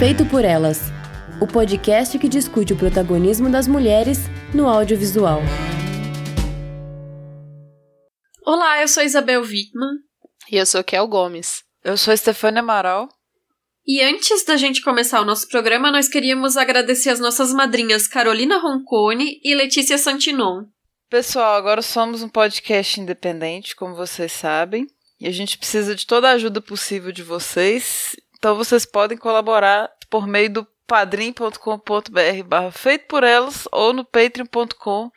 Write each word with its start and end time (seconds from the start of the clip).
Feito 0.00 0.24
por 0.24 0.46
Elas 0.46 0.80
o 1.42 1.46
podcast 1.46 2.18
que 2.18 2.26
discute 2.26 2.72
o 2.72 2.76
protagonismo 2.76 3.50
das 3.50 3.68
mulheres 3.68 4.16
no 4.54 4.66
audiovisual. 4.66 5.42
Olá, 8.42 8.80
eu 8.80 8.88
sou 8.88 9.02
Isabel 9.02 9.42
Wittmann. 9.42 9.98
E 10.50 10.56
eu 10.56 10.64
sou 10.64 10.82
Kel 10.82 11.06
Gomes. 11.06 11.62
Eu 11.84 11.98
sou 11.98 12.16
Stefania 12.16 12.60
Amaral. 12.60 13.10
E 13.86 14.00
antes 14.00 14.42
da 14.46 14.56
gente 14.56 14.80
começar 14.80 15.20
o 15.20 15.24
nosso 15.26 15.46
programa, 15.48 15.92
nós 15.92 16.08
queríamos 16.08 16.56
agradecer 16.56 17.10
as 17.10 17.20
nossas 17.20 17.52
madrinhas 17.52 18.06
Carolina 18.06 18.56
Roncone 18.56 19.38
e 19.44 19.54
Letícia 19.54 19.98
Santinon. 19.98 20.64
Pessoal, 21.10 21.56
agora 21.56 21.82
somos 21.82 22.22
um 22.22 22.28
podcast 22.30 22.98
independente, 22.98 23.76
como 23.76 23.94
vocês 23.94 24.32
sabem, 24.32 24.86
e 25.20 25.28
a 25.28 25.30
gente 25.30 25.58
precisa 25.58 25.94
de 25.94 26.06
toda 26.06 26.30
a 26.30 26.32
ajuda 26.32 26.62
possível 26.62 27.12
de 27.12 27.22
vocês. 27.22 28.16
Então 28.40 28.56
vocês 28.56 28.86
podem 28.86 29.18
colaborar 29.18 29.90
por 30.10 30.26
meio 30.26 30.52
do 30.52 30.66
padrim.com.br 30.86 32.42
barra 32.44 32.72
feito 32.72 33.06
por 33.06 33.22
elas 33.22 33.68
ou 33.70 33.92
no 33.92 34.04
patreon.com 34.04 35.10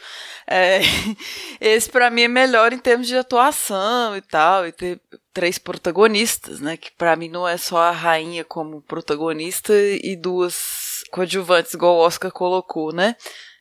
É, 0.50 0.80
esse 1.60 1.90
para 1.90 2.10
mim 2.10 2.22
é 2.22 2.28
melhor 2.28 2.72
em 2.72 2.78
termos 2.78 3.06
de 3.06 3.16
atuação 3.16 4.16
e 4.16 4.22
tal, 4.22 4.66
e 4.66 4.72
ter 4.72 5.00
três 5.32 5.58
protagonistas, 5.58 6.58
né? 6.58 6.76
Que 6.76 6.90
para 6.90 7.14
mim 7.14 7.28
não 7.28 7.46
é 7.46 7.56
só 7.56 7.78
a 7.78 7.90
rainha 7.90 8.44
como 8.44 8.82
protagonista 8.82 9.72
e 9.74 10.16
duas 10.16 11.04
coadjuvantes, 11.10 11.74
igual 11.74 11.96
o 11.96 12.00
Oscar 12.00 12.32
colocou, 12.32 12.92
né? 12.92 13.14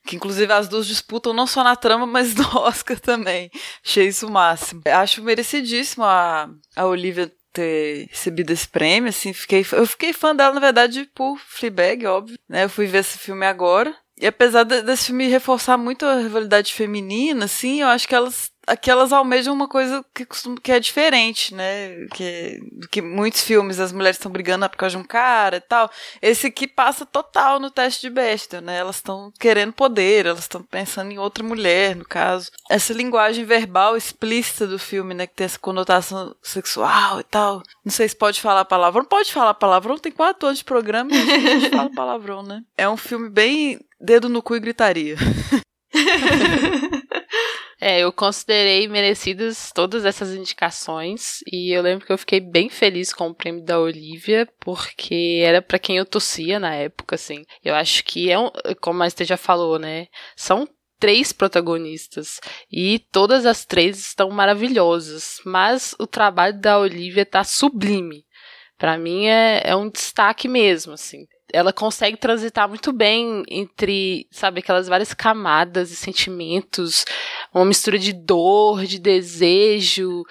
Que 0.06 0.16
inclusive 0.16 0.52
as 0.54 0.70
duas 0.70 0.88
disputam 0.88 1.34
não 1.34 1.46
só 1.46 1.64
na 1.64 1.76
trama, 1.76 2.08
mas 2.08 2.34
no 2.34 2.48
Oscar 2.58 3.00
também. 3.00 3.52
Achei 3.86 4.08
isso 4.08 4.28
o 4.28 4.32
máximo. 4.32 4.82
Acho 4.86 5.22
merecidíssimo 5.22 6.06
a, 6.06 6.50
a 6.76 6.86
Olivia 6.86 7.32
ter 7.52 8.08
recebido 8.10 8.52
esse 8.52 8.68
prêmio, 8.68 9.10
assim, 9.10 9.34
fiquei, 9.34 9.66
eu 9.72 9.88
fiquei 9.88 10.14
fã 10.14 10.36
dela, 10.36 10.54
na 10.54 10.60
verdade, 10.60 11.10
por 11.16 11.40
Fleabag, 11.40 12.06
óbvio, 12.06 12.38
né, 12.48 12.66
eu 12.66 12.70
fui 12.70 12.86
ver 12.86 13.00
esse 13.00 13.18
filme 13.18 13.48
agora, 13.48 13.96
e 14.20 14.26
apesar 14.28 14.64
desse 14.64 15.08
filme 15.08 15.28
reforçar 15.28 15.78
muito 15.78 16.06
a 16.06 16.20
rivalidade 16.20 16.74
feminina, 16.74 17.46
assim, 17.46 17.82
eu 17.82 17.88
acho 17.88 18.08
que 18.08 18.16
elas 18.16 18.52
aquelas 18.68 19.14
almejam 19.14 19.54
uma 19.54 19.68
coisa 19.68 20.06
que, 20.14 20.26
costuma, 20.26 20.58
que 20.62 20.72
é 20.72 20.80
diferente, 20.80 21.56
né? 21.56 22.06
Que, 22.14 22.60
que 22.92 23.02
muitos 23.02 23.42
filmes, 23.42 23.80
as 23.80 23.94
mulheres 23.94 24.18
estão 24.18 24.32
brigando 24.32 24.70
por 24.70 24.78
causa 24.78 24.98
de 24.98 25.02
um 25.02 25.06
cara 25.06 25.58
e 25.58 25.62
tal. 25.62 25.90
Esse 26.22 26.48
aqui 26.48 26.68
passa 26.68 27.06
total 27.06 27.60
no 27.60 27.72
teste 27.72 28.02
de 28.02 28.10
besta, 28.10 28.60
né? 28.60 28.78
Elas 28.78 28.98
estão 28.98 29.32
querendo 29.40 29.72
poder, 29.72 30.26
elas 30.26 30.42
estão 30.42 30.62
pensando 30.62 31.12
em 31.12 31.18
outra 31.18 31.44
mulher, 31.44 31.96
no 31.96 32.06
caso. 32.06 32.52
Essa 32.70 32.94
linguagem 32.94 33.46
verbal 33.46 33.96
explícita 33.96 34.68
do 34.68 34.78
filme, 34.78 35.14
né? 35.14 35.26
Que 35.26 35.36
tem 35.36 35.46
essa 35.46 35.58
conotação 35.58 36.36
sexual 36.44 37.22
e 37.22 37.24
tal. 37.24 37.64
Não 37.86 37.92
sei 37.92 38.10
se 38.10 38.16
pode 38.16 38.42
falar 38.42 38.66
palavrão. 38.66 39.06
Pode 39.06 39.32
falar 39.32 39.54
palavrão, 39.54 39.98
tem 39.98 40.12
quatro 40.12 40.48
anos 40.48 40.60
de 40.60 40.66
programa 40.66 41.12
e 41.12 41.16
a 41.18 41.40
gente 41.40 41.70
fala 41.70 41.90
palavrão, 41.90 42.44
né? 42.44 42.62
É 42.78 42.90
um 42.90 42.98
filme 42.98 43.30
bem 43.30 43.80
dedo 44.00 44.28
no 44.28 44.42
cu 44.42 44.56
e 44.56 44.60
gritaria. 44.60 45.16
É, 47.90 48.02
eu 48.02 48.12
considerei 48.12 48.86
merecidas 48.86 49.72
todas 49.74 50.04
essas 50.04 50.34
indicações 50.34 51.40
e 51.50 51.72
eu 51.72 51.82
lembro 51.82 52.06
que 52.06 52.12
eu 52.12 52.18
fiquei 52.18 52.42
bem 52.42 52.68
feliz 52.68 53.14
com 53.14 53.30
o 53.30 53.34
prêmio 53.34 53.64
da 53.64 53.80
Olivia, 53.80 54.46
porque 54.60 55.42
era 55.42 55.62
para 55.62 55.80
quem 55.80 55.96
eu 55.96 56.06
torcia 56.06 56.60
na 56.60 56.76
época, 56.76 57.16
assim. 57.16 57.46
Eu 57.64 57.74
acho 57.74 58.04
que 58.04 58.30
é 58.30 58.38
um, 58.38 58.52
como 58.82 59.02
a 59.02 59.08
Estê 59.08 59.24
já 59.24 59.38
falou, 59.38 59.80
né? 59.80 60.08
São 60.36 60.68
três 61.00 61.32
protagonistas 61.32 62.42
e 62.70 63.00
todas 63.10 63.46
as 63.46 63.64
três 63.64 63.98
estão 63.98 64.30
maravilhosas, 64.32 65.40
mas 65.46 65.96
o 65.98 66.06
trabalho 66.06 66.60
da 66.60 66.78
Olivia 66.78 67.26
tá 67.26 67.46
sublime. 67.46 68.26
Para 68.78 68.98
mim 68.98 69.28
é, 69.28 69.62
é 69.64 69.74
um 69.78 69.90
destaque 69.90 70.50
mesmo, 70.50 70.92
assim 70.92 71.26
ela 71.54 71.72
consegue 71.72 72.18
transitar 72.18 72.68
muito 72.68 72.92
bem 72.92 73.44
entre, 73.50 74.28
sabe, 74.32 74.60
aquelas 74.60 74.88
várias 74.88 75.14
camadas 75.14 75.92
e 75.92 75.96
sentimentos, 75.96 77.06
uma 77.54 77.66
mistura 77.66 77.98
de 77.98 78.14
dor, 78.14 78.86
de 78.86 79.00
desejo, 79.00 80.24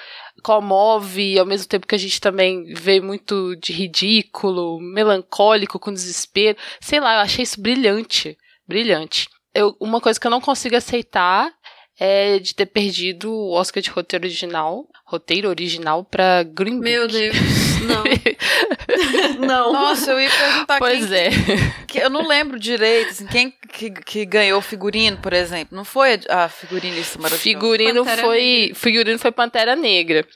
comove, 0.42 1.38
ao 1.38 1.46
mesmo 1.46 1.68
tempo 1.68 1.86
que 1.86 1.94
a 1.94 1.98
gente 1.98 2.20
também 2.20 2.72
vê 2.74 3.00
muito 3.00 3.56
de 3.56 3.72
ridículo, 3.72 4.78
melancólico, 4.80 5.78
com 5.78 5.92
desespero. 5.92 6.56
Sei 6.80 7.00
lá, 7.00 7.14
eu 7.14 7.20
achei 7.20 7.42
isso 7.42 7.60
brilhante, 7.60 8.36
brilhante. 8.66 9.28
Eu, 9.54 9.74
uma 9.80 10.00
coisa 10.00 10.20
que 10.20 10.26
eu 10.26 10.30
não 10.30 10.40
consigo 10.40 10.76
aceitar 10.76 11.50
é 11.98 12.38
de 12.38 12.54
ter 12.54 12.66
perdido 12.66 13.32
o 13.32 13.52
Oscar 13.52 13.82
de 13.82 13.90
roteiro 13.90 14.24
original, 14.26 14.86
roteiro 15.04 15.48
original 15.48 16.04
para 16.04 16.42
Green 16.42 16.74
Book. 16.76 16.84
Meu 16.84 17.08
Deus. 17.08 17.36
Não. 17.86 18.04
não. 19.46 19.72
Nossa, 19.72 20.10
eu 20.12 20.20
ia 20.20 20.30
perguntar 20.30 20.78
Pois 20.78 21.06
quem, 21.08 21.16
é. 21.18 21.30
que- 21.86 21.98
eu 21.98 22.08
não 22.10 22.26
lembro 22.26 22.58
direito, 22.58 23.10
assim, 23.10 23.26
quem 23.26 23.52
que, 23.72 23.90
que 23.90 24.24
ganhou 24.24 24.58
o 24.58 24.62
figurino, 24.62 25.18
por 25.18 25.32
exemplo. 25.32 25.76
Não 25.76 25.84
foi 25.84 26.18
a 26.28 26.48
figurinista 26.48 27.18
maravilhosa? 27.18 27.42
Figurino 27.42 28.04
Pantera 28.04 28.22
foi, 28.22 28.72
figurino 28.74 29.18
foi 29.18 29.30
Pantera 29.30 29.76
Negra. 29.76 30.26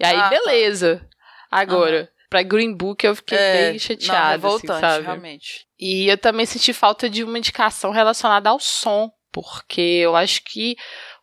E 0.00 0.04
aí 0.04 0.16
Ah, 0.16 0.22
tá. 0.22 0.30
beleza. 0.30 1.06
Agora, 1.50 2.08
pra 2.30 2.42
Green 2.42 2.72
Book 2.74 3.04
eu 3.04 3.14
fiquei 3.16 3.36
É, 3.38 3.70
bem 3.70 3.78
chateada, 3.78 4.12
não, 4.14 4.24
assim, 4.28 4.32
revoltante, 4.66 4.80
sabe? 4.80 5.04
realmente. 5.04 5.66
E 5.78 6.08
eu 6.08 6.16
também 6.16 6.46
senti 6.46 6.72
falta 6.72 7.10
de 7.10 7.22
uma 7.24 7.36
indicação 7.38 7.90
relacionada 7.90 8.48
ao 8.50 8.58
som, 8.60 9.10
porque 9.34 9.80
eu 9.80 10.14
acho 10.14 10.42
que 10.44 10.76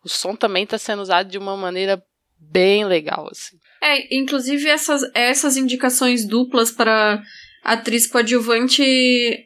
o 0.04 0.08
som 0.08 0.36
também 0.36 0.64
está 0.64 0.76
sendo 0.76 1.00
usado 1.00 1.30
de 1.30 1.38
uma 1.38 1.56
maneira 1.56 2.00
bem 2.38 2.84
legal, 2.84 3.26
assim. 3.30 3.56
É, 3.82 4.14
inclusive 4.16 4.68
essas, 4.68 5.02
essas 5.14 5.56
indicações 5.56 6.26
duplas 6.26 6.70
para 6.70 7.22
atriz 7.64 8.06
coadjuvante 8.06 8.82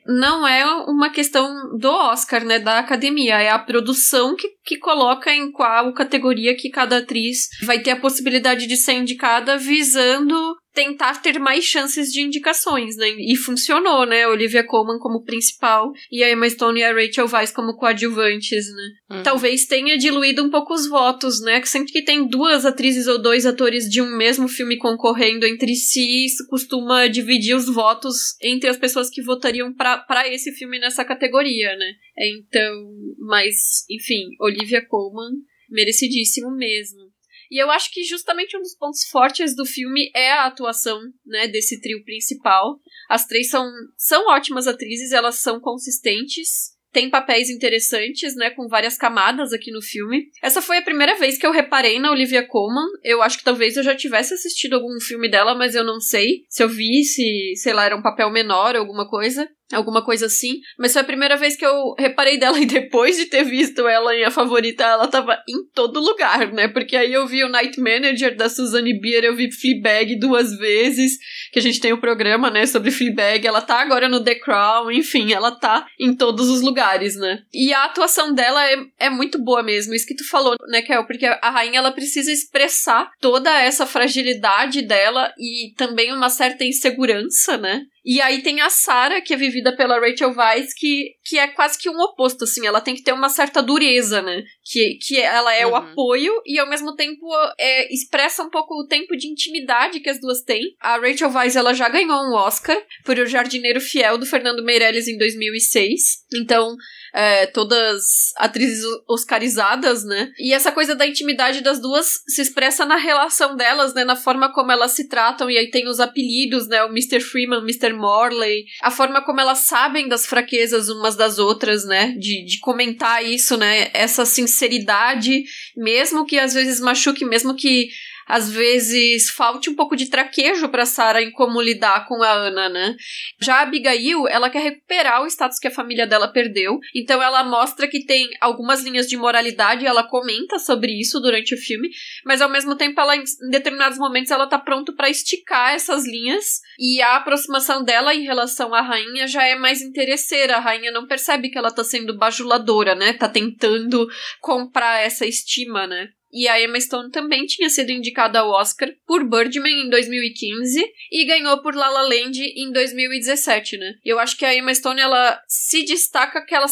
não 0.06 0.46
é 0.46 0.64
uma 0.88 1.10
questão 1.10 1.46
do 1.78 1.88
Oscar, 1.88 2.44
né, 2.44 2.58
da 2.58 2.78
academia, 2.78 3.40
é 3.40 3.50
a 3.50 3.58
produção 3.58 4.34
que, 4.34 4.48
que 4.64 4.78
coloca 4.78 5.30
em 5.30 5.52
qual 5.52 5.92
categoria 5.92 6.56
que 6.56 6.70
cada 6.70 6.98
atriz 6.98 7.48
vai 7.62 7.80
ter 7.80 7.90
a 7.90 8.00
possibilidade 8.00 8.66
de 8.66 8.76
ser 8.76 8.94
indicada 8.94 9.58
visando 9.58 10.56
tentar 10.76 11.22
ter 11.22 11.38
mais 11.38 11.64
chances 11.64 12.12
de 12.12 12.20
indicações, 12.20 12.96
né? 12.98 13.08
E 13.08 13.34
funcionou, 13.34 14.04
né? 14.04 14.28
Olivia 14.28 14.62
Colman 14.62 14.98
como 14.98 15.24
principal 15.24 15.90
e 16.12 16.22
a 16.22 16.30
Emma 16.30 16.48
Stone 16.50 16.78
e 16.78 16.84
a 16.84 16.92
Rachel 16.92 17.26
Weisz 17.26 17.50
como 17.50 17.74
coadjuvantes, 17.78 18.66
né? 18.74 19.16
Uhum. 19.16 19.22
Talvez 19.22 19.64
tenha 19.64 19.96
diluído 19.96 20.44
um 20.44 20.50
pouco 20.50 20.74
os 20.74 20.86
votos, 20.86 21.40
né? 21.40 21.62
Que 21.62 21.68
sempre 21.68 21.90
que 21.90 22.02
tem 22.02 22.28
duas 22.28 22.66
atrizes 22.66 23.06
ou 23.06 23.20
dois 23.20 23.46
atores 23.46 23.88
de 23.88 24.02
um 24.02 24.16
mesmo 24.18 24.46
filme 24.48 24.76
concorrendo 24.76 25.46
entre 25.46 25.74
si, 25.74 26.26
isso 26.26 26.46
costuma 26.50 27.06
dividir 27.06 27.56
os 27.56 27.66
votos 27.66 28.36
entre 28.42 28.68
as 28.68 28.76
pessoas 28.76 29.08
que 29.08 29.22
votariam 29.22 29.72
para 29.72 30.28
esse 30.28 30.52
filme 30.52 30.78
nessa 30.78 31.06
categoria, 31.06 31.74
né? 31.74 31.92
Então, 32.18 32.92
mas, 33.18 33.86
enfim, 33.90 34.28
Olivia 34.40 34.84
Colman 34.86 35.32
merecidíssimo 35.70 36.54
mesmo. 36.54 37.15
E 37.50 37.62
eu 37.62 37.70
acho 37.70 37.90
que 37.92 38.04
justamente 38.04 38.56
um 38.56 38.60
dos 38.60 38.76
pontos 38.76 39.04
fortes 39.10 39.54
do 39.54 39.64
filme 39.64 40.10
é 40.14 40.32
a 40.32 40.46
atuação, 40.46 41.00
né, 41.24 41.48
desse 41.48 41.80
trio 41.80 42.04
principal. 42.04 42.80
As 43.08 43.26
três 43.26 43.48
são, 43.48 43.70
são 43.96 44.28
ótimas 44.28 44.66
atrizes, 44.66 45.12
elas 45.12 45.36
são 45.40 45.60
consistentes 45.60 46.76
tem 46.96 47.10
papéis 47.10 47.50
interessantes, 47.50 48.34
né, 48.36 48.48
com 48.48 48.68
várias 48.68 48.96
camadas 48.96 49.52
aqui 49.52 49.70
no 49.70 49.82
filme. 49.82 50.30
Essa 50.42 50.62
foi 50.62 50.78
a 50.78 50.82
primeira 50.82 51.14
vez 51.18 51.36
que 51.36 51.46
eu 51.46 51.52
reparei 51.52 51.98
na 51.98 52.10
Olivia 52.10 52.42
Colman. 52.48 52.86
Eu 53.04 53.20
acho 53.20 53.36
que 53.36 53.44
talvez 53.44 53.76
eu 53.76 53.82
já 53.82 53.94
tivesse 53.94 54.32
assistido 54.32 54.76
algum 54.76 54.98
filme 54.98 55.30
dela, 55.30 55.54
mas 55.54 55.74
eu 55.74 55.84
não 55.84 56.00
sei 56.00 56.46
se 56.48 56.62
eu 56.62 56.70
vi, 56.70 57.04
se, 57.04 57.52
sei 57.56 57.74
lá, 57.74 57.84
era 57.84 57.94
um 57.94 58.00
papel 58.00 58.30
menor 58.30 58.74
ou 58.74 58.80
alguma 58.80 59.06
coisa 59.06 59.46
alguma 59.72 60.04
coisa 60.04 60.26
assim. 60.26 60.60
Mas 60.78 60.92
foi 60.92 61.02
a 61.02 61.04
primeira 61.06 61.36
vez 61.36 61.56
que 61.56 61.64
eu 61.64 61.94
reparei 61.98 62.38
dela 62.38 62.58
e 62.60 62.66
depois 62.66 63.16
de 63.16 63.26
ter 63.26 63.44
visto 63.44 63.86
ela 63.86 64.14
em 64.14 64.24
A 64.24 64.30
Favorita, 64.30 64.84
ela 64.84 65.08
tava 65.08 65.38
em 65.48 65.66
todo 65.74 66.00
lugar, 66.00 66.52
né? 66.52 66.68
Porque 66.68 66.96
aí 66.96 67.12
eu 67.12 67.26
vi 67.26 67.44
o 67.44 67.48
Night 67.48 67.80
Manager 67.80 68.36
da 68.36 68.48
Suzanne 68.48 68.98
Bier, 68.98 69.24
eu 69.24 69.34
vi 69.34 69.50
Fleabag 69.52 70.18
duas 70.18 70.56
vezes, 70.56 71.18
que 71.52 71.58
a 71.58 71.62
gente 71.62 71.80
tem 71.80 71.92
o 71.92 71.96
um 71.96 72.00
programa, 72.00 72.50
né, 72.50 72.66
sobre 72.66 72.90
Fleabag. 72.90 73.46
Ela 73.46 73.60
tá 73.60 73.80
agora 73.80 74.08
no 74.08 74.22
The 74.22 74.36
Crown, 74.36 74.90
enfim, 74.90 75.32
ela 75.32 75.50
tá 75.50 75.86
em 75.98 76.14
todos 76.14 76.48
os 76.48 76.60
lugares, 76.60 77.16
né? 77.16 77.42
E 77.52 77.72
a 77.72 77.84
atuação 77.84 78.34
dela 78.34 78.64
é, 78.70 78.76
é 78.98 79.10
muito 79.10 79.42
boa 79.42 79.62
mesmo, 79.62 79.94
isso 79.94 80.06
que 80.06 80.16
tu 80.16 80.28
falou, 80.28 80.56
né, 80.68 80.82
Kel? 80.82 81.06
Porque 81.06 81.26
a 81.26 81.50
rainha, 81.50 81.78
ela 81.78 81.92
precisa 81.92 82.30
expressar 82.30 83.10
toda 83.20 83.50
essa 83.60 83.86
fragilidade 83.86 84.82
dela 84.82 85.32
e 85.38 85.74
também 85.76 86.12
uma 86.12 86.28
certa 86.28 86.64
insegurança, 86.64 87.56
né? 87.56 87.82
E 88.06 88.20
aí 88.20 88.40
tem 88.40 88.60
a 88.60 88.70
Sarah, 88.70 89.20
que 89.20 89.34
é 89.34 89.36
vivida 89.36 89.76
pela 89.76 89.98
Rachel 89.98 90.32
Weisz, 90.32 90.72
que, 90.72 91.16
que 91.24 91.36
é 91.36 91.48
quase 91.48 91.76
que 91.76 91.90
um 91.90 91.98
oposto, 91.98 92.44
assim. 92.44 92.64
Ela 92.64 92.80
tem 92.80 92.94
que 92.94 93.02
ter 93.02 93.12
uma 93.12 93.28
certa 93.28 93.60
dureza, 93.60 94.22
né? 94.22 94.44
Que, 94.64 94.96
que 95.02 95.20
ela 95.20 95.52
é 95.52 95.66
uhum. 95.66 95.72
o 95.72 95.74
apoio 95.74 96.32
e 96.46 96.56
ao 96.60 96.68
mesmo 96.68 96.94
tempo 96.94 97.26
é, 97.58 97.92
expressa 97.92 98.44
um 98.44 98.48
pouco 98.48 98.74
o 98.74 98.86
tempo 98.86 99.16
de 99.16 99.26
intimidade 99.26 99.98
que 99.98 100.08
as 100.08 100.20
duas 100.20 100.42
têm. 100.42 100.76
A 100.80 100.96
Rachel 100.98 101.32
Weisz, 101.32 101.56
ela 101.56 101.74
já 101.74 101.88
ganhou 101.88 102.16
um 102.16 102.34
Oscar 102.34 102.80
por 103.04 103.18
O 103.18 103.26
Jardineiro 103.26 103.80
Fiel, 103.80 104.16
do 104.16 104.24
Fernando 104.24 104.64
Meirelles, 104.64 105.08
em 105.08 105.18
2006. 105.18 106.24
Então, 106.32 106.76
é, 107.16 107.46
todas 107.46 108.34
atrizes 108.36 108.84
oscarizadas, 109.08 110.04
né? 110.04 110.30
E 110.38 110.52
essa 110.52 110.70
coisa 110.70 110.94
da 110.94 111.06
intimidade 111.06 111.62
das 111.62 111.80
duas 111.80 112.20
se 112.28 112.42
expressa 112.42 112.84
na 112.84 112.96
relação 112.96 113.56
delas, 113.56 113.94
né? 113.94 114.04
Na 114.04 114.14
forma 114.14 114.52
como 114.52 114.70
elas 114.70 114.90
se 114.92 115.08
tratam, 115.08 115.50
e 115.50 115.56
aí 115.56 115.70
tem 115.70 115.88
os 115.88 115.98
apelidos, 115.98 116.68
né? 116.68 116.84
O 116.84 116.90
Mr. 116.90 117.20
Freeman, 117.20 117.60
Mr. 117.60 117.94
Morley, 117.94 118.66
a 118.82 118.90
forma 118.90 119.24
como 119.24 119.40
elas 119.40 119.60
sabem 119.60 120.08
das 120.08 120.26
fraquezas 120.26 120.90
umas 120.90 121.16
das 121.16 121.38
outras, 121.38 121.86
né? 121.86 122.14
De, 122.18 122.44
de 122.44 122.60
comentar 122.60 123.24
isso, 123.24 123.56
né? 123.56 123.88
Essa 123.94 124.26
sinceridade, 124.26 125.42
mesmo 125.74 126.26
que 126.26 126.38
às 126.38 126.52
vezes 126.52 126.80
machuque, 126.80 127.24
mesmo 127.24 127.56
que 127.56 127.88
às 128.26 128.50
vezes 128.50 129.30
falte 129.30 129.70
um 129.70 129.74
pouco 129.74 129.96
de 129.96 130.10
traquejo 130.10 130.68
para 130.68 130.86
Sarah 130.86 131.22
em 131.22 131.30
como 131.30 131.60
lidar 131.60 132.06
com 132.06 132.22
a 132.22 132.30
Ana, 132.30 132.68
né? 132.68 132.96
Já 133.40 133.56
a 133.56 133.62
Abigail, 133.62 134.26
ela 134.28 134.50
quer 134.50 134.62
recuperar 134.62 135.22
o 135.22 135.26
status 135.26 135.58
que 135.58 135.68
a 135.68 135.70
família 135.70 136.06
dela 136.06 136.28
perdeu, 136.28 136.78
então 136.94 137.22
ela 137.22 137.44
mostra 137.44 137.88
que 137.88 138.04
tem 138.04 138.28
algumas 138.40 138.82
linhas 138.82 139.06
de 139.06 139.16
moralidade, 139.16 139.86
ela 139.86 140.02
comenta 140.02 140.58
sobre 140.58 140.92
isso 140.92 141.20
durante 141.20 141.54
o 141.54 141.58
filme, 141.58 141.88
mas 142.24 142.40
ao 142.40 142.48
mesmo 142.48 142.74
tempo 142.76 143.00
ela 143.00 143.16
em 143.16 143.24
determinados 143.50 143.98
momentos 143.98 144.30
ela 144.30 144.46
tá 144.46 144.58
pronto 144.58 144.94
para 144.94 145.10
esticar 145.10 145.74
essas 145.74 146.04
linhas 146.06 146.60
e 146.78 147.00
a 147.02 147.16
aproximação 147.16 147.84
dela 147.84 148.14
em 148.14 148.24
relação 148.24 148.74
à 148.74 148.80
rainha 148.80 149.26
já 149.26 149.44
é 149.46 149.54
mais 149.54 149.80
interesseira. 149.80 150.56
A 150.56 150.60
rainha 150.60 150.90
não 150.90 151.06
percebe 151.06 151.48
que 151.48 151.58
ela 151.58 151.70
tá 151.70 151.84
sendo 151.84 152.16
bajuladora, 152.16 152.94
né? 152.94 153.12
Tá 153.12 153.28
tentando 153.28 154.06
comprar 154.40 155.00
essa 155.00 155.26
estima, 155.26 155.86
né? 155.86 156.08
E 156.32 156.48
a 156.48 156.60
Emma 156.60 156.80
Stone 156.80 157.10
também 157.10 157.46
tinha 157.46 157.68
sido 157.70 157.90
indicada 157.90 158.40
ao 158.40 158.50
Oscar 158.50 158.88
por 159.06 159.24
Birdman 159.28 159.86
em 159.86 159.90
2015 159.90 160.84
e 161.12 161.24
ganhou 161.24 161.62
por 161.62 161.74
La 161.74 161.88
La 161.88 162.02
Land 162.02 162.40
em 162.40 162.72
2017, 162.72 163.78
né? 163.78 163.94
Eu 164.04 164.18
acho 164.18 164.36
que 164.36 164.44
a 164.44 164.54
Emma 164.54 164.74
Stone 164.74 165.00
ela 165.00 165.40
se 165.46 165.84
destaca 165.84 166.44
que 166.44 166.54
ela 166.54 166.66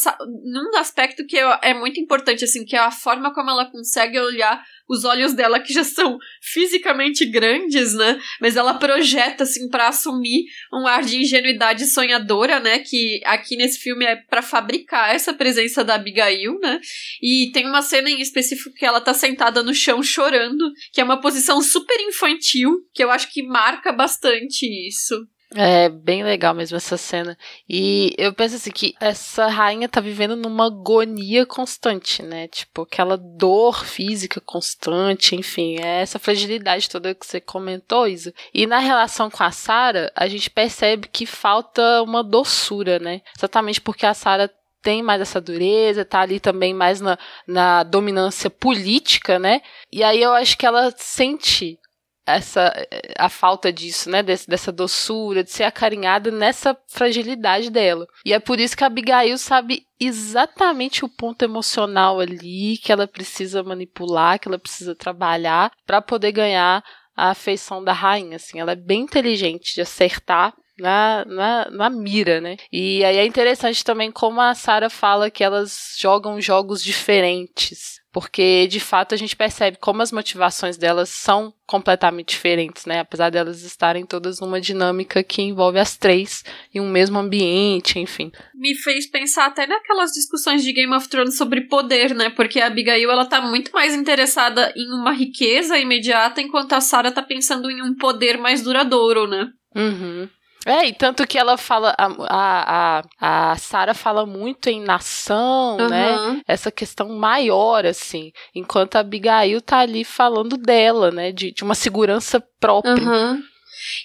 num 0.44 0.76
aspecto 0.76 1.24
que 1.26 1.38
é 1.38 1.74
muito 1.74 2.00
importante 2.00 2.44
assim, 2.44 2.64
que 2.64 2.76
é 2.76 2.80
a 2.80 2.90
forma 2.90 3.32
como 3.32 3.50
ela 3.50 3.70
consegue 3.70 4.18
olhar 4.18 4.62
os 4.88 5.04
olhos 5.04 5.32
dela 5.32 5.60
que 5.60 5.72
já 5.72 5.84
são 5.84 6.18
fisicamente 6.42 7.24
grandes, 7.24 7.94
né? 7.94 8.20
Mas 8.40 8.56
ela 8.56 8.74
projeta 8.74 9.44
assim 9.44 9.68
para 9.68 9.88
assumir 9.88 10.44
um 10.72 10.86
ar 10.86 11.02
de 11.02 11.16
ingenuidade 11.16 11.86
sonhadora, 11.86 12.60
né? 12.60 12.78
Que 12.80 13.20
aqui 13.24 13.56
nesse 13.56 13.78
filme 13.78 14.04
é 14.04 14.16
para 14.16 14.42
fabricar 14.42 15.14
essa 15.14 15.32
presença 15.32 15.82
da 15.82 15.94
Abigail, 15.94 16.58
né? 16.60 16.80
E 17.22 17.50
tem 17.52 17.66
uma 17.66 17.82
cena 17.82 18.10
em 18.10 18.20
específico 18.20 18.74
que 18.74 18.84
ela 18.84 19.00
tá 19.00 19.14
sentada 19.14 19.62
no 19.62 19.74
chão 19.74 20.02
chorando, 20.02 20.70
que 20.92 21.00
é 21.00 21.04
uma 21.04 21.20
posição 21.20 21.60
super 21.62 21.98
infantil, 22.00 22.72
que 22.92 23.02
eu 23.02 23.10
acho 23.10 23.32
que 23.32 23.42
marca 23.42 23.92
bastante 23.92 24.66
isso. 24.88 25.26
É 25.56 25.88
bem 25.88 26.24
legal 26.24 26.52
mesmo 26.52 26.76
essa 26.76 26.96
cena. 26.96 27.38
E 27.68 28.12
eu 28.18 28.34
penso 28.34 28.56
assim 28.56 28.72
que 28.72 28.94
essa 29.00 29.46
rainha 29.46 29.88
tá 29.88 30.00
vivendo 30.00 30.34
numa 30.34 30.66
agonia 30.66 31.46
constante, 31.46 32.24
né? 32.24 32.48
Tipo, 32.48 32.82
aquela 32.82 33.16
dor 33.16 33.84
física 33.84 34.40
constante, 34.40 35.36
enfim, 35.36 35.76
é 35.80 36.00
essa 36.00 36.18
fragilidade 36.18 36.90
toda 36.90 37.14
que 37.14 37.24
você 37.24 37.40
comentou, 37.40 38.08
Isa. 38.08 38.34
E 38.52 38.66
na 38.66 38.80
relação 38.80 39.30
com 39.30 39.44
a 39.44 39.52
Sara, 39.52 40.12
a 40.16 40.26
gente 40.26 40.50
percebe 40.50 41.06
que 41.06 41.24
falta 41.24 42.02
uma 42.02 42.24
doçura, 42.24 42.98
né? 42.98 43.22
Exatamente 43.36 43.80
porque 43.80 44.04
a 44.04 44.14
Sara 44.14 44.50
tem 44.82 45.02
mais 45.02 45.20
essa 45.20 45.40
dureza, 45.40 46.04
tá 46.04 46.20
ali 46.20 46.38
também 46.40 46.74
mais 46.74 47.00
na, 47.00 47.16
na 47.46 47.82
dominância 47.84 48.50
política, 48.50 49.38
né? 49.38 49.62
E 49.90 50.02
aí 50.02 50.20
eu 50.20 50.32
acho 50.34 50.58
que 50.58 50.66
ela 50.66 50.92
sente 50.96 51.78
essa 52.26 52.72
a 53.18 53.28
falta 53.28 53.72
disso, 53.72 54.10
né, 54.10 54.22
Des, 54.22 54.46
dessa 54.46 54.72
doçura, 54.72 55.44
de 55.44 55.50
ser 55.50 55.64
acarinhada 55.64 56.30
nessa 56.30 56.76
fragilidade 56.88 57.70
dela. 57.70 58.06
E 58.24 58.32
é 58.32 58.38
por 58.38 58.58
isso 58.58 58.76
que 58.76 58.84
a 58.84 58.86
Abigail 58.86 59.36
sabe 59.38 59.86
exatamente 60.00 61.04
o 61.04 61.08
ponto 61.08 61.44
emocional 61.44 62.20
ali 62.20 62.78
que 62.78 62.90
ela 62.90 63.06
precisa 63.06 63.62
manipular, 63.62 64.38
que 64.38 64.48
ela 64.48 64.58
precisa 64.58 64.94
trabalhar 64.94 65.70
para 65.86 66.00
poder 66.00 66.32
ganhar 66.32 66.82
a 67.16 67.30
afeição 67.30 67.82
da 67.82 67.92
rainha, 67.92 68.36
assim. 68.36 68.58
Ela 68.58 68.72
é 68.72 68.76
bem 68.76 69.02
inteligente 69.02 69.74
de 69.74 69.82
acertar 69.82 70.52
na, 70.78 71.24
na, 71.24 71.70
na 71.70 71.90
mira, 71.90 72.40
né? 72.40 72.56
E 72.72 73.04
aí 73.04 73.18
é 73.18 73.26
interessante 73.26 73.84
também 73.84 74.10
como 74.10 74.40
a 74.40 74.54
Sarah 74.54 74.90
fala 74.90 75.30
que 75.30 75.44
elas 75.44 75.94
jogam 75.98 76.40
jogos 76.40 76.82
diferentes 76.82 78.03
porque 78.14 78.68
de 78.68 78.78
fato 78.78 79.12
a 79.12 79.18
gente 79.18 79.34
percebe 79.34 79.76
como 79.80 80.00
as 80.00 80.12
motivações 80.12 80.76
delas 80.76 81.08
são 81.08 81.52
completamente 81.66 82.28
diferentes, 82.28 82.86
né? 82.86 83.00
Apesar 83.00 83.28
delas 83.28 83.64
estarem 83.64 84.06
todas 84.06 84.38
numa 84.38 84.60
dinâmica 84.60 85.24
que 85.24 85.42
envolve 85.42 85.80
as 85.80 85.96
três 85.96 86.44
em 86.72 86.80
um 86.80 86.88
mesmo 86.88 87.18
ambiente, 87.18 87.98
enfim. 87.98 88.30
Me 88.54 88.76
fez 88.76 89.10
pensar 89.10 89.46
até 89.46 89.66
naquelas 89.66 90.12
discussões 90.12 90.62
de 90.62 90.72
Game 90.72 90.94
of 90.94 91.08
Thrones 91.08 91.36
sobre 91.36 91.62
poder, 91.62 92.14
né? 92.14 92.30
Porque 92.30 92.60
a 92.60 92.68
Abigail 92.68 93.10
ela 93.10 93.26
tá 93.26 93.40
muito 93.40 93.72
mais 93.72 93.92
interessada 93.92 94.72
em 94.76 94.94
uma 94.94 95.10
riqueza 95.10 95.76
imediata, 95.76 96.40
enquanto 96.40 96.74
a 96.74 96.80
Sarah 96.80 97.10
tá 97.10 97.22
pensando 97.22 97.68
em 97.68 97.82
um 97.82 97.96
poder 97.96 98.38
mais 98.38 98.62
duradouro, 98.62 99.26
né? 99.26 99.48
Uhum. 99.74 100.28
É, 100.66 100.86
e 100.86 100.92
tanto 100.92 101.26
que 101.26 101.38
ela 101.38 101.56
fala, 101.56 101.94
a, 101.98 102.06
a, 102.06 103.02
a, 103.20 103.52
a 103.52 103.56
Sarah 103.56 103.94
fala 103.94 104.24
muito 104.24 104.68
em 104.68 104.80
nação, 104.80 105.76
uhum. 105.78 105.88
né? 105.88 106.42
Essa 106.48 106.70
questão 106.70 107.08
maior, 107.10 107.84
assim. 107.84 108.32
Enquanto 108.54 108.96
a 108.96 109.00
Abigail 109.00 109.60
tá 109.60 109.78
ali 109.78 110.04
falando 110.04 110.56
dela, 110.56 111.10
né? 111.10 111.32
De, 111.32 111.52
de 111.52 111.62
uma 111.62 111.74
segurança 111.74 112.42
própria. 112.58 112.94
Uhum. 112.94 113.42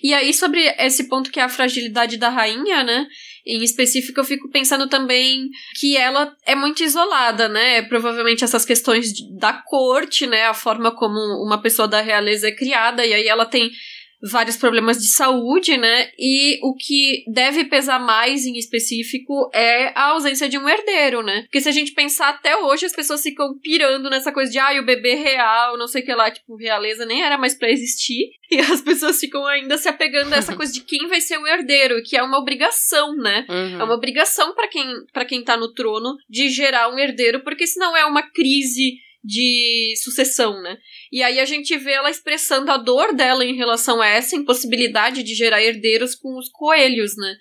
E 0.03 0.13
aí, 0.13 0.33
sobre 0.33 0.61
esse 0.77 1.07
ponto 1.07 1.31
que 1.31 1.39
é 1.39 1.43
a 1.43 1.49
fragilidade 1.49 2.17
da 2.17 2.29
rainha, 2.29 2.83
né? 2.83 3.07
Em 3.45 3.63
específico, 3.63 4.19
eu 4.19 4.23
fico 4.23 4.49
pensando 4.49 4.87
também 4.87 5.49
que 5.79 5.95
ela 5.95 6.35
é 6.45 6.55
muito 6.55 6.83
isolada, 6.83 7.47
né? 7.47 7.81
Provavelmente 7.83 8.43
essas 8.43 8.65
questões 8.65 9.13
da 9.37 9.53
corte, 9.53 10.27
né? 10.27 10.47
A 10.47 10.53
forma 10.53 10.91
como 10.91 11.19
uma 11.43 11.61
pessoa 11.61 11.87
da 11.87 12.01
realeza 12.01 12.47
é 12.47 12.51
criada, 12.51 13.05
e 13.05 13.13
aí 13.13 13.27
ela 13.27 13.45
tem 13.45 13.71
vários 14.21 14.57
problemas 14.57 14.97
de 14.97 15.07
saúde, 15.07 15.77
né? 15.77 16.09
E 16.17 16.59
o 16.61 16.75
que 16.75 17.23
deve 17.27 17.65
pesar 17.65 17.99
mais 17.99 18.45
em 18.45 18.57
específico 18.57 19.49
é 19.53 19.91
a 19.97 20.09
ausência 20.11 20.49
de 20.49 20.57
um 20.57 20.67
herdeiro, 20.67 21.23
né? 21.23 21.43
Porque 21.43 21.61
se 21.61 21.69
a 21.69 21.71
gente 21.71 21.93
pensar 21.93 22.29
até 22.29 22.57
hoje, 22.57 22.85
as 22.85 22.93
pessoas 22.93 23.21
ficam 23.21 23.57
pirando 23.61 24.09
nessa 24.09 24.31
coisa 24.31 24.51
de, 24.51 24.59
ah, 24.59 24.79
o 24.79 24.85
bebê 24.85 25.15
real, 25.15 25.77
não 25.77 25.87
sei 25.87 26.01
o 26.01 26.05
que 26.05 26.13
lá, 26.13 26.29
tipo, 26.29 26.55
realeza 26.55 27.05
nem 27.05 27.23
era 27.23 27.37
mais 27.37 27.55
para 27.55 27.71
existir. 27.71 28.31
E 28.51 28.59
as 28.59 28.81
pessoas 28.81 29.19
ficam 29.19 29.45
ainda 29.45 29.77
se 29.77 29.87
apegando 29.87 30.33
a 30.33 30.37
essa 30.37 30.55
coisa 30.55 30.73
de 30.73 30.81
quem 30.81 31.07
vai 31.07 31.21
ser 31.21 31.37
o 31.37 31.45
herdeiro, 31.45 32.01
que 32.01 32.17
é 32.17 32.23
uma 32.23 32.39
obrigação, 32.39 33.15
né? 33.15 33.45
Uhum. 33.47 33.79
É 33.79 33.83
uma 33.83 33.93
obrigação 33.93 34.55
para 34.55 34.67
quem, 34.67 35.05
pra 35.13 35.23
quem 35.23 35.43
tá 35.43 35.55
no 35.55 35.71
trono 35.71 36.17
de 36.27 36.49
gerar 36.49 36.89
um 36.89 36.97
herdeiro, 36.97 37.41
porque 37.43 37.67
senão 37.67 37.95
é 37.95 38.03
uma 38.05 38.23
crise 38.23 38.97
de 39.23 39.93
sucessão, 40.01 40.61
né? 40.61 40.77
E 41.11 41.21
aí 41.21 41.39
a 41.39 41.45
gente 41.45 41.77
vê 41.77 41.91
ela 41.91 42.09
expressando 42.09 42.71
a 42.71 42.77
dor 42.77 43.13
dela 43.13 43.43
em 43.43 43.55
relação 43.55 44.01
a 44.01 44.07
essa 44.07 44.35
impossibilidade 44.35 45.23
de 45.23 45.35
gerar 45.35 45.61
herdeiros 45.61 46.15
com 46.15 46.37
os 46.37 46.49
coelhos, 46.49 47.15
né? 47.17 47.35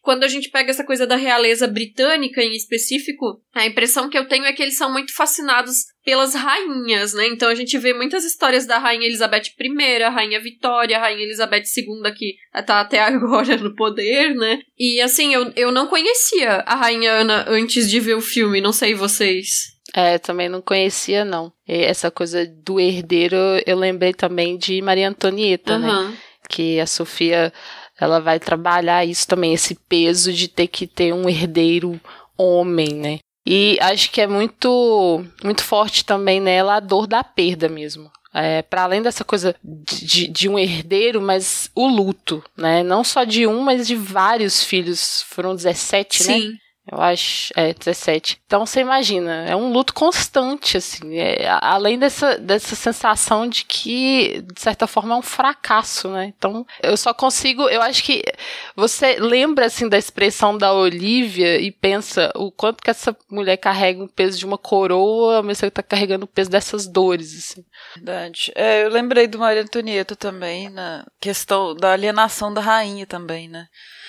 Quando 0.00 0.24
a 0.24 0.28
gente 0.28 0.48
pega 0.48 0.70
essa 0.70 0.84
coisa 0.84 1.06
da 1.06 1.16
realeza 1.16 1.66
britânica 1.66 2.42
em 2.42 2.54
específico, 2.54 3.42
a 3.52 3.66
impressão 3.66 4.08
que 4.08 4.16
eu 4.16 4.26
tenho 4.26 4.46
é 4.46 4.52
que 4.52 4.62
eles 4.62 4.76
são 4.76 4.90
muito 4.90 5.14
fascinados 5.14 5.74
pelas 6.02 6.34
rainhas, 6.34 7.12
né? 7.12 7.26
Então 7.26 7.50
a 7.50 7.54
gente 7.54 7.76
vê 7.76 7.92
muitas 7.92 8.24
histórias 8.24 8.64
da 8.64 8.78
rainha 8.78 9.06
Elizabeth 9.06 9.52
I, 9.60 10.02
a 10.02 10.08
rainha 10.08 10.40
Vitória, 10.40 10.96
a 10.96 11.00
rainha 11.00 11.24
Elizabeth 11.24 11.64
II 11.76 12.10
que 12.16 12.36
tá 12.66 12.80
até 12.80 13.00
agora 13.04 13.58
no 13.58 13.74
poder, 13.74 14.34
né? 14.34 14.60
E 14.78 15.00
assim, 15.02 15.34
eu, 15.34 15.52
eu 15.54 15.70
não 15.70 15.88
conhecia 15.88 16.60
a 16.60 16.74
rainha 16.74 17.12
Ana 17.12 17.44
antes 17.46 17.90
de 17.90 18.00
ver 18.00 18.14
o 18.14 18.22
filme, 18.22 18.62
não 18.62 18.72
sei 18.72 18.94
vocês. 18.94 19.77
É, 19.98 20.16
também 20.16 20.48
não 20.48 20.62
conhecia, 20.62 21.24
não. 21.24 21.52
E 21.66 21.82
essa 21.82 22.08
coisa 22.08 22.46
do 22.46 22.78
herdeiro, 22.78 23.36
eu 23.66 23.76
lembrei 23.76 24.14
também 24.14 24.56
de 24.56 24.80
Maria 24.80 25.08
Antonieta, 25.08 25.74
uhum. 25.74 25.80
né? 26.10 26.16
Que 26.48 26.78
a 26.78 26.86
Sofia, 26.86 27.52
ela 28.00 28.20
vai 28.20 28.38
trabalhar 28.38 29.04
isso 29.04 29.26
também, 29.26 29.52
esse 29.52 29.74
peso 29.74 30.32
de 30.32 30.46
ter 30.46 30.68
que 30.68 30.86
ter 30.86 31.12
um 31.12 31.28
herdeiro 31.28 32.00
homem, 32.36 32.94
né? 32.94 33.18
E 33.44 33.76
acho 33.80 34.12
que 34.12 34.20
é 34.20 34.28
muito, 34.28 35.24
muito 35.42 35.64
forte 35.64 36.04
também 36.04 36.40
nela 36.40 36.76
a 36.76 36.80
dor 36.80 37.08
da 37.08 37.24
perda 37.24 37.68
mesmo. 37.68 38.08
É, 38.32 38.62
para 38.62 38.84
além 38.84 39.02
dessa 39.02 39.24
coisa 39.24 39.56
de, 39.64 40.28
de, 40.28 40.48
um 40.48 40.56
herdeiro, 40.56 41.20
mas 41.20 41.72
o 41.74 41.88
luto, 41.88 42.40
né? 42.56 42.84
Não 42.84 43.02
só 43.02 43.24
de 43.24 43.48
um, 43.48 43.62
mas 43.62 43.84
de 43.84 43.96
vários 43.96 44.62
filhos. 44.62 45.22
Foram 45.22 45.56
17, 45.56 46.22
Sim. 46.22 46.30
né? 46.30 46.38
Sim. 46.38 46.58
Eu 46.90 47.00
acho, 47.02 47.52
é, 47.54 47.74
17. 47.74 48.40
Então 48.46 48.64
você 48.64 48.80
imagina, 48.80 49.44
é 49.46 49.54
um 49.54 49.70
luto 49.70 49.92
constante, 49.92 50.78
assim. 50.78 51.18
É, 51.18 51.46
além 51.60 51.98
dessa, 51.98 52.38
dessa 52.38 52.74
sensação 52.74 53.46
de 53.46 53.64
que, 53.64 54.42
de 54.52 54.60
certa 54.60 54.86
forma, 54.86 55.14
é 55.14 55.18
um 55.18 55.22
fracasso, 55.22 56.08
né? 56.08 56.32
Então, 56.36 56.66
eu 56.82 56.96
só 56.96 57.12
consigo. 57.12 57.68
Eu 57.68 57.82
acho 57.82 58.02
que 58.02 58.22
você 58.74 59.16
lembra, 59.18 59.66
assim, 59.66 59.86
da 59.86 59.98
expressão 59.98 60.56
da 60.56 60.72
Olivia 60.72 61.60
e 61.60 61.70
pensa 61.70 62.32
o 62.34 62.50
quanto 62.50 62.82
que 62.82 62.90
essa 62.90 63.14
mulher 63.30 63.58
carrega 63.58 64.02
o 64.02 64.08
peso 64.08 64.38
de 64.38 64.46
uma 64.46 64.56
coroa, 64.56 65.42
mas 65.42 65.58
você 65.58 65.70
tá 65.70 65.82
carregando 65.82 66.24
o 66.24 66.28
peso 66.28 66.50
dessas 66.50 66.86
dores, 66.86 67.36
assim. 67.36 67.64
Verdade. 67.96 68.50
É, 68.54 68.84
eu 68.84 68.88
lembrei 68.88 69.26
do 69.26 69.38
Maria 69.38 69.62
Antonieta 69.62 70.16
também, 70.16 70.70
na 70.70 71.04
questão 71.20 71.74
da 71.74 71.92
alienação 71.92 72.52
da 72.52 72.62
rainha 72.62 73.06
também, 73.06 73.46
né? 73.46 73.66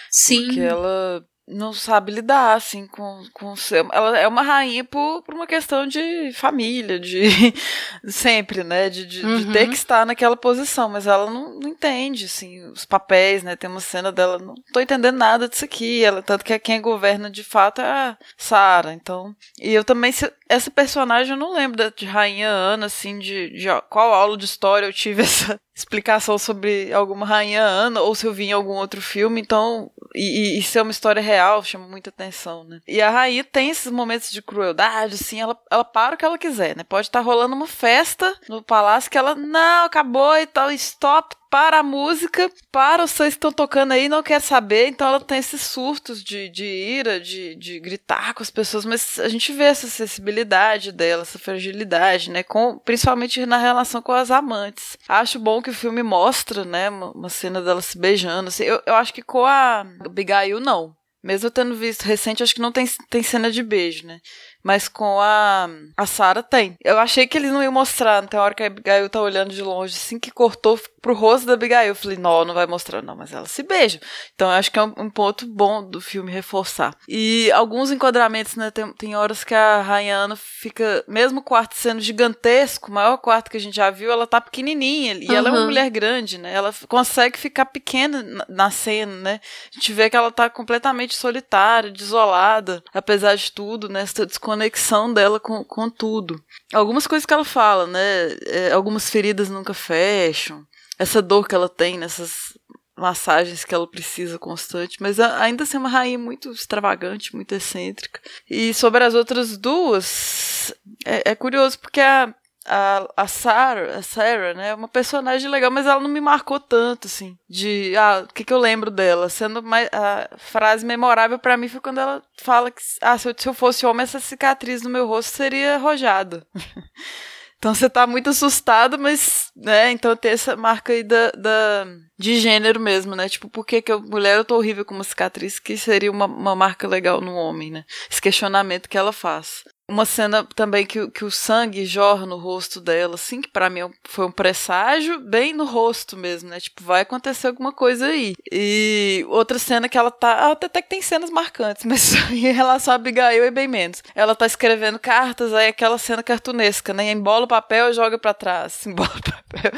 Sim. 0.09 0.45
Porque 0.45 0.61
ela 0.61 1.23
não 1.49 1.73
sabe 1.73 2.11
lidar, 2.11 2.55
assim, 2.55 2.85
com, 2.85 3.23
com 3.33 3.55
seu... 3.55 3.87
Ela 3.91 4.17
é 4.17 4.27
uma 4.27 4.41
rainha 4.41 4.83
por, 4.83 5.23
por 5.23 5.33
uma 5.33 5.47
questão 5.47 5.87
de 5.87 6.31
família, 6.33 6.99
de 6.99 7.27
sempre, 8.07 8.63
né? 8.63 8.89
De, 8.89 9.05
de, 9.05 9.25
uhum. 9.25 9.37
de, 9.37 9.51
ter 9.51 9.67
que 9.67 9.73
estar 9.73 10.05
naquela 10.05 10.37
posição, 10.37 10.87
mas 10.87 11.07
ela 11.07 11.29
não, 11.29 11.59
não, 11.59 11.69
entende, 11.69 12.25
assim, 12.25 12.63
os 12.69 12.85
papéis, 12.85 13.41
né? 13.41 13.55
Tem 13.55 13.69
uma 13.69 13.79
cena 13.79 14.11
dela, 14.11 14.37
não 14.37 14.53
tô 14.71 14.79
entendendo 14.79 15.17
nada 15.17 15.49
disso 15.49 15.65
aqui. 15.65 16.03
Ela, 16.03 16.21
tanto 16.21 16.45
que 16.45 16.57
quem 16.59 16.81
governa 16.81 17.29
de 17.29 17.43
fato 17.43 17.81
é 17.81 17.89
a 17.89 18.17
Sarah, 18.37 18.93
então. 18.93 19.35
E 19.59 19.73
eu 19.73 19.83
também, 19.83 20.13
essa 20.47 20.69
personagem, 20.69 21.33
eu 21.33 21.37
não 21.37 21.53
lembro 21.53 21.91
de 21.95 22.05
Rainha 22.05 22.49
Ana, 22.49 22.85
assim, 22.85 23.17
de, 23.17 23.49
de 23.49 23.67
qual 23.89 24.13
aula 24.13 24.37
de 24.37 24.45
história 24.45 24.85
eu 24.85 24.93
tive 24.93 25.23
essa 25.23 25.59
explicação 25.79 26.37
sobre 26.37 26.93
alguma 26.93 27.25
Rainha 27.25 27.61
Ana, 27.61 28.01
ou 28.01 28.13
se 28.13 28.25
eu 28.25 28.33
vi 28.33 28.45
em 28.45 28.51
algum 28.51 28.73
outro 28.73 29.01
filme, 29.01 29.41
então 29.41 29.91
e, 30.15 30.57
e, 30.57 30.63
ser 30.63 30.81
uma 30.81 30.91
história 30.91 31.21
real 31.21 31.63
chama 31.63 31.87
muita 31.87 32.09
atenção, 32.09 32.63
né? 32.63 32.79
E 32.87 33.01
a 33.01 33.09
rainha 33.09 33.43
tem 33.43 33.69
esses 33.69 33.91
momentos 33.91 34.31
de 34.31 34.41
crueldade, 34.41 35.15
assim, 35.15 35.39
ela, 35.39 35.57
ela 35.69 35.83
para 35.83 36.15
o 36.15 36.17
que 36.17 36.25
ela 36.25 36.37
quiser, 36.37 36.75
né? 36.75 36.83
Pode 36.83 37.07
estar 37.07 37.19
rolando 37.21 37.55
uma 37.55 37.67
festa 37.67 38.35
no 38.47 38.61
palácio 38.61 39.09
que 39.09 39.17
ela, 39.17 39.35
não, 39.35 39.85
acabou 39.85 40.35
e 40.37 40.45
tal, 40.47 40.71
stop, 40.71 41.35
para 41.49 41.79
a 41.79 41.83
música, 41.83 42.51
para 42.71 43.03
os 43.03 43.11
seus 43.11 43.29
que 43.29 43.37
estão 43.37 43.51
tocando 43.51 43.91
aí, 43.91 44.07
não 44.07 44.21
quer 44.21 44.39
saber, 44.39 44.87
então 44.87 45.07
ela 45.07 45.19
tem 45.19 45.39
esses 45.39 45.61
surtos 45.61 46.23
de, 46.23 46.47
de 46.49 46.63
ira, 46.63 47.19
de, 47.19 47.55
de 47.55 47.79
gritar 47.79 48.33
com 48.33 48.43
as 48.43 48.51
pessoas, 48.51 48.85
mas 48.85 49.19
a 49.19 49.27
gente 49.27 49.51
vê 49.51 49.63
essa 49.63 49.87
sensibilidade 49.87 50.91
dela, 50.91 51.23
essa 51.23 51.39
fragilidade, 51.39 52.29
né, 52.29 52.43
com, 52.43 52.77
principalmente 52.77 53.45
na 53.45 53.57
relação 53.57 54.01
com 54.01 54.11
as 54.11 54.29
amantes. 54.29 54.97
Acho 55.07 55.39
bom 55.39 55.61
que 55.61 55.71
o 55.71 55.73
filme 55.73 56.03
mostra, 56.03 56.63
né, 56.63 56.89
uma, 56.89 57.29
cena 57.29 57.61
dela 57.61 57.81
se 57.81 57.97
beijando, 57.97 58.49
assim, 58.49 58.63
eu, 58.63 58.81
eu 58.85 58.95
acho 58.95 59.13
que 59.13 59.21
com 59.21 59.45
a 59.45 59.85
Abigail 60.05 60.59
não, 60.59 60.95
mesmo 61.21 61.51
tendo 61.51 61.75
visto 61.75 62.03
recente, 62.03 62.41
acho 62.41 62.55
que 62.55 62.61
não 62.61 62.71
tem, 62.71 62.87
tem 63.09 63.21
cena 63.21 63.51
de 63.51 63.61
beijo, 63.61 64.07
né? 64.07 64.21
Mas 64.63 64.87
com 64.87 65.19
a, 65.19 65.69
a 65.97 66.05
Sarah 66.05 66.41
tem. 66.41 66.77
Eu 66.83 66.97
achei 66.97 67.27
que 67.27 67.37
eles 67.37 67.51
não 67.51 67.61
iam 67.61 67.73
mostrar. 67.73 68.25
Tem 68.25 68.39
hora 68.39 68.53
que 68.53 68.63
a 68.63 68.67
Abigail 68.67 69.09
tá 69.09 69.21
olhando 69.21 69.53
de 69.53 69.61
longe, 69.61 69.95
assim 69.95 70.17
que 70.17 70.31
cortou 70.31 70.79
pro 71.01 71.13
rosto 71.13 71.45
da 71.45 71.53
Abigail. 71.53 71.89
Eu 71.89 71.95
falei, 71.95 72.17
não, 72.17 72.45
não 72.45 72.53
vai 72.53 72.67
mostrar, 72.67 73.01
não, 73.01 73.15
mas 73.15 73.33
ela 73.33 73.47
se 73.47 73.63
beija. 73.63 73.99
Então 74.33 74.49
eu 74.49 74.53
acho 74.57 74.71
que 74.71 74.79
é 74.79 74.83
um, 74.83 74.93
um 74.97 75.09
ponto 75.09 75.45
bom 75.45 75.87
do 75.87 75.99
filme 76.01 76.31
reforçar. 76.31 76.95
E 77.07 77.51
alguns 77.51 77.91
enquadramentos, 77.91 78.55
né? 78.55 78.71
Tem, 78.71 78.91
tem 78.93 79.15
horas 79.15 79.43
que 79.43 79.53
a 79.53 79.81
Rainha 79.81 80.17
Ana 80.17 80.35
fica, 80.35 81.03
mesmo 81.07 81.39
o 81.39 81.43
quarto 81.43 81.75
sendo 81.75 82.01
gigantesco, 82.01 82.91
o 82.91 82.93
maior 82.93 83.17
quarto 83.17 83.49
que 83.49 83.57
a 83.57 83.59
gente 83.59 83.75
já 83.75 83.89
viu, 83.89 84.11
ela 84.11 84.27
tá 84.27 84.39
pequenininha. 84.41 85.13
E 85.13 85.27
uhum. 85.27 85.35
ela 85.35 85.49
é 85.49 85.51
uma 85.51 85.65
mulher 85.65 85.89
grande, 85.89 86.37
né? 86.37 86.53
Ela 86.53 86.73
consegue 86.87 87.37
ficar 87.37 87.65
pequena 87.65 88.23
na, 88.23 88.45
na 88.49 88.71
cena, 88.71 89.15
né? 89.15 89.39
A 89.71 89.75
gente 89.75 89.93
vê 89.93 90.09
que 90.09 90.17
ela 90.17 90.31
tá 90.31 90.49
completamente 90.49 91.15
solitária, 91.15 91.91
desolada, 91.91 92.83
apesar 92.93 93.35
de 93.35 93.51
tudo, 93.51 93.89
né? 93.89 94.01
Essa 94.01 94.27
conexão 94.39 95.13
dela 95.13 95.39
com, 95.39 95.63
com 95.63 95.89
tudo. 95.89 96.41
Algumas 96.73 97.07
coisas 97.07 97.25
que 97.25 97.33
ela 97.33 97.45
fala, 97.45 97.87
né? 97.87 97.99
É, 98.45 98.71
algumas 98.71 99.09
feridas 99.09 99.49
nunca 99.49 99.73
fecham. 99.73 100.65
Essa 100.99 101.21
dor 101.21 101.47
que 101.47 101.55
ela 101.55 101.69
tem 101.69 101.97
nessas 101.97 102.53
massagens 102.99 103.63
que 103.63 103.73
ela 103.73 103.89
precisa 103.89 104.37
constante, 104.37 104.97
mas 104.99 105.19
ainda 105.19 105.63
assim 105.63 105.77
é 105.77 105.79
uma 105.79 105.89
rainha 105.89 106.19
muito 106.19 106.51
extravagante, 106.51 107.33
muito 107.33 107.55
excêntrica. 107.55 108.19
E 108.49 108.73
sobre 108.73 109.03
as 109.03 109.13
outras 109.13 109.57
duas, 109.57 110.73
é, 111.05 111.31
é 111.31 111.35
curioso 111.35 111.79
porque 111.79 112.01
a, 112.01 112.33
a, 112.65 113.07
a 113.15 113.27
Sarah, 113.27 113.97
a 113.97 114.01
Sarah, 114.01 114.53
né, 114.53 114.69
é 114.69 114.75
uma 114.75 114.87
personagem 114.87 115.49
legal, 115.49 115.71
mas 115.71 115.87
ela 115.87 115.99
não 116.01 116.09
me 116.09 116.21
marcou 116.21 116.59
tanto, 116.59 117.07
assim, 117.07 117.37
de, 117.49 117.95
ah, 117.97 118.25
o 118.29 118.33
que 118.33 118.43
que 118.43 118.53
eu 118.53 118.59
lembro 118.59 118.91
dela, 118.91 119.29
sendo 119.29 119.63
mais, 119.63 119.89
a 119.91 120.29
frase 120.37 120.85
memorável 120.85 121.39
para 121.39 121.57
mim 121.57 121.67
foi 121.67 121.79
quando 121.79 121.99
ela 121.99 122.21
fala 122.37 122.69
que, 122.69 122.81
ah, 123.01 123.17
se 123.17 123.29
eu, 123.29 123.35
se 123.37 123.47
eu 123.47 123.53
fosse 123.53 123.85
homem, 123.85 124.03
essa 124.03 124.19
cicatriz 124.19 124.81
no 124.81 124.89
meu 124.89 125.07
rosto 125.07 125.35
seria 125.35 125.77
rojada. 125.77 126.45
Então 127.59 127.75
você 127.75 127.89
tá 127.89 128.07
muito 128.07 128.29
assustado, 128.29 128.97
mas, 128.97 129.51
né, 129.53 129.91
então 129.91 130.15
tem 130.15 130.31
essa 130.31 130.55
marca 130.55 130.93
aí 130.93 131.03
da, 131.03 131.29
da 131.31 131.85
de 132.17 132.39
gênero 132.39 132.79
mesmo, 132.79 133.17
né? 133.17 133.27
Tipo, 133.27 133.49
por 133.49 133.65
que, 133.65 133.81
que 133.81 133.91
eu, 133.91 134.01
mulher 134.01 134.37
eu 134.37 134.45
tô 134.45 134.55
horrível 134.55 134.85
com 134.85 134.95
uma 134.95 135.03
cicatriz 135.03 135.59
que 135.59 135.77
seria 135.77 136.09
uma, 136.09 136.25
uma 136.25 136.55
marca 136.55 136.87
legal 136.87 137.19
no 137.19 137.35
homem, 137.35 137.69
né? 137.69 137.83
Esse 138.09 138.21
questionamento 138.21 138.87
que 138.87 138.97
ela 138.97 139.11
faz. 139.11 139.63
Uma 139.89 140.05
cena 140.05 140.47
também 140.55 140.85
que, 140.85 141.09
que 141.09 141.25
o 141.25 141.31
sangue 141.31 141.83
jorra 141.83 142.23
no 142.23 142.37
rosto 142.37 142.79
dela, 142.79 143.15
assim, 143.15 143.41
que 143.41 143.49
para 143.49 143.71
mim 143.71 143.79
é 143.79 143.89
foi 144.03 144.23
um 144.23 144.31
presságio, 144.31 145.19
bem 145.19 145.51
no 145.51 145.65
rosto 145.65 146.15
mesmo, 146.15 146.47
né? 146.47 146.59
Tipo, 146.59 146.83
vai 146.83 147.01
acontecer 147.01 147.47
alguma 147.47 147.73
coisa 147.73 148.05
aí. 148.05 148.35
E 148.51 149.25
outra 149.27 149.57
cena 149.57 149.89
que 149.89 149.97
ela 149.97 150.11
tá. 150.11 150.51
Até, 150.51 150.67
até 150.67 150.81
que 150.83 150.89
tem 150.89 151.01
cenas 151.01 151.31
marcantes, 151.31 151.85
mas 151.89 152.13
em 152.29 152.51
relação 152.51 152.93
a 152.93 152.95
Abigail 152.95 153.43
é 153.43 153.49
bem 153.49 153.67
menos. 153.67 154.03
Ela 154.13 154.35
tá 154.35 154.45
escrevendo 154.45 154.99
cartas, 154.99 155.55
aí 155.55 155.69
aquela 155.69 155.97
cena 155.97 156.21
cartunesca, 156.21 156.93
né? 156.93 157.11
Embola 157.11 157.45
o 157.45 157.47
papel 157.47 157.89
e 157.89 157.93
joga 157.93 158.19
para 158.19 158.35
trás. 158.35 158.85
Embola 158.87 159.09
o 159.09 159.23
papel. 159.23 159.71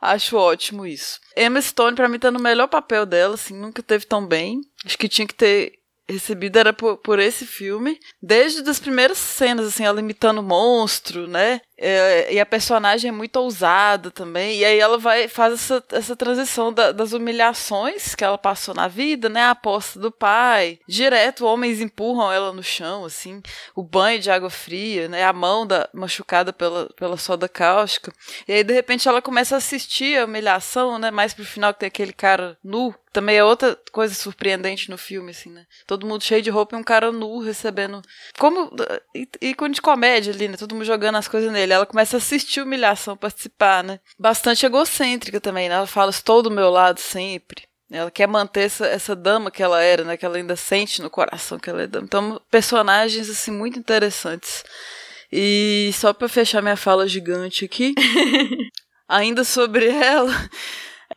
Acho 0.00 0.36
ótimo 0.36 0.84
isso. 0.84 1.20
Emma 1.36 1.62
Stone, 1.62 1.94
pra 1.94 2.08
mim, 2.08 2.18
tá 2.18 2.32
no 2.32 2.40
melhor 2.40 2.66
papel 2.66 3.06
dela, 3.06 3.34
assim, 3.34 3.54
nunca 3.54 3.80
teve 3.80 4.06
tão 4.06 4.26
bem. 4.26 4.60
Acho 4.84 4.98
que 4.98 5.08
tinha 5.08 5.26
que 5.26 5.34
ter 5.34 5.81
recebida 6.08 6.60
era 6.60 6.72
por, 6.72 6.98
por 6.98 7.18
esse 7.18 7.46
filme. 7.46 7.98
Desde 8.20 8.68
as 8.68 8.80
primeiras 8.80 9.18
cenas, 9.18 9.66
assim, 9.66 9.84
ela 9.84 10.00
imitando 10.00 10.38
o 10.38 10.42
monstro, 10.42 11.26
né? 11.26 11.60
É, 11.84 12.32
e 12.32 12.38
a 12.38 12.46
personagem 12.46 13.08
é 13.08 13.12
muito 13.12 13.34
ousada 13.36 14.08
também. 14.08 14.58
E 14.58 14.64
aí 14.64 14.78
ela 14.78 14.96
vai 14.98 15.26
faz 15.26 15.54
essa, 15.54 15.84
essa 15.90 16.14
transição 16.14 16.72
da, 16.72 16.92
das 16.92 17.12
humilhações 17.12 18.14
que 18.14 18.22
ela 18.22 18.38
passou 18.38 18.72
na 18.72 18.86
vida, 18.86 19.28
né? 19.28 19.42
A 19.42 19.50
aposta 19.50 19.98
do 19.98 20.12
pai. 20.12 20.78
Direto, 20.86 21.44
homens 21.44 21.80
empurram 21.80 22.30
ela 22.32 22.52
no 22.52 22.62
chão, 22.62 23.04
assim. 23.04 23.42
O 23.74 23.82
banho 23.82 24.20
de 24.20 24.30
água 24.30 24.48
fria, 24.48 25.08
né? 25.08 25.24
A 25.24 25.32
mão 25.32 25.66
da, 25.66 25.88
machucada 25.92 26.52
pela, 26.52 26.86
pela 26.94 27.16
soda 27.16 27.48
cáustica. 27.48 28.12
E 28.46 28.52
aí, 28.52 28.62
de 28.62 28.72
repente, 28.72 29.08
ela 29.08 29.20
começa 29.20 29.56
a 29.56 29.58
assistir 29.58 30.16
a 30.18 30.24
humilhação, 30.24 31.00
né? 31.00 31.10
Mais 31.10 31.34
pro 31.34 31.44
final 31.44 31.74
que 31.74 31.80
tem 31.80 31.88
aquele 31.88 32.12
cara 32.12 32.56
nu 32.62 32.94
também 33.12 33.36
é 33.36 33.44
outra 33.44 33.78
coisa 33.92 34.14
surpreendente 34.14 34.90
no 34.90 34.96
filme, 34.96 35.32
assim, 35.32 35.50
né? 35.50 35.66
Todo 35.86 36.06
mundo 36.06 36.24
cheio 36.24 36.40
de 36.40 36.48
roupa 36.48 36.74
e 36.74 36.78
um 36.78 36.82
cara 36.82 37.12
nu 37.12 37.40
recebendo. 37.40 38.00
Como. 38.38 38.70
ícone 39.40 39.74
de 39.74 39.82
comédia 39.82 40.32
ali, 40.32 40.48
né? 40.48 40.56
Todo 40.56 40.74
mundo 40.74 40.86
jogando 40.86 41.16
as 41.16 41.28
coisas 41.28 41.52
nele. 41.52 41.71
Ela 41.72 41.86
começa 41.86 42.16
a 42.16 42.18
assistir 42.18 42.60
humilhação, 42.60 43.16
participar, 43.16 43.82
né? 43.82 44.00
Bastante 44.18 44.66
egocêntrica 44.66 45.40
também, 45.40 45.68
né? 45.68 45.74
Ela 45.74 45.86
fala: 45.86 46.10
estou 46.10 46.42
do 46.42 46.50
meu 46.50 46.70
lado 46.70 47.00
sempre. 47.00 47.62
Ela 47.90 48.10
quer 48.10 48.26
manter 48.26 48.62
essa, 48.62 48.86
essa 48.86 49.14
dama 49.14 49.50
que 49.50 49.62
ela 49.62 49.82
era, 49.82 50.02
né? 50.02 50.16
Que 50.16 50.24
ela 50.24 50.38
ainda 50.38 50.56
sente 50.56 51.02
no 51.02 51.10
coração 51.10 51.58
que 51.58 51.68
ela 51.68 51.82
é 51.82 51.86
dama. 51.86 52.06
Então, 52.06 52.40
personagens, 52.50 53.28
assim, 53.28 53.50
muito 53.50 53.78
interessantes. 53.78 54.64
E 55.30 55.90
só 55.94 56.12
para 56.12 56.28
fechar 56.28 56.62
minha 56.62 56.76
fala 56.76 57.06
gigante 57.06 57.64
aqui, 57.64 57.94
ainda 59.08 59.44
sobre 59.44 59.88
ela. 59.88 60.32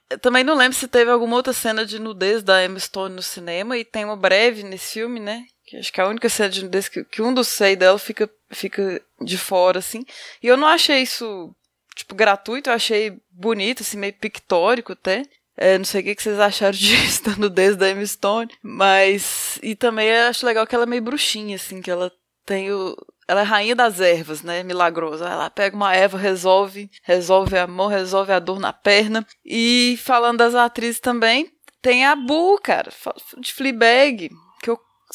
Eu 0.10 0.20
também 0.20 0.44
não 0.44 0.56
lembro 0.56 0.78
se 0.78 0.88
teve 0.88 1.10
alguma 1.10 1.36
outra 1.36 1.54
cena 1.54 1.86
de 1.86 2.00
nudez 2.00 2.44
da 2.44 2.64
Emma 2.64 2.80
Stone 2.80 3.16
no 3.16 3.22
cinema, 3.22 3.78
e 3.78 3.84
tem 3.84 4.06
uma 4.06 4.16
breve 4.16 4.64
nesse 4.64 4.94
filme, 4.94 5.20
né? 5.20 5.44
Que 5.66 5.78
acho 5.78 5.92
que 5.92 6.00
é 6.00 6.04
a 6.04 6.08
única 6.08 6.30
cena 6.30 6.50
de 6.50 6.64
nudez 6.64 6.88
que, 6.88 7.04
que 7.04 7.22
um 7.22 7.34
dos 7.34 7.48
seis 7.48 7.78
dela 7.78 7.98
fica, 7.98 8.30
fica 8.56 9.02
de 9.22 9.38
fora, 9.38 9.80
assim. 9.80 10.06
E 10.42 10.48
eu 10.48 10.58
não 10.58 10.68
achei 10.68 11.02
isso, 11.02 11.54
tipo, 11.96 12.16
gratuito, 12.16 12.70
eu 12.70 12.74
achei 12.74 13.18
bonito, 13.30 13.82
assim, 13.82 13.98
meio 13.98 14.14
pictórico 14.14 14.94
até. 14.94 15.24
É, 15.58 15.78
não 15.78 15.86
sei 15.86 16.02
o 16.02 16.04
que 16.04 16.22
vocês 16.22 16.40
acharam 16.40 16.74
disso, 16.78 17.24
da 17.24 17.36
nudez 17.36 17.76
da 17.76 17.90
Emma 17.90 18.06
Stone. 18.06 18.52
Mas. 18.62 19.60
E 19.62 19.76
também 19.76 20.12
acho 20.12 20.46
legal 20.46 20.66
que 20.66 20.76
ela 20.76 20.86
é 20.86 20.88
meio 20.88 21.02
bruxinha, 21.02 21.56
assim, 21.56 21.82
que 21.82 21.92
ela 21.92 22.12
tem 22.46 22.72
o, 22.72 22.96
ela 23.28 23.42
é 23.42 23.44
rainha 23.44 23.76
das 23.76 24.00
ervas, 24.00 24.44
né? 24.44 24.64
Milagrosa. 24.64 25.28
Ela 25.28 25.50
pega 25.50 25.76
uma 25.76 25.96
erva, 25.96 26.18
resolve, 26.18 26.90
resolve 27.04 27.58
a 27.58 27.66
mão, 27.66 27.88
resolve 27.88 28.32
a 28.32 28.40
dor 28.40 28.60
na 28.60 28.72
perna. 28.72 29.26
E 29.44 29.98
falando 30.04 30.38
das 30.38 30.54
atrizes 30.54 31.00
também, 31.00 31.52
tem 31.82 32.06
a 32.06 32.16
Bu, 32.16 32.60
cara, 32.62 32.92
de 33.40 33.54
Fleabag, 33.54 34.30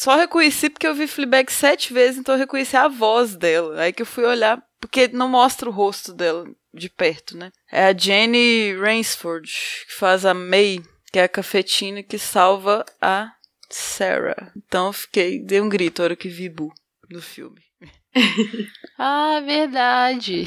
só 0.01 0.17
reconheci 0.17 0.71
porque 0.71 0.87
eu 0.87 0.95
vi 0.95 1.07
Fleabag 1.07 1.53
sete 1.53 1.93
vezes, 1.93 2.19
então 2.19 2.35
eu 2.35 2.39
reconheci 2.39 2.75
a 2.75 2.89
voz 2.89 3.37
dela. 3.37 3.83
Aí 3.83 3.93
que 3.93 4.01
eu 4.01 4.07
fui 4.07 4.25
olhar, 4.25 4.59
porque 4.81 5.09
não 5.09 5.29
mostra 5.29 5.69
o 5.69 5.73
rosto 5.73 6.15
dela 6.15 6.47
de 6.73 6.89
perto, 6.89 7.37
né? 7.37 7.53
É 7.71 7.85
a 7.85 7.95
Jenny 7.95 8.75
Rainsford, 8.79 9.53
que 9.87 9.95
faz 9.95 10.25
a 10.25 10.33
May, 10.33 10.81
que 11.13 11.19
é 11.19 11.25
a 11.25 11.29
cafetina 11.29 12.03
que 12.03 12.17
salva 12.17 12.83
a 12.99 13.31
Sarah. 13.69 14.51
Então 14.57 14.87
eu 14.87 14.93
fiquei, 14.95 15.39
dei 15.39 15.61
um 15.61 15.69
grito 15.69 15.99
na 15.99 16.05
hora 16.05 16.17
que 16.17 16.31
vi 16.31 16.49
Bu 16.49 16.73
no 17.11 17.21
filme. 17.21 17.61
ah, 18.99 19.41
verdade. 19.45 20.45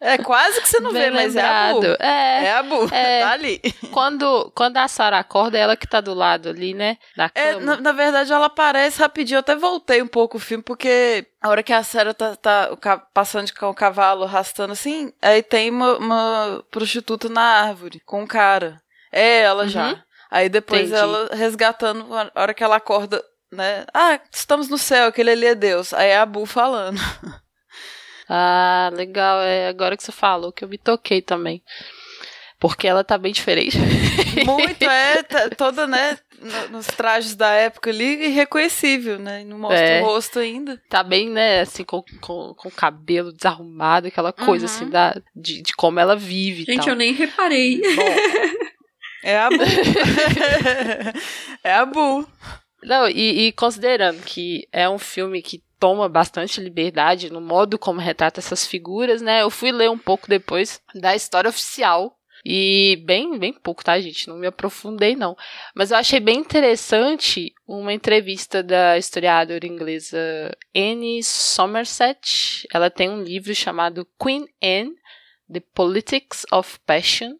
É 0.00 0.18
quase 0.18 0.60
que 0.60 0.68
você 0.68 0.80
não 0.80 0.92
Bem 0.92 1.02
vê, 1.02 1.10
mas 1.10 1.34
lembrado. 1.34 1.84
é 1.84 1.90
a 1.90 1.96
Bu. 1.96 2.02
É, 2.02 2.44
é 2.44 2.52
a 2.52 2.62
Bu, 2.62 2.94
é, 2.94 3.20
tá 3.22 3.30
ali. 3.30 3.60
Quando, 3.92 4.52
quando 4.54 4.76
a 4.78 4.88
Sarah 4.88 5.18
acorda, 5.18 5.58
é 5.58 5.60
ela 5.60 5.76
que 5.76 5.86
tá 5.86 6.00
do 6.00 6.12
lado 6.12 6.48
ali, 6.48 6.74
né? 6.74 6.98
Da 7.16 7.30
é, 7.34 7.54
na, 7.60 7.76
na, 7.76 7.92
verdade, 7.92 8.32
ela 8.32 8.46
aparece 8.46 9.00
rapidinho. 9.00 9.36
Eu 9.36 9.40
até 9.40 9.54
voltei 9.54 10.02
um 10.02 10.08
pouco 10.08 10.36
o 10.36 10.40
filme, 10.40 10.62
porque 10.62 11.26
a 11.40 11.48
hora 11.48 11.62
que 11.62 11.72
a 11.72 11.82
Sarah 11.84 12.14
tá, 12.14 12.34
tá 12.36 12.76
passando 13.14 13.52
com 13.54 13.66
o 13.66 13.74
cavalo, 13.74 14.24
arrastando 14.24 14.72
assim, 14.72 15.12
aí 15.22 15.42
tem 15.42 15.70
uma, 15.70 15.96
uma 15.98 16.64
prostituta 16.70 17.28
na 17.28 17.42
árvore, 17.42 18.00
com 18.04 18.22
um 18.22 18.26
cara. 18.26 18.80
É 19.12 19.40
ela 19.40 19.64
uhum. 19.64 19.68
já. 19.68 20.02
Aí 20.30 20.48
depois 20.48 20.88
Entendi. 20.88 20.98
ela 20.98 21.28
resgatando, 21.32 22.06
a 22.14 22.40
hora 22.40 22.54
que 22.54 22.64
ela 22.64 22.76
acorda 22.76 23.22
né? 23.52 23.84
Ah, 23.92 24.18
estamos 24.32 24.68
no 24.68 24.78
céu, 24.78 25.06
aquele 25.06 25.30
ali 25.30 25.46
é 25.46 25.54
Deus. 25.54 25.92
Aí 25.92 26.08
é 26.08 26.18
a 26.18 26.26
Bu 26.26 26.46
falando. 26.46 26.98
Ah, 28.34 28.90
legal. 28.94 29.42
É 29.42 29.68
agora 29.68 29.94
que 29.94 30.02
você 30.02 30.12
falou 30.12 30.52
que 30.52 30.64
eu 30.64 30.68
me 30.68 30.78
toquei 30.78 31.20
também. 31.20 31.62
Porque 32.58 32.86
ela 32.86 33.04
tá 33.04 33.18
bem 33.18 33.32
diferente. 33.32 33.76
Muito, 34.46 34.84
é. 34.84 35.22
Tá, 35.22 35.50
toda, 35.50 35.86
né? 35.86 36.16
Nos 36.70 36.86
trajes 36.86 37.34
da 37.34 37.50
época 37.50 37.90
ali, 37.90 38.28
irreconhecível, 38.28 39.18
né? 39.18 39.44
Não 39.44 39.58
mostra 39.58 39.80
é, 39.80 40.00
o 40.00 40.06
rosto 40.06 40.38
ainda. 40.38 40.80
Tá 40.88 41.02
bem, 41.02 41.28
né? 41.28 41.60
Assim, 41.60 41.84
com, 41.84 42.02
com, 42.22 42.54
com 42.54 42.68
o 42.68 42.72
cabelo 42.72 43.34
desarrumado, 43.34 44.06
aquela 44.06 44.32
coisa, 44.32 44.66
uhum. 44.66 44.72
assim, 44.72 44.88
da, 44.88 45.14
de, 45.36 45.60
de 45.60 45.74
como 45.74 46.00
ela 46.00 46.16
vive. 46.16 46.64
Gente, 46.64 46.88
eu 46.88 46.96
nem 46.96 47.12
reparei. 47.12 47.82
Bom, 47.82 48.14
é 49.22 49.38
a 49.38 49.50
Bu. 49.50 49.56
é 51.62 51.74
a 51.74 51.84
Bu. 51.84 52.26
Não, 52.82 53.08
e, 53.08 53.46
e 53.46 53.52
considerando 53.52 54.22
que 54.22 54.66
é 54.72 54.88
um 54.88 54.98
filme 54.98 55.40
que 55.40 55.62
toma 55.78 56.08
bastante 56.08 56.60
liberdade 56.60 57.32
no 57.32 57.40
modo 57.40 57.78
como 57.78 58.00
retrata 58.00 58.40
essas 58.40 58.66
figuras, 58.66 59.20
né? 59.20 59.42
Eu 59.42 59.50
fui 59.50 59.72
ler 59.72 59.90
um 59.90 59.98
pouco 59.98 60.28
depois 60.28 60.80
da 60.94 61.14
história 61.14 61.48
oficial 61.48 62.16
e 62.44 63.02
bem, 63.04 63.38
bem 63.38 63.52
pouco, 63.52 63.84
tá, 63.84 63.98
gente? 64.00 64.26
Não 64.28 64.36
me 64.36 64.46
aprofundei, 64.46 65.14
não. 65.14 65.36
Mas 65.74 65.90
eu 65.90 65.96
achei 65.96 66.18
bem 66.18 66.38
interessante 66.38 67.52
uma 67.66 67.92
entrevista 67.92 68.62
da 68.62 68.98
historiadora 68.98 69.66
inglesa 69.66 70.56
Anne 70.74 71.22
Somerset. 71.22 72.66
Ela 72.72 72.90
tem 72.90 73.08
um 73.08 73.22
livro 73.22 73.54
chamado 73.54 74.06
Queen 74.20 74.46
Anne: 74.62 74.94
The 75.52 75.60
Politics 75.74 76.44
of 76.52 76.78
Passion. 76.84 77.34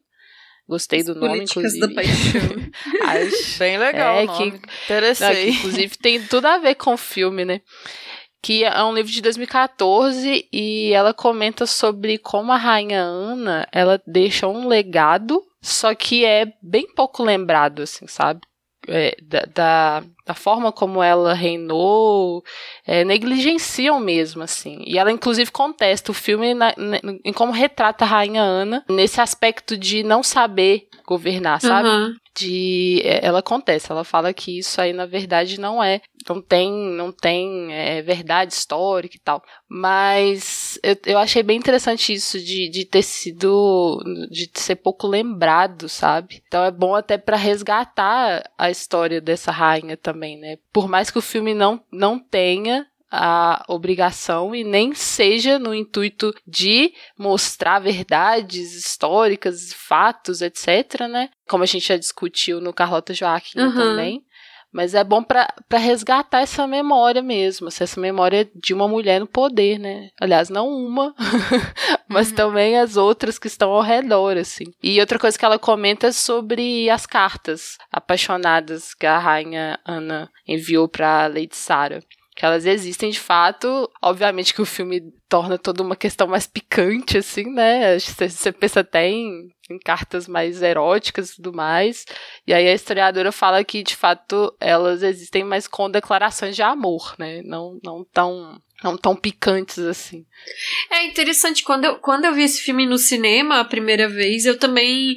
Gostei 0.69 1.01
As 1.01 1.07
do 1.07 1.15
nome, 1.15 1.43
inclusive. 1.43 1.81
Da 1.81 1.95
paixão. 1.95 2.41
Acho 3.03 3.59
bem 3.59 3.79
legal. 3.79 4.17
É, 4.17 4.27
que, 4.27 4.61
Interessei. 4.85 5.29
Não, 5.29 5.35
que, 5.35 5.59
inclusive 5.59 5.99
tem 5.99 6.23
tudo 6.27 6.47
a 6.47 6.59
ver 6.59 6.75
com 6.77 6.95
o 6.95 6.99
filme, 6.99 7.45
né? 7.45 7.61
Que 8.43 8.65
é 8.65 8.83
um 8.83 8.95
livro 8.95 9.11
de 9.11 9.21
2014 9.23 10.49
e 10.53 10.93
ela 10.93 11.15
comenta 11.15 11.67
sobre 11.67 12.19
como 12.19 12.51
a 12.53 12.57
rainha 12.57 13.01
Ana 13.01 13.69
ela 13.71 14.03
deixa 14.07 14.49
um 14.49 14.67
legado, 14.67 15.41
só 15.61 15.95
que 15.95 16.25
é 16.25 16.53
bem 16.61 16.87
pouco 16.95 17.23
lembrado, 17.23 17.83
assim, 17.83 18.07
sabe? 18.09 18.41
É, 18.89 19.17
da, 19.23 19.41
da, 19.55 20.03
da, 20.27 20.35
forma 20.35 20.73
como 20.73 21.03
ela 21.03 21.35
reinou, 21.35 22.43
é, 22.85 23.05
negligenciam 23.05 24.01
mesmo, 24.01 24.43
assim. 24.43 24.83
E 24.85 24.99
ela, 24.99 25.13
inclusive, 25.13 25.53
contesta 25.53 26.11
o 26.11 26.15
filme 26.15 26.53
na, 26.53 26.75
na, 26.77 26.99
em 27.25 27.33
como 27.33 27.53
retrata 27.53 28.05
a 28.05 28.09
Rainha 28.09 28.43
Ana 28.43 28.85
nesse 28.91 29.21
aspecto 29.21 29.77
de 29.77 30.03
não 30.03 30.23
saber 30.23 30.89
governar, 31.07 31.61
sabe? 31.61 31.89
Uhum 31.89 32.22
de 32.37 33.01
é, 33.05 33.25
ela 33.25 33.41
acontece, 33.41 33.91
ela 33.91 34.05
fala 34.05 34.33
que 34.33 34.59
isso 34.59 34.81
aí 34.81 34.93
na 34.93 35.07
verdade 35.07 35.61
não 35.61 35.83
é, 35.83 36.01
não 36.29 36.41
tem, 36.41 36.73
não 36.73 37.13
tem 37.13 37.73
é, 37.73 38.03
verdade 38.03 38.53
histórica 38.53 39.17
e 39.17 39.21
tal. 39.21 39.43
Mas 39.69 40.79
eu, 40.83 40.97
eu 41.07 41.19
achei 41.19 41.43
bem 41.43 41.59
interessante 41.59 42.13
isso 42.13 42.39
de, 42.39 42.69
de 42.69 42.85
ter 42.85 43.03
sido, 43.03 43.99
de 44.31 44.51
ser 44.55 44.77
pouco 44.77 45.07
lembrado, 45.07 45.89
sabe? 45.89 46.43
Então 46.47 46.65
é 46.65 46.71
bom 46.71 46.95
até 46.95 47.19
para 47.19 47.37
resgatar 47.37 48.43
a 48.57 48.71
história 48.71 49.21
dessa 49.21 49.51
rainha 49.51 49.97
também, 49.97 50.39
né? 50.39 50.57
Por 50.73 50.89
mais 50.89 51.11
que 51.11 51.19
o 51.19 51.23
filme 51.23 51.55
não, 51.55 51.83
não 51.91 52.19
tenha 52.19 52.87
a 53.13 53.63
obrigação 53.69 54.55
e 54.55 54.65
nem 54.65 54.95
seja 54.95 55.59
no 55.59 55.75
intuito 55.75 56.35
de 56.47 56.95
mostrar 57.19 57.79
verdades 57.79 58.75
históricas, 58.75 59.71
fatos, 59.75 60.41
etc, 60.41 61.03
né? 61.11 61.29
Como 61.47 61.63
a 61.63 61.67
gente 61.67 61.87
já 61.87 61.99
discutiu 61.99 62.59
no 62.59 62.73
Carlota 62.73 63.13
Joaquim 63.13 63.61
uhum. 63.61 63.75
também. 63.75 64.25
Mas 64.73 64.95
é 64.95 65.05
bom 65.05 65.23
para 65.23 65.47
resgatar 65.73 66.41
essa 66.41 66.67
memória 66.67 67.21
mesmo, 67.21 67.69
essa 67.69 68.01
memória 68.01 68.51
de 68.55 68.73
uma 68.73 68.89
mulher 68.89 69.21
no 69.21 69.27
poder, 69.27 69.79
né? 69.79 70.09
Aliás, 70.19 70.49
não 70.49 70.67
uma, 70.67 71.15
mas 72.09 72.31
uhum. 72.31 72.37
também 72.37 72.79
as 72.79 72.97
outras 72.97 73.39
que 73.39 73.49
estão 73.49 73.71
ao 73.71 73.83
redor, 73.83 74.39
assim. 74.39 74.65
E 74.83 74.99
outra 74.99 75.19
coisa 75.19 75.39
que 75.39 75.45
ela 75.45 75.59
comenta 75.59 76.07
é 76.07 76.13
sobre 76.13 76.89
as 76.89 77.05
cartas 77.05 77.77
apaixonadas 77.93 78.95
que 78.95 79.05
a 79.05 79.19
rainha 79.19 79.79
Ana 79.85 80.31
enviou 80.49 80.89
para 80.89 81.27
Lady 81.27 81.55
Sarah 81.55 82.01
que 82.35 82.45
elas 82.45 82.65
existem 82.67 83.11
de 83.11 83.21
fato. 83.21 83.91
Obviamente 84.01 84.55
que 84.55 84.63
o 84.63 84.67
filme 84.67 85.03
torna 85.29 85.59
toda 85.59 85.83
uma 85.83 85.97
questão 85.97 86.27
mais 86.27 86.47
picante, 86.47 87.19
assim, 87.19 87.45
né? 87.53 87.99
Você 87.99 88.53
pensa 88.53 88.81
até 88.81 89.09
em, 89.09 89.51
em, 89.71 89.79
cartas 89.79 90.27
mais 90.27 90.63
eróticas 90.63 91.31
e 91.31 91.37
tudo 91.37 91.53
mais. 91.53 92.05
E 92.47 92.55
aí 92.55 92.69
a 92.69 92.75
historiadora 92.75 93.33
fala 93.33 93.65
que, 93.65 93.83
de 93.83 93.97
fato, 93.97 94.55
elas 94.61 95.03
existem, 95.03 95.45
mas 95.45 95.67
com 95.67 95.91
declarações 95.91 96.57
de 96.57 96.63
amor, 96.63 97.15
né? 97.19 97.43
Não, 97.45 97.79
não 97.83 98.05
tão. 98.05 98.61
Não 98.83 98.97
tão 98.97 99.15
picantes 99.15 99.79
assim. 99.79 100.27
É 100.91 101.07
interessante, 101.07 101.63
quando 101.63 101.85
eu, 101.85 102.01
quando 102.01 102.25
eu 102.25 102.35
vi 102.35 102.43
esse 102.43 102.61
filme 102.61 102.85
no 102.85 102.99
cinema 102.99 103.61
a 103.61 103.65
primeira 103.65 104.09
vez, 104.09 104.45
eu 104.45 104.59
também 104.59 105.17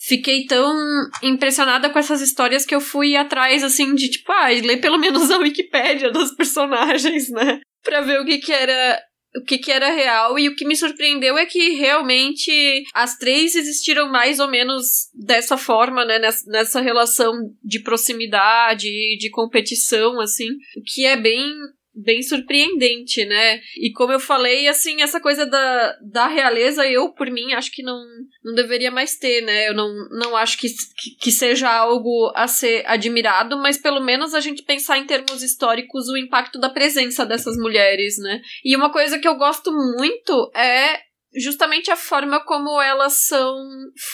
fiquei 0.00 0.46
tão 0.46 0.74
impressionada 1.22 1.90
com 1.90 1.98
essas 1.98 2.20
histórias 2.20 2.64
que 2.64 2.74
eu 2.74 2.80
fui 2.80 3.16
atrás, 3.16 3.62
assim, 3.62 3.94
de 3.94 4.10
tipo, 4.10 4.30
ah, 4.32 4.48
ler 4.48 4.78
pelo 4.78 4.98
menos 4.98 5.30
a 5.30 5.38
Wikipédia 5.38 6.10
dos 6.10 6.32
personagens, 6.32 7.30
né? 7.30 7.60
Pra 7.82 8.00
ver 8.00 8.20
o 8.20 8.24
que 8.24 8.38
que 8.38 8.52
era 8.52 9.00
o 9.36 9.42
que, 9.42 9.58
que 9.58 9.70
era 9.70 9.90
real. 9.90 10.38
E 10.38 10.48
o 10.48 10.56
que 10.56 10.64
me 10.64 10.74
surpreendeu 10.74 11.36
é 11.36 11.44
que 11.44 11.74
realmente 11.74 12.82
as 12.94 13.18
três 13.18 13.54
existiram 13.54 14.10
mais 14.10 14.40
ou 14.40 14.48
menos 14.48 15.08
dessa 15.14 15.58
forma, 15.58 16.04
né? 16.04 16.18
Nessa, 16.18 16.50
nessa 16.50 16.80
relação 16.80 17.34
de 17.62 17.80
proximidade, 17.80 18.88
de 18.88 19.30
competição, 19.30 20.20
assim. 20.20 20.48
O 20.76 20.82
que 20.86 21.04
é 21.04 21.16
bem 21.16 21.52
bem 21.96 22.22
surpreendente, 22.22 23.24
né? 23.24 23.60
E 23.76 23.90
como 23.92 24.12
eu 24.12 24.20
falei, 24.20 24.68
assim, 24.68 25.00
essa 25.00 25.18
coisa 25.18 25.46
da, 25.46 25.96
da 26.02 26.26
realeza, 26.26 26.86
eu, 26.86 27.08
por 27.10 27.30
mim, 27.30 27.54
acho 27.54 27.72
que 27.72 27.82
não, 27.82 28.04
não 28.44 28.54
deveria 28.54 28.90
mais 28.90 29.16
ter, 29.16 29.40
né? 29.40 29.68
Eu 29.68 29.74
não, 29.74 29.88
não 30.10 30.36
acho 30.36 30.58
que, 30.58 30.68
que, 30.68 31.16
que 31.18 31.32
seja 31.32 31.70
algo 31.70 32.32
a 32.34 32.46
ser 32.46 32.84
admirado, 32.86 33.56
mas 33.56 33.78
pelo 33.78 34.00
menos 34.00 34.34
a 34.34 34.40
gente 34.40 34.62
pensar 34.62 34.98
em 34.98 35.06
termos 35.06 35.42
históricos 35.42 36.08
o 36.08 36.16
impacto 36.16 36.58
da 36.58 36.68
presença 36.68 37.24
dessas 37.24 37.56
mulheres, 37.56 38.18
né? 38.18 38.42
E 38.64 38.76
uma 38.76 38.90
coisa 38.92 39.18
que 39.18 39.26
eu 39.26 39.36
gosto 39.36 39.72
muito 39.72 40.50
é 40.54 41.05
justamente 41.36 41.90
a 41.90 41.96
forma 41.96 42.42
como 42.44 42.80
elas 42.80 43.26
são 43.26 43.56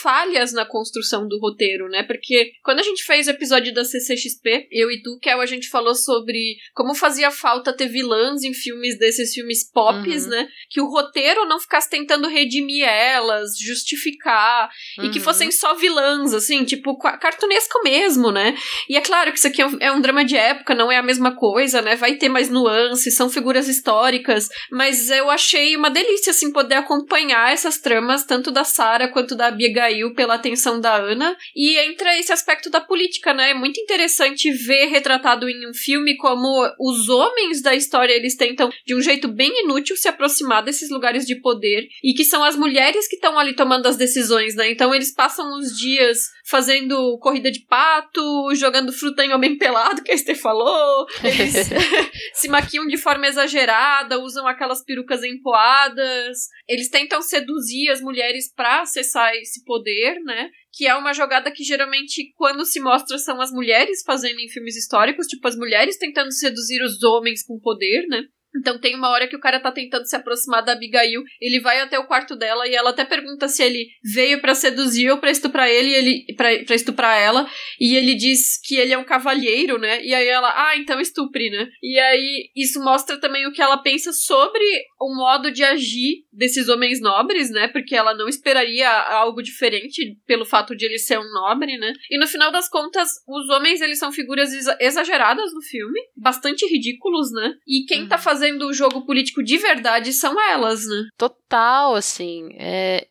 falhas 0.01 0.51
na 0.51 0.65
construção 0.65 1.27
do 1.27 1.39
roteiro, 1.39 1.87
né? 1.87 2.03
Porque 2.03 2.51
quando 2.63 2.79
a 2.79 2.83
gente 2.83 3.03
fez 3.03 3.27
o 3.27 3.31
episódio 3.31 3.73
da 3.73 3.85
CCXP, 3.85 4.67
eu 4.69 4.91
e 4.91 5.01
tu, 5.01 5.17
Kel, 5.19 5.39
a 5.39 5.45
gente 5.45 5.69
falou 5.69 5.95
sobre 5.95 6.57
como 6.73 6.93
fazia 6.93 7.31
falta 7.31 7.75
ter 7.75 7.87
vilãs 7.87 8.43
em 8.43 8.53
filmes 8.53 8.97
desses 8.99 9.33
filmes 9.33 9.69
pops, 9.71 10.25
uhum. 10.25 10.31
né? 10.31 10.47
Que 10.69 10.81
o 10.81 10.87
roteiro 10.87 11.45
não 11.45 11.59
ficasse 11.59 11.89
tentando 11.89 12.27
redimir 12.27 12.87
elas, 12.87 13.57
justificar, 13.57 14.69
uhum. 14.97 15.05
e 15.05 15.09
que 15.09 15.19
uhum. 15.19 15.23
fossem 15.23 15.51
só 15.51 15.75
vilãs, 15.75 16.33
assim, 16.33 16.65
tipo, 16.65 16.97
cartunesco 16.97 17.81
mesmo, 17.83 18.31
né? 18.31 18.55
E 18.89 18.97
é 18.97 19.01
claro 19.01 19.31
que 19.31 19.37
isso 19.37 19.47
aqui 19.47 19.61
é 19.61 19.67
um, 19.67 19.77
é 19.79 19.91
um 19.91 20.01
drama 20.01 20.25
de 20.25 20.35
época, 20.35 20.75
não 20.75 20.91
é 20.91 20.97
a 20.97 21.03
mesma 21.03 21.35
coisa, 21.35 21.81
né? 21.81 21.95
Vai 21.95 22.15
ter 22.15 22.27
mais 22.27 22.49
nuances, 22.49 23.15
são 23.15 23.29
figuras 23.29 23.67
históricas, 23.67 24.49
mas 24.71 25.09
eu 25.09 25.29
achei 25.29 25.75
uma 25.77 25.89
delícia, 25.89 26.31
assim, 26.31 26.51
poder 26.51 26.75
acompanhar 26.75 27.12
acompanhar 27.13 27.53
essas 27.53 27.77
tramas, 27.77 28.25
tanto 28.25 28.49
da 28.49 28.63
Sarah 28.63 29.07
quanto 29.07 29.35
da 29.35 29.47
Abigail, 29.47 30.13
pela 30.15 30.33
atenção 30.33 30.81
da 30.81 30.95
Ana. 30.95 31.37
E 31.55 31.77
entra 31.77 32.17
esse 32.17 32.33
aspecto 32.33 32.69
da 32.69 32.81
política, 32.81 33.33
né? 33.33 33.51
É 33.51 33.53
muito 33.53 33.79
interessante 33.79 34.51
ver 34.51 34.87
retratado 34.87 35.47
em 35.47 35.69
um 35.69 35.73
filme 35.73 36.17
como 36.17 36.67
os 36.79 37.09
homens 37.09 37.61
da 37.61 37.75
história 37.75 38.13
eles 38.13 38.35
tentam, 38.35 38.71
de 38.85 38.95
um 38.95 39.01
jeito 39.01 39.27
bem 39.27 39.63
inútil, 39.63 39.95
se 39.95 40.07
aproximar 40.07 40.63
desses 40.63 40.89
lugares 40.89 41.25
de 41.25 41.35
poder. 41.35 41.87
E 42.03 42.13
que 42.13 42.25
são 42.25 42.43
as 42.43 42.55
mulheres 42.55 43.07
que 43.07 43.15
estão 43.15 43.37
ali 43.37 43.53
tomando 43.53 43.85
as 43.85 43.95
decisões, 43.95 44.55
né? 44.55 44.71
Então 44.71 44.93
eles 44.93 45.13
passam 45.13 45.57
os 45.59 45.77
dias 45.77 46.17
fazendo 46.45 47.17
corrida 47.19 47.51
de 47.51 47.61
pato, 47.61 48.53
jogando 48.55 48.91
fruta 48.91 49.23
em 49.23 49.33
homem 49.33 49.57
pelado, 49.57 50.03
que 50.03 50.11
a 50.11 50.15
Esther 50.15 50.39
falou. 50.39 51.05
Eles 51.23 51.53
se 52.33 52.49
maquiam 52.49 52.87
de 52.87 52.97
forma 52.97 53.27
exagerada, 53.27 54.19
usam 54.19 54.47
aquelas 54.47 54.83
perucas 54.83 55.23
empoadas. 55.23 56.49
Eles 56.67 56.89
tentam 57.03 57.21
seduzir 57.21 57.89
as 57.89 58.01
mulheres 58.01 58.51
para 58.53 58.81
acessar 58.81 59.33
esse 59.35 59.63
poder, 59.63 60.19
né? 60.23 60.49
Que 60.71 60.87
é 60.87 60.95
uma 60.95 61.13
jogada 61.13 61.51
que 61.51 61.63
geralmente, 61.63 62.31
quando 62.35 62.65
se 62.65 62.79
mostra, 62.79 63.17
são 63.17 63.39
as 63.41 63.51
mulheres 63.51 64.01
fazendo 64.05 64.39
em 64.39 64.49
filmes 64.49 64.75
históricos, 64.75 65.27
tipo 65.27 65.47
as 65.47 65.55
mulheres 65.55 65.97
tentando 65.97 66.31
seduzir 66.31 66.81
os 66.81 67.03
homens 67.03 67.43
com 67.45 67.59
poder, 67.59 68.07
né? 68.07 68.23
Então 68.57 68.79
tem 68.79 68.95
uma 68.95 69.09
hora 69.09 69.27
que 69.27 69.35
o 69.35 69.39
cara 69.39 69.59
tá 69.59 69.71
tentando 69.71 70.05
se 70.05 70.15
aproximar 70.15 70.63
da 70.63 70.73
Abigail, 70.73 71.23
ele 71.41 71.59
vai 71.59 71.81
até 71.81 71.97
o 71.97 72.05
quarto 72.05 72.35
dela 72.35 72.67
e 72.67 72.75
ela 72.75 72.91
até 72.91 73.03
pergunta 73.03 73.47
se 73.47 73.63
ele 73.63 73.87
veio 74.03 74.39
para 74.41 74.55
seduzir 74.55 75.09
ou 75.11 75.17
para 75.17 75.31
estuprar 75.31 75.69
ele, 75.69 75.93
ele 75.93 76.25
para 76.35 76.75
estuprar 76.75 77.19
ela, 77.19 77.49
e 77.79 77.95
ele 77.95 78.15
diz 78.15 78.59
que 78.63 78.75
ele 78.75 78.93
é 78.93 78.97
um 78.97 79.03
cavalheiro, 79.03 79.77
né? 79.77 80.03
E 80.03 80.13
aí 80.13 80.27
ela, 80.27 80.51
ah, 80.55 80.77
então 80.77 80.99
estupre, 80.99 81.49
né? 81.49 81.67
E 81.81 81.99
aí 81.99 82.49
isso 82.55 82.83
mostra 82.83 83.19
também 83.19 83.47
o 83.47 83.51
que 83.51 83.61
ela 83.61 83.77
pensa 83.77 84.11
sobre 84.11 84.63
o 84.99 85.15
modo 85.15 85.51
de 85.51 85.63
agir 85.63 86.23
desses 86.31 86.69
homens 86.69 87.01
nobres, 87.01 87.49
né? 87.49 87.67
Porque 87.67 87.95
ela 87.95 88.13
não 88.13 88.27
esperaria 88.27 88.89
algo 88.89 89.41
diferente 89.41 90.17
pelo 90.25 90.45
fato 90.45 90.75
de 90.75 90.85
ele 90.85 90.97
ser 90.97 91.19
um 91.19 91.33
nobre, 91.33 91.77
né? 91.77 91.93
E 92.09 92.17
no 92.17 92.27
final 92.27 92.51
das 92.51 92.69
contas, 92.69 93.09
os 93.27 93.49
homens 93.49 93.81
eles 93.81 93.99
são 93.99 94.11
figuras 94.11 94.51
exageradas 94.79 95.53
no 95.53 95.61
filme, 95.61 95.99
bastante 96.15 96.65
ridículos, 96.65 97.31
né? 97.31 97.55
E 97.67 97.85
quem 97.85 97.99
tá 97.99 98.03
uhum. 98.03 98.09
tá 98.09 98.17
fazendo 98.17 98.42
fazendo 98.43 98.67
o 98.67 98.73
jogo 98.73 99.05
político 99.05 99.41
de 99.41 99.57
verdade 99.57 100.11
são 100.11 100.39
elas, 100.49 100.85
né? 100.85 101.03
Total, 101.17 101.95
assim. 101.95 102.49
É, 102.59 103.07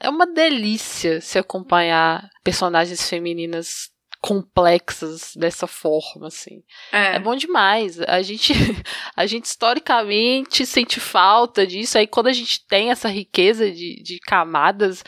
é 0.00 0.08
uma 0.08 0.26
delícia 0.26 1.20
se 1.20 1.38
acompanhar 1.38 2.28
personagens 2.42 3.08
femininas 3.08 3.90
complexas 4.20 5.32
dessa 5.34 5.66
forma, 5.66 6.26
assim. 6.26 6.62
É. 6.92 7.16
é. 7.16 7.18
bom 7.18 7.34
demais. 7.34 8.00
A 8.02 8.22
gente, 8.22 8.52
a 9.16 9.26
gente 9.26 9.46
historicamente 9.46 10.66
sente 10.66 11.00
falta 11.00 11.66
disso. 11.66 11.98
Aí 11.98 12.06
quando 12.06 12.26
a 12.26 12.32
gente 12.32 12.66
tem 12.66 12.90
essa 12.90 13.08
riqueza 13.08 13.70
de, 13.70 14.02
de 14.02 14.18
camadas, 14.20 15.02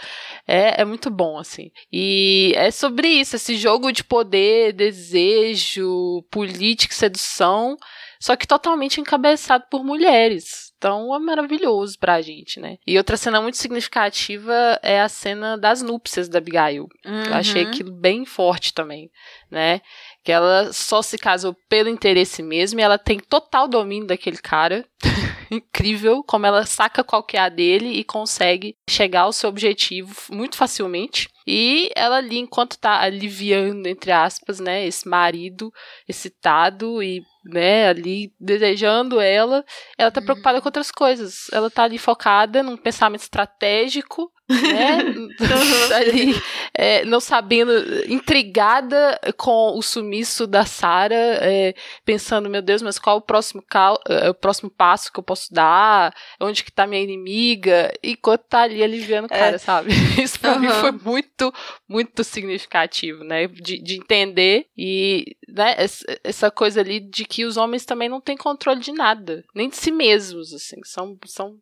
é, 0.46 0.80
é 0.80 0.84
muito 0.84 1.10
bom, 1.10 1.38
assim. 1.38 1.70
E 1.92 2.52
é 2.56 2.70
sobre 2.70 3.08
isso, 3.08 3.36
esse 3.36 3.56
jogo 3.56 3.92
de 3.92 4.02
poder, 4.02 4.72
desejo, 4.72 6.22
política, 6.30 6.94
sedução 6.94 7.76
só 8.22 8.36
que 8.36 8.46
totalmente 8.46 9.00
encabeçado 9.00 9.64
por 9.68 9.82
mulheres. 9.82 10.71
Então 10.82 11.14
é 11.14 11.18
maravilhoso 11.20 11.96
pra 11.96 12.20
gente, 12.20 12.58
né? 12.58 12.76
E 12.84 12.98
outra 12.98 13.16
cena 13.16 13.40
muito 13.40 13.56
significativa 13.56 14.52
é 14.82 15.00
a 15.00 15.08
cena 15.08 15.56
das 15.56 15.80
núpcias 15.80 16.28
da 16.28 16.38
Abigail. 16.38 16.88
Uhum. 17.06 17.22
Eu 17.22 17.34
achei 17.34 17.62
aquilo 17.62 17.92
bem 17.92 18.24
forte 18.24 18.74
também, 18.74 19.08
né? 19.48 19.80
Que 20.24 20.32
ela 20.32 20.72
só 20.72 21.00
se 21.00 21.16
casou 21.16 21.54
pelo 21.68 21.88
interesse 21.88 22.42
mesmo 22.42 22.80
e 22.80 22.82
ela 22.82 22.98
tem 22.98 23.20
total 23.20 23.68
domínio 23.68 24.08
daquele 24.08 24.38
cara. 24.38 24.84
Incrível 25.52 26.24
como 26.24 26.46
ela 26.46 26.66
saca 26.66 27.04
qual 27.04 27.22
que 27.22 27.36
é 27.36 27.40
a 27.40 27.48
dele 27.48 27.90
e 27.90 28.02
consegue 28.02 28.74
chegar 28.90 29.20
ao 29.20 29.32
seu 29.32 29.48
objetivo 29.48 30.12
muito 30.30 30.56
facilmente. 30.56 31.28
E 31.46 31.90
ela 31.94 32.16
ali, 32.16 32.38
enquanto 32.38 32.76
tá 32.76 33.00
aliviando, 33.00 33.86
entre 33.86 34.10
aspas, 34.10 34.58
né, 34.58 34.84
esse 34.84 35.08
marido 35.08 35.72
excitado 36.08 37.00
e 37.00 37.22
né, 37.44 37.88
ali 37.88 38.32
desejando 38.38 39.20
ela, 39.20 39.64
ela 39.98 40.10
tá 40.10 40.20
uhum. 40.20 40.26
preocupada 40.26 40.60
com 40.60 40.68
outras 40.68 40.90
coisas. 40.90 41.46
Ela 41.52 41.70
tá 41.70 41.84
ali 41.84 41.98
focada 41.98 42.62
num 42.62 42.76
pensamento 42.76 43.22
estratégico 43.22 44.30
né? 44.52 44.98
ali, 45.96 46.34
é, 46.74 47.04
não 47.04 47.20
sabendo, 47.20 47.72
intrigada 48.06 49.18
com 49.36 49.76
o 49.76 49.82
sumiço 49.82 50.46
da 50.46 50.64
Sara, 50.64 51.14
é, 51.14 51.74
pensando, 52.04 52.50
meu 52.50 52.62
Deus, 52.62 52.82
mas 52.82 52.98
qual 52.98 53.18
o 53.18 53.22
próximo, 53.22 53.62
cal, 53.62 53.98
é, 54.08 54.30
o 54.30 54.34
próximo 54.34 54.70
passo 54.70 55.12
que 55.12 55.18
eu 55.18 55.24
posso 55.24 55.52
dar? 55.52 56.14
Onde 56.40 56.64
que 56.64 56.72
tá 56.72 56.86
minha 56.86 57.02
inimiga? 57.02 57.92
Enquanto 58.02 58.42
tá 58.42 58.62
ali 58.62 58.82
aliviando 58.82 59.28
o 59.30 59.34
é. 59.34 59.38
cara, 59.38 59.58
sabe? 59.58 59.90
Isso 60.20 60.38
pra 60.38 60.54
uhum. 60.54 60.60
mim 60.60 60.68
foi 60.68 60.92
muito, 60.92 61.52
muito 61.88 62.24
significativo, 62.24 63.24
né? 63.24 63.46
De, 63.46 63.82
de 63.82 63.96
entender 63.96 64.66
e 64.76 65.36
né, 65.48 65.76
essa 66.24 66.50
coisa 66.50 66.80
ali 66.80 67.00
de 67.00 67.24
que 67.24 67.44
os 67.44 67.56
homens 67.56 67.84
também 67.84 68.08
não 68.08 68.20
têm 68.20 68.36
controle 68.36 68.80
de 68.80 68.92
nada, 68.92 69.44
nem 69.54 69.68
de 69.68 69.76
si 69.76 69.90
mesmos, 69.90 70.52
assim, 70.52 70.80
são, 70.84 71.16
são 71.26 71.58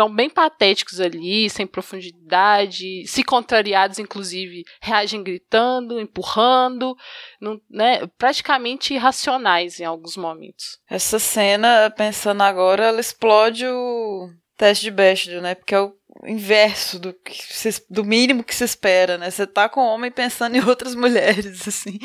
estão 0.00 0.12
bem 0.12 0.30
patéticos 0.30 0.98
ali, 0.98 1.50
sem 1.50 1.66
profundidade, 1.66 3.06
se 3.06 3.22
contrariados, 3.22 3.98
inclusive, 3.98 4.64
reagem 4.80 5.22
gritando, 5.22 6.00
empurrando, 6.00 6.96
não, 7.38 7.60
né, 7.68 8.06
praticamente 8.16 8.94
irracionais 8.94 9.78
em 9.78 9.84
alguns 9.84 10.16
momentos. 10.16 10.78
Essa 10.88 11.18
cena, 11.18 11.92
pensando 11.94 12.42
agora, 12.42 12.86
ela 12.86 13.00
explode 13.00 13.66
o 13.66 14.30
teste 14.56 14.84
de 14.84 14.90
Bechdel, 14.90 15.42
né? 15.42 15.54
Porque 15.54 15.74
é 15.74 15.80
o 15.80 15.92
inverso 16.26 16.98
do, 16.98 17.14
se, 17.30 17.84
do 17.90 18.02
mínimo 18.02 18.42
que 18.42 18.54
se 18.54 18.64
espera, 18.64 19.18
né? 19.18 19.30
Você 19.30 19.46
tá 19.46 19.68
com 19.68 19.80
homem 19.80 20.10
pensando 20.10 20.56
em 20.56 20.64
outras 20.64 20.94
mulheres, 20.94 21.68
assim. 21.68 21.98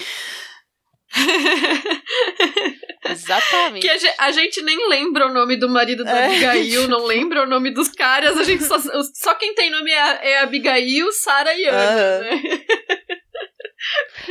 Exatamente. 3.09 3.81
Que 3.81 3.89
a 3.89 3.97
gente, 3.97 4.15
a 4.17 4.31
gente, 4.31 4.61
nem 4.61 4.89
lembra 4.89 5.27
o 5.27 5.33
nome 5.33 5.55
do 5.55 5.69
marido 5.69 6.03
da 6.03 6.11
é. 6.11 6.25
Abigail, 6.25 6.87
não 6.87 7.05
lembra 7.05 7.43
o 7.43 7.45
nome 7.47 7.71
dos 7.71 7.89
caras, 7.89 8.37
a 8.37 8.43
gente 8.43 8.63
só, 8.63 8.77
só 9.13 9.35
quem 9.35 9.53
tem 9.53 9.69
nome 9.69 9.91
é, 9.91 10.31
é 10.31 10.39
Abigail, 10.39 11.11
Sara 11.11 11.53
e 11.55 11.65
Ana, 11.65 12.19
né? 12.19 12.41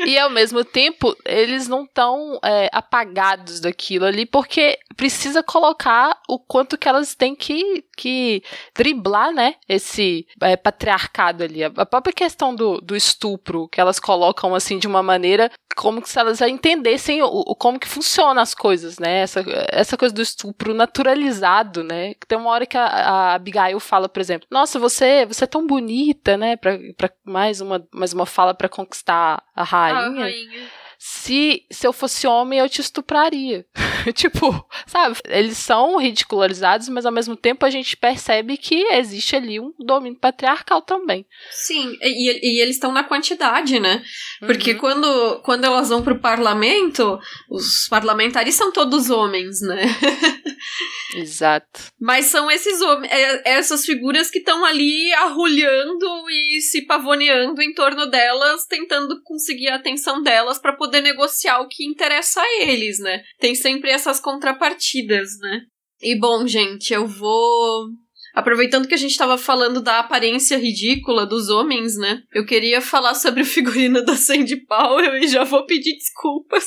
E 0.07 0.19
ao 0.19 0.31
mesmo 0.31 0.65
tempo, 0.65 1.17
eles 1.25 1.69
não 1.69 1.85
estão 1.85 2.39
é, 2.45 2.69
apagados 2.73 3.61
daquilo 3.61 4.07
ali, 4.07 4.27
porque 4.27 4.79
precisa 4.97 5.43
colocar 5.43 6.19
o 6.29 6.39
quanto 6.39 6.77
que 6.77 6.89
elas 6.89 7.15
têm 7.15 7.35
que, 7.35 7.85
que 7.97 8.43
driblar, 8.75 9.33
né? 9.33 9.55
Esse 9.69 10.27
é, 10.41 10.57
patriarcado 10.57 11.45
ali. 11.45 11.63
A 11.63 11.87
própria 11.87 12.13
questão 12.13 12.55
do, 12.55 12.81
do 12.81 12.97
estupro, 12.97 13.69
que 13.69 13.81
elas 13.81 14.01
colocam 14.01 14.55
assim 14.55 14.79
de 14.79 14.87
uma 14.87 15.03
maneira 15.03 15.51
como 15.75 16.05
se 16.07 16.19
elas 16.19 16.41
entendessem 16.41 17.23
o, 17.23 17.27
o, 17.27 17.55
como 17.55 17.79
que 17.79 17.89
funcionam 17.89 18.41
as 18.41 18.55
coisas, 18.55 18.99
né? 18.99 19.21
Essa, 19.21 19.45
essa 19.71 19.97
coisa 19.97 20.15
do 20.15 20.23
estupro 20.23 20.73
naturalizado, 20.73 21.83
né? 21.83 22.15
Tem 22.27 22.39
uma 22.39 22.51
hora 22.51 22.67
que 22.67 22.77
a, 22.77 22.85
a 22.85 23.35
Abigail 23.35 23.79
fala, 23.81 24.09
por 24.09 24.21
exemplo, 24.21 24.47
nossa, 24.51 24.79
você, 24.79 25.27
você 25.27 25.45
é 25.45 25.49
tão 25.49 25.67
bonita, 25.67 26.37
né? 26.37 26.57
Pra, 26.57 26.79
pra 26.97 27.11
mais, 27.25 27.61
uma, 27.61 27.87
mais 27.93 28.13
uma 28.13 28.27
fala 28.27 28.55
para 28.55 28.69
conquistar 28.69 29.43
a 29.55 29.65
rainha. 29.65 29.99
A 29.99 30.29
rainha 30.29 30.84
se, 31.07 31.67
se 31.71 31.87
eu 31.87 31.93
fosse 31.93 32.27
homem 32.27 32.59
eu 32.59 32.69
te 32.69 32.81
estupraria. 32.81 33.67
tipo, 34.15 34.67
sabe? 34.87 35.19
Eles 35.27 35.59
são 35.59 35.99
ridicularizados, 35.99 36.89
mas 36.89 37.05
ao 37.05 37.13
mesmo 37.13 37.37
tempo 37.37 37.67
a 37.67 37.71
gente 37.71 37.95
percebe 37.95 38.57
que 38.57 38.87
existe 38.91 39.37
ali 39.37 39.61
um 39.61 39.71
domínio 39.79 40.19
patriarcal 40.19 40.81
também. 40.81 41.27
Sim, 41.51 41.95
e, 42.01 42.57
e 42.57 42.63
eles 42.63 42.77
estão 42.77 42.91
na 42.91 43.05
quantidade, 43.05 43.79
né? 43.79 44.03
Porque 44.41 44.73
uhum. 44.73 44.79
quando, 44.79 45.41
quando 45.45 45.65
elas 45.65 45.91
vão 45.91 46.03
pro 46.03 46.19
parlamento, 46.19 47.19
os 47.51 47.87
parlamentares 47.91 48.55
são 48.55 48.73
todos 48.73 49.11
homens, 49.11 49.61
né? 49.61 49.83
Exato. 51.17 51.81
Mas 52.01 52.27
são 52.27 52.51
esses 52.51 52.81
homens, 52.81 53.13
é, 53.13 53.57
essas 53.57 53.85
figuras 53.85 54.31
que 54.31 54.39
estão 54.39 54.65
ali 54.65 55.13
arrulhando 55.13 56.07
e 56.31 56.63
se 56.63 56.87
pavoneando 56.87 57.61
em 57.61 57.75
torno 57.75 58.07
delas, 58.07 58.65
tentando 58.67 59.23
conseguir 59.23 59.69
a 59.69 59.77
atenção 59.77 60.23
delas 60.23 60.59
para 60.59 60.73
poder 60.73 60.94
negociar 61.01 61.61
o 61.61 61.69
que 61.69 61.85
interessa 61.85 62.41
a 62.41 62.63
eles, 62.63 62.99
né? 62.99 63.23
Tem 63.39 63.55
sempre 63.55 63.91
essas 63.91 64.21
contrapartidas, 64.21 65.39
né? 65.41 65.63
E 66.03 66.19
bom, 66.19 66.47
gente, 66.47 66.93
eu 66.93 67.07
vou 67.07 67.89
Aproveitando 68.35 68.89
que 68.89 68.95
a 68.95 68.99
gente 68.99 69.17
tava 69.17 69.39
falando 69.39 69.81
da 69.81 70.01
aparência 70.01 70.59
ridícula 70.59 71.25
dos 71.25 71.49
homens, 71.51 71.97
né? 71.97 72.21
Eu 72.33 72.45
queria 72.45 72.81
falar 72.81 73.15
sobre 73.15 73.43
o 73.43 73.47
figurino 73.47 74.05
da 74.05 74.17
Sandy 74.17 74.57
Powell 74.67 75.17
e 75.19 75.29
já 75.29 75.45
vou 75.45 75.65
pedir 75.65 75.97
desculpas. 75.97 76.67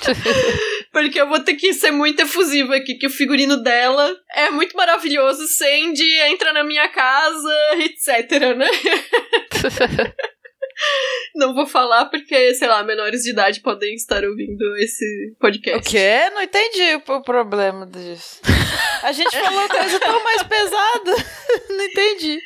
Porque 0.90 1.20
eu 1.20 1.28
vou 1.28 1.40
ter 1.40 1.54
que 1.56 1.74
ser 1.74 1.90
muito 1.90 2.20
efusiva 2.20 2.74
aqui, 2.74 2.94
que 2.94 3.06
o 3.06 3.10
figurino 3.10 3.62
dela 3.62 4.16
é 4.34 4.50
muito 4.50 4.74
maravilhoso. 4.74 5.46
Sandy 5.46 6.18
entra 6.20 6.54
na 6.54 6.64
minha 6.64 6.88
casa, 6.88 7.54
etc, 7.76 8.56
né? 8.56 8.68
Não 11.34 11.54
vou 11.54 11.66
falar 11.66 12.06
porque, 12.06 12.54
sei 12.54 12.68
lá, 12.68 12.82
menores 12.82 13.22
de 13.22 13.30
idade 13.30 13.60
podem 13.60 13.94
estar 13.94 14.24
ouvindo 14.24 14.76
esse 14.76 15.34
podcast. 15.38 15.80
O 15.80 15.90
quê? 15.90 16.30
Não 16.34 16.42
entendi 16.42 16.94
o 16.94 17.22
problema 17.22 17.86
disso. 17.86 18.40
A 19.02 19.12
gente 19.12 19.38
falou 19.38 19.68
coisa 19.68 20.00
tão 20.00 20.24
mais 20.24 20.42
pesada. 20.42 21.14
Não 21.68 21.84
entendi. 21.84 22.40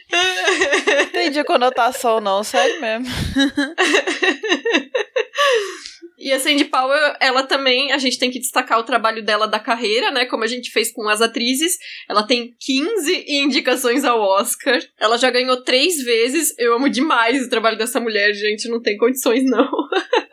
Não 0.86 1.00
entendi 1.02 1.38
a 1.38 1.44
conotação, 1.44 2.20
não, 2.20 2.42
sério 2.42 2.80
mesmo. 2.80 3.06
E 6.18 6.32
a 6.32 6.40
Sandy 6.40 6.64
Powell, 6.64 7.14
ela 7.20 7.44
também, 7.44 7.92
a 7.92 7.98
gente 7.98 8.18
tem 8.18 8.28
que 8.30 8.40
destacar 8.40 8.78
o 8.80 8.82
trabalho 8.82 9.24
dela 9.24 9.46
da 9.46 9.60
carreira, 9.60 10.10
né? 10.10 10.26
Como 10.26 10.42
a 10.42 10.48
gente 10.48 10.70
fez 10.70 10.92
com 10.92 11.08
as 11.08 11.22
atrizes. 11.22 11.78
Ela 12.08 12.24
tem 12.24 12.56
15 12.58 13.24
indicações 13.28 14.04
ao 14.04 14.20
Oscar. 14.20 14.80
Ela 14.98 15.16
já 15.16 15.30
ganhou 15.30 15.62
três 15.62 16.02
vezes. 16.02 16.52
Eu 16.58 16.74
amo 16.74 16.88
demais 16.88 17.46
o 17.46 17.48
trabalho 17.48 17.78
dessa 17.78 18.00
mulher, 18.00 18.34
gente. 18.34 18.68
Não 18.68 18.82
tem 18.82 18.96
condições, 18.96 19.44
não. 19.44 19.70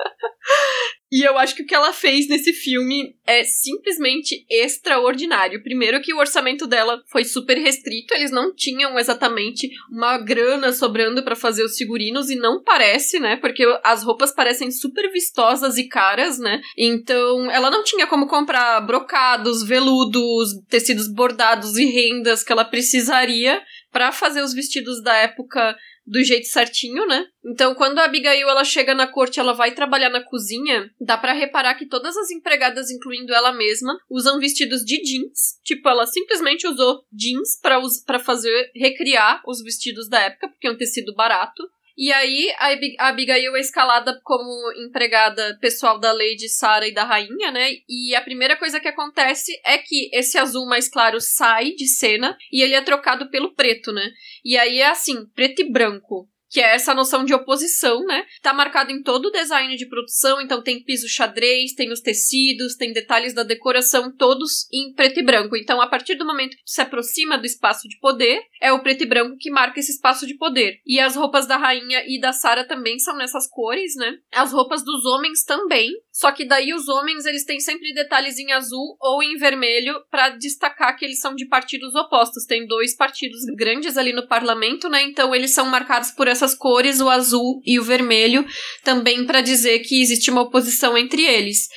E 1.11 1.21
eu 1.21 1.37
acho 1.37 1.55
que 1.55 1.61
o 1.61 1.65
que 1.65 1.75
ela 1.75 1.93
fez 1.93 2.27
nesse 2.27 2.51
filme 2.51 3.15
é 3.25 3.43
simplesmente 3.43 4.45
extraordinário. 4.49 5.61
Primeiro 5.61 6.01
que 6.01 6.13
o 6.13 6.17
orçamento 6.17 6.65
dela 6.65 7.01
foi 7.07 7.23
super 7.23 7.57
restrito, 7.57 8.13
eles 8.13 8.31
não 8.31 8.53
tinham 8.53 8.97
exatamente 8.97 9.69
uma 9.89 10.17
grana 10.17 10.73
sobrando 10.73 11.23
para 11.23 11.35
fazer 11.35 11.63
os 11.63 11.77
figurinos 11.77 12.29
e 12.29 12.35
não 12.35 12.61
parece, 12.63 13.19
né? 13.19 13.35
Porque 13.37 13.63
as 13.83 14.03
roupas 14.03 14.33
parecem 14.33 14.71
super 14.71 15.11
vistosas 15.11 15.77
e 15.77 15.87
caras, 15.87 16.39
né? 16.39 16.61
Então, 16.77 17.49
ela 17.51 17.69
não 17.69 17.83
tinha 17.83 18.07
como 18.07 18.27
comprar 18.27 18.81
brocados, 18.81 19.63
veludos, 19.63 20.49
tecidos 20.69 21.07
bordados 21.07 21.77
e 21.77 21.85
rendas 21.85 22.43
que 22.43 22.51
ela 22.51 22.65
precisaria 22.65 23.61
para 23.95 24.11
fazer 24.11 24.41
os 24.41 24.53
vestidos 24.53 25.01
da 25.01 25.15
época 25.15 25.73
do 26.05 26.21
jeito 26.21 26.47
certinho, 26.47 27.07
né? 27.07 27.29
Então, 27.45 27.73
quando 27.73 27.97
a 27.97 28.03
Abigail 28.03 28.49
ela 28.49 28.65
chega 28.65 28.93
na 28.93 29.07
corte, 29.07 29.39
ela 29.39 29.53
vai 29.53 29.71
trabalhar 29.71 30.09
na 30.09 30.21
cozinha, 30.21 30.91
dá 30.99 31.17
para 31.17 31.31
reparar 31.31 31.75
que 31.75 31.85
todas 31.85 32.17
as 32.17 32.29
empregadas, 32.29 32.91
incluindo 32.91 33.33
ela 33.33 33.53
mesma, 33.53 33.97
usam 34.09 34.37
vestidos 34.37 34.83
de 34.83 35.01
jeans. 35.01 35.61
Tipo, 35.63 35.87
ela 35.87 36.05
simplesmente 36.05 36.67
usou 36.67 37.05
jeans 37.09 37.57
para 38.05 38.19
fazer 38.19 38.69
recriar 38.75 39.41
os 39.47 39.63
vestidos 39.63 40.09
da 40.09 40.19
época, 40.19 40.49
porque 40.49 40.67
é 40.67 40.71
um 40.71 40.77
tecido 40.77 41.15
barato. 41.15 41.63
E 41.97 42.11
aí 42.11 42.53
a 42.99 43.07
Abigail 43.07 43.55
é 43.55 43.59
escalada 43.59 44.19
como 44.23 44.49
empregada 44.85 45.57
pessoal 45.61 45.97
da 45.97 46.11
Lady 46.11 46.49
Sarah 46.49 46.87
e 46.87 46.93
da 46.93 47.03
rainha, 47.03 47.51
né? 47.51 47.69
E 47.87 48.13
a 48.13 48.21
primeira 48.21 48.57
coisa 48.57 48.79
que 48.79 48.87
acontece 48.87 49.51
é 49.65 49.77
que 49.77 50.09
esse 50.13 50.37
azul 50.37 50.65
mais 50.67 50.89
claro 50.89 51.21
sai 51.21 51.71
de 51.71 51.87
cena 51.87 52.37
e 52.51 52.61
ele 52.61 52.73
é 52.73 52.81
trocado 52.81 53.29
pelo 53.29 53.53
preto, 53.53 53.93
né? 53.93 54.11
E 54.43 54.57
aí 54.57 54.79
é 54.79 54.87
assim, 54.87 55.25
preto 55.33 55.61
e 55.61 55.71
branco 55.71 56.29
que 56.55 56.61
é 56.61 56.73
essa 56.73 56.93
noção 56.93 57.25
de 57.25 57.33
oposição, 57.33 57.99
né? 58.05 58.23
Tá 58.41 58.53
marcado 58.53 58.89
em 58.89 59.03
todo 59.03 59.25
o 59.25 59.29
design 59.29 59.75
de 59.75 59.89
produção, 59.89 60.39
então 60.39 60.63
tem 60.63 60.81
piso 60.81 61.05
xadrez, 61.05 61.73
tem 61.73 61.91
os 61.91 61.99
tecidos, 61.99 62.77
tem 62.77 62.93
detalhes 62.93 63.33
da 63.33 63.43
decoração, 63.43 64.09
todos 64.15 64.65
em 64.71 64.93
preto 64.93 65.19
e 65.19 65.23
branco. 65.23 65.57
Então, 65.57 65.81
a 65.81 65.87
partir 65.87 66.15
do 66.15 66.25
momento 66.25 66.55
que 66.55 66.63
se 66.65 66.79
aproxima 66.79 67.37
do 67.37 67.45
espaço 67.45 67.89
de 67.89 67.99
poder, 67.99 68.41
é 68.61 68.71
o 68.71 68.81
preto 68.81 69.03
e 69.03 69.05
branco 69.05 69.35
que 69.37 69.51
marca 69.51 69.81
esse 69.81 69.91
espaço 69.91 70.25
de 70.25 70.37
poder. 70.37 70.79
E 70.85 70.97
as 70.97 71.17
roupas 71.17 71.45
da 71.45 71.57
rainha 71.57 72.01
e 72.07 72.21
da 72.21 72.31
Sara 72.31 72.65
também 72.65 72.99
são 72.99 73.17
nessas 73.17 73.49
cores, 73.49 73.93
né? 73.97 74.13
As 74.31 74.53
roupas 74.53 74.81
dos 74.81 75.03
homens 75.03 75.43
também, 75.43 75.89
só 76.09 76.31
que 76.31 76.45
daí 76.45 76.73
os 76.73 76.87
homens, 76.87 77.25
eles 77.25 77.43
têm 77.43 77.59
sempre 77.59 77.93
detalhes 77.93 78.39
em 78.39 78.53
azul 78.53 78.95
ou 79.01 79.21
em 79.21 79.35
vermelho 79.35 80.01
para 80.09 80.29
destacar 80.29 80.95
que 80.97 81.03
eles 81.03 81.19
são 81.19 81.35
de 81.35 81.49
partidos 81.49 81.93
opostos. 81.95 82.45
Tem 82.45 82.65
dois 82.65 82.95
partidos 82.95 83.41
grandes 83.57 83.97
ali 83.97 84.13
no 84.13 84.25
parlamento, 84.25 84.87
né? 84.87 85.03
Então 85.03 85.35
eles 85.35 85.51
são 85.51 85.65
marcados 85.65 86.11
por 86.11 86.29
essas 86.45 86.55
cores, 86.55 87.01
o 87.01 87.09
azul 87.09 87.59
e 87.65 87.79
o 87.79 87.83
vermelho, 87.83 88.45
também 88.83 89.25
para 89.25 89.41
dizer 89.41 89.79
que 89.79 90.01
existe 90.01 90.29
uma 90.29 90.41
oposição 90.41 90.97
entre 90.97 91.23
eles. 91.23 91.67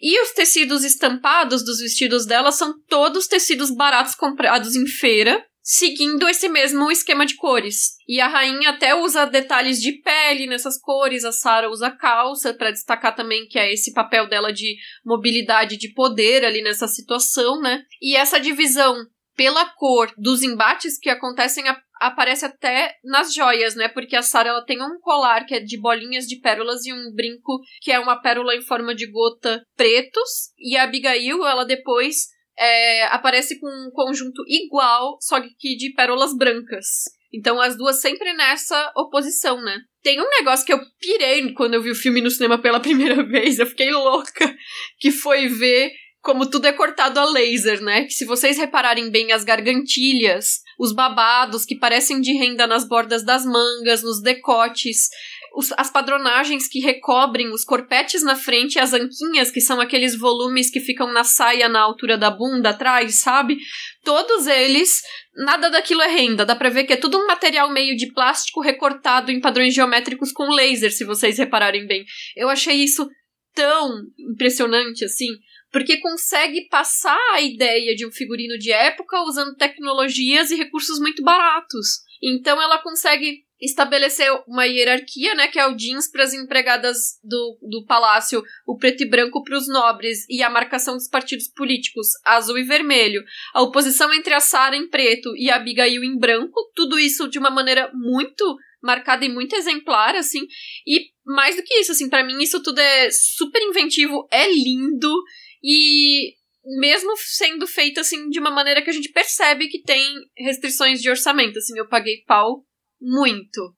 E 0.00 0.20
os 0.22 0.30
tecidos 0.32 0.84
estampados 0.84 1.64
dos 1.64 1.78
vestidos 1.78 2.26
dela 2.26 2.52
são 2.52 2.74
todos 2.88 3.26
tecidos 3.26 3.70
baratos 3.70 4.14
comprados 4.14 4.74
em 4.76 4.86
feira, 4.86 5.42
seguindo 5.62 6.28
esse 6.28 6.48
mesmo 6.48 6.90
esquema 6.90 7.26
de 7.26 7.34
cores. 7.36 7.92
E 8.08 8.20
a 8.20 8.26
rainha 8.26 8.70
até 8.70 8.94
usa 8.94 9.26
detalhes 9.26 9.80
de 9.80 9.92
pele 10.00 10.46
nessas 10.46 10.80
cores, 10.80 11.24
a 11.24 11.32
Sarah 11.32 11.70
usa 11.70 11.90
calça 11.90 12.54
para 12.54 12.70
destacar 12.70 13.14
também 13.14 13.46
que 13.46 13.58
é 13.58 13.72
esse 13.72 13.92
papel 13.92 14.26
dela 14.26 14.52
de 14.52 14.76
mobilidade 15.04 15.76
de 15.76 15.92
poder 15.92 16.44
ali 16.44 16.62
nessa 16.62 16.88
situação, 16.88 17.60
né? 17.60 17.82
E 18.00 18.16
essa 18.16 18.40
divisão 18.40 18.96
pela 19.36 19.66
cor 19.66 20.12
dos 20.16 20.42
embates 20.42 20.98
que 20.98 21.08
acontecem 21.08 21.64
aparece 22.00 22.46
até 22.46 22.94
nas 23.04 23.32
joias, 23.32 23.74
né? 23.76 23.88
Porque 23.88 24.16
a 24.16 24.22
Sarah 24.22 24.50
ela 24.50 24.64
tem 24.64 24.82
um 24.82 24.98
colar 25.00 25.44
que 25.44 25.54
é 25.54 25.60
de 25.60 25.78
bolinhas 25.78 26.26
de 26.26 26.40
pérolas 26.40 26.84
e 26.86 26.92
um 26.92 27.12
brinco 27.14 27.60
que 27.82 27.92
é 27.92 28.00
uma 28.00 28.20
pérola 28.20 28.56
em 28.56 28.62
forma 28.62 28.94
de 28.94 29.06
gota 29.10 29.62
pretos. 29.76 30.50
E 30.58 30.76
a 30.76 30.84
Abigail, 30.84 31.46
ela 31.46 31.64
depois 31.64 32.28
é, 32.58 33.04
aparece 33.04 33.60
com 33.60 33.68
um 33.68 33.90
conjunto 33.92 34.42
igual, 34.48 35.18
só 35.20 35.40
que 35.40 35.76
de 35.76 35.92
pérolas 35.94 36.34
brancas. 36.34 36.86
Então 37.32 37.60
as 37.60 37.76
duas 37.76 38.00
sempre 38.00 38.32
nessa 38.32 38.92
oposição, 38.96 39.60
né? 39.62 39.78
Tem 40.02 40.20
um 40.20 40.28
negócio 40.28 40.64
que 40.64 40.72
eu 40.72 40.80
pirei 40.98 41.52
quando 41.52 41.74
eu 41.74 41.82
vi 41.82 41.90
o 41.90 41.94
filme 41.94 42.20
no 42.20 42.30
cinema 42.30 42.58
pela 42.58 42.80
primeira 42.80 43.22
vez, 43.22 43.58
eu 43.58 43.66
fiquei 43.66 43.90
louca, 43.90 44.56
que 44.98 45.12
foi 45.12 45.46
ver 45.48 45.92
como 46.22 46.48
tudo 46.48 46.66
é 46.66 46.72
cortado 46.72 47.18
a 47.18 47.24
laser, 47.24 47.80
né? 47.82 48.04
Que 48.04 48.12
se 48.12 48.24
vocês 48.24 48.58
repararem 48.58 49.10
bem 49.10 49.32
as 49.32 49.42
gargantilhas, 49.42 50.60
os 50.78 50.92
babados 50.92 51.64
que 51.64 51.78
parecem 51.78 52.20
de 52.20 52.32
renda 52.32 52.66
nas 52.66 52.86
bordas 52.86 53.24
das 53.24 53.44
mangas, 53.44 54.02
nos 54.02 54.20
decotes, 54.20 55.08
os, 55.54 55.72
as 55.78 55.90
padronagens 55.90 56.68
que 56.68 56.78
recobrem 56.78 57.50
os 57.52 57.64
corpetes 57.64 58.22
na 58.22 58.36
frente 58.36 58.74
e 58.74 58.78
as 58.78 58.92
anquinhas, 58.92 59.50
que 59.50 59.62
são 59.62 59.80
aqueles 59.80 60.16
volumes 60.16 60.70
que 60.70 60.78
ficam 60.78 61.10
na 61.10 61.24
saia 61.24 61.68
na 61.68 61.80
altura 61.80 62.18
da 62.18 62.30
bunda 62.30 62.70
atrás, 62.70 63.20
sabe? 63.20 63.56
Todos 64.04 64.46
eles, 64.46 65.00
nada 65.34 65.70
daquilo 65.70 66.02
é 66.02 66.08
renda. 66.08 66.44
Dá 66.44 66.54
pra 66.54 66.68
ver 66.68 66.84
que 66.84 66.92
é 66.92 66.96
tudo 66.96 67.18
um 67.18 67.26
material 67.26 67.70
meio 67.70 67.96
de 67.96 68.12
plástico 68.12 68.60
recortado 68.60 69.30
em 69.30 69.40
padrões 69.40 69.74
geométricos 69.74 70.32
com 70.32 70.50
laser, 70.50 70.92
se 70.92 71.04
vocês 71.04 71.38
repararem 71.38 71.86
bem. 71.86 72.04
Eu 72.36 72.50
achei 72.50 72.76
isso 72.76 73.08
tão 73.54 73.90
impressionante 74.18 75.04
assim 75.04 75.28
porque 75.72 75.98
consegue 75.98 76.66
passar 76.68 77.18
a 77.32 77.40
ideia 77.40 77.94
de 77.94 78.06
um 78.06 78.10
figurino 78.10 78.58
de 78.58 78.72
época 78.72 79.22
usando 79.22 79.56
tecnologias 79.56 80.50
e 80.50 80.56
recursos 80.56 80.98
muito 80.98 81.22
baratos. 81.22 82.00
Então 82.22 82.60
ela 82.60 82.78
consegue 82.78 83.44
estabelecer 83.60 84.30
uma 84.48 84.64
hierarquia, 84.64 85.34
né, 85.34 85.46
que 85.46 85.58
é 85.58 85.66
o 85.66 85.76
jeans 85.76 86.10
para 86.10 86.24
as 86.24 86.32
empregadas 86.32 87.18
do, 87.22 87.58
do 87.60 87.84
palácio, 87.84 88.42
o 88.66 88.76
preto 88.78 89.02
e 89.02 89.08
branco 89.08 89.42
para 89.44 89.56
os 89.56 89.68
nobres 89.68 90.24
e 90.28 90.42
a 90.42 90.48
marcação 90.48 90.94
dos 90.94 91.08
partidos 91.08 91.48
políticos, 91.48 92.08
azul 92.24 92.58
e 92.58 92.64
vermelho, 92.64 93.22
a 93.52 93.62
oposição 93.62 94.12
entre 94.14 94.32
a 94.32 94.40
Sara 94.40 94.76
em 94.76 94.88
preto 94.88 95.36
e 95.36 95.50
a 95.50 95.56
Abigail 95.56 96.02
em 96.02 96.18
branco, 96.18 96.58
tudo 96.74 96.98
isso 96.98 97.28
de 97.28 97.38
uma 97.38 97.50
maneira 97.50 97.90
muito 97.92 98.56
marcada 98.82 99.26
e 99.26 99.28
muito 99.28 99.54
exemplar, 99.54 100.16
assim, 100.16 100.40
e 100.86 101.10
mais 101.26 101.54
do 101.56 101.62
que 101.62 101.74
isso, 101.74 101.92
assim, 101.92 102.08
para 102.08 102.24
mim 102.24 102.40
isso 102.40 102.62
tudo 102.62 102.78
é 102.80 103.10
super 103.10 103.60
inventivo, 103.62 104.26
é 104.30 104.50
lindo 104.50 105.22
e 105.62 106.34
mesmo 106.78 107.16
sendo 107.16 107.66
feito 107.66 108.00
assim 108.00 108.28
de 108.28 108.38
uma 108.38 108.50
maneira 108.50 108.82
que 108.82 108.90
a 108.90 108.92
gente 108.92 109.10
percebe 109.10 109.68
que 109.68 109.82
tem 109.82 110.04
restrições 110.36 111.00
de 111.00 111.08
orçamento, 111.08 111.58
assim, 111.58 111.78
eu 111.78 111.88
paguei 111.88 112.22
pau 112.26 112.64
muito. 113.00 113.74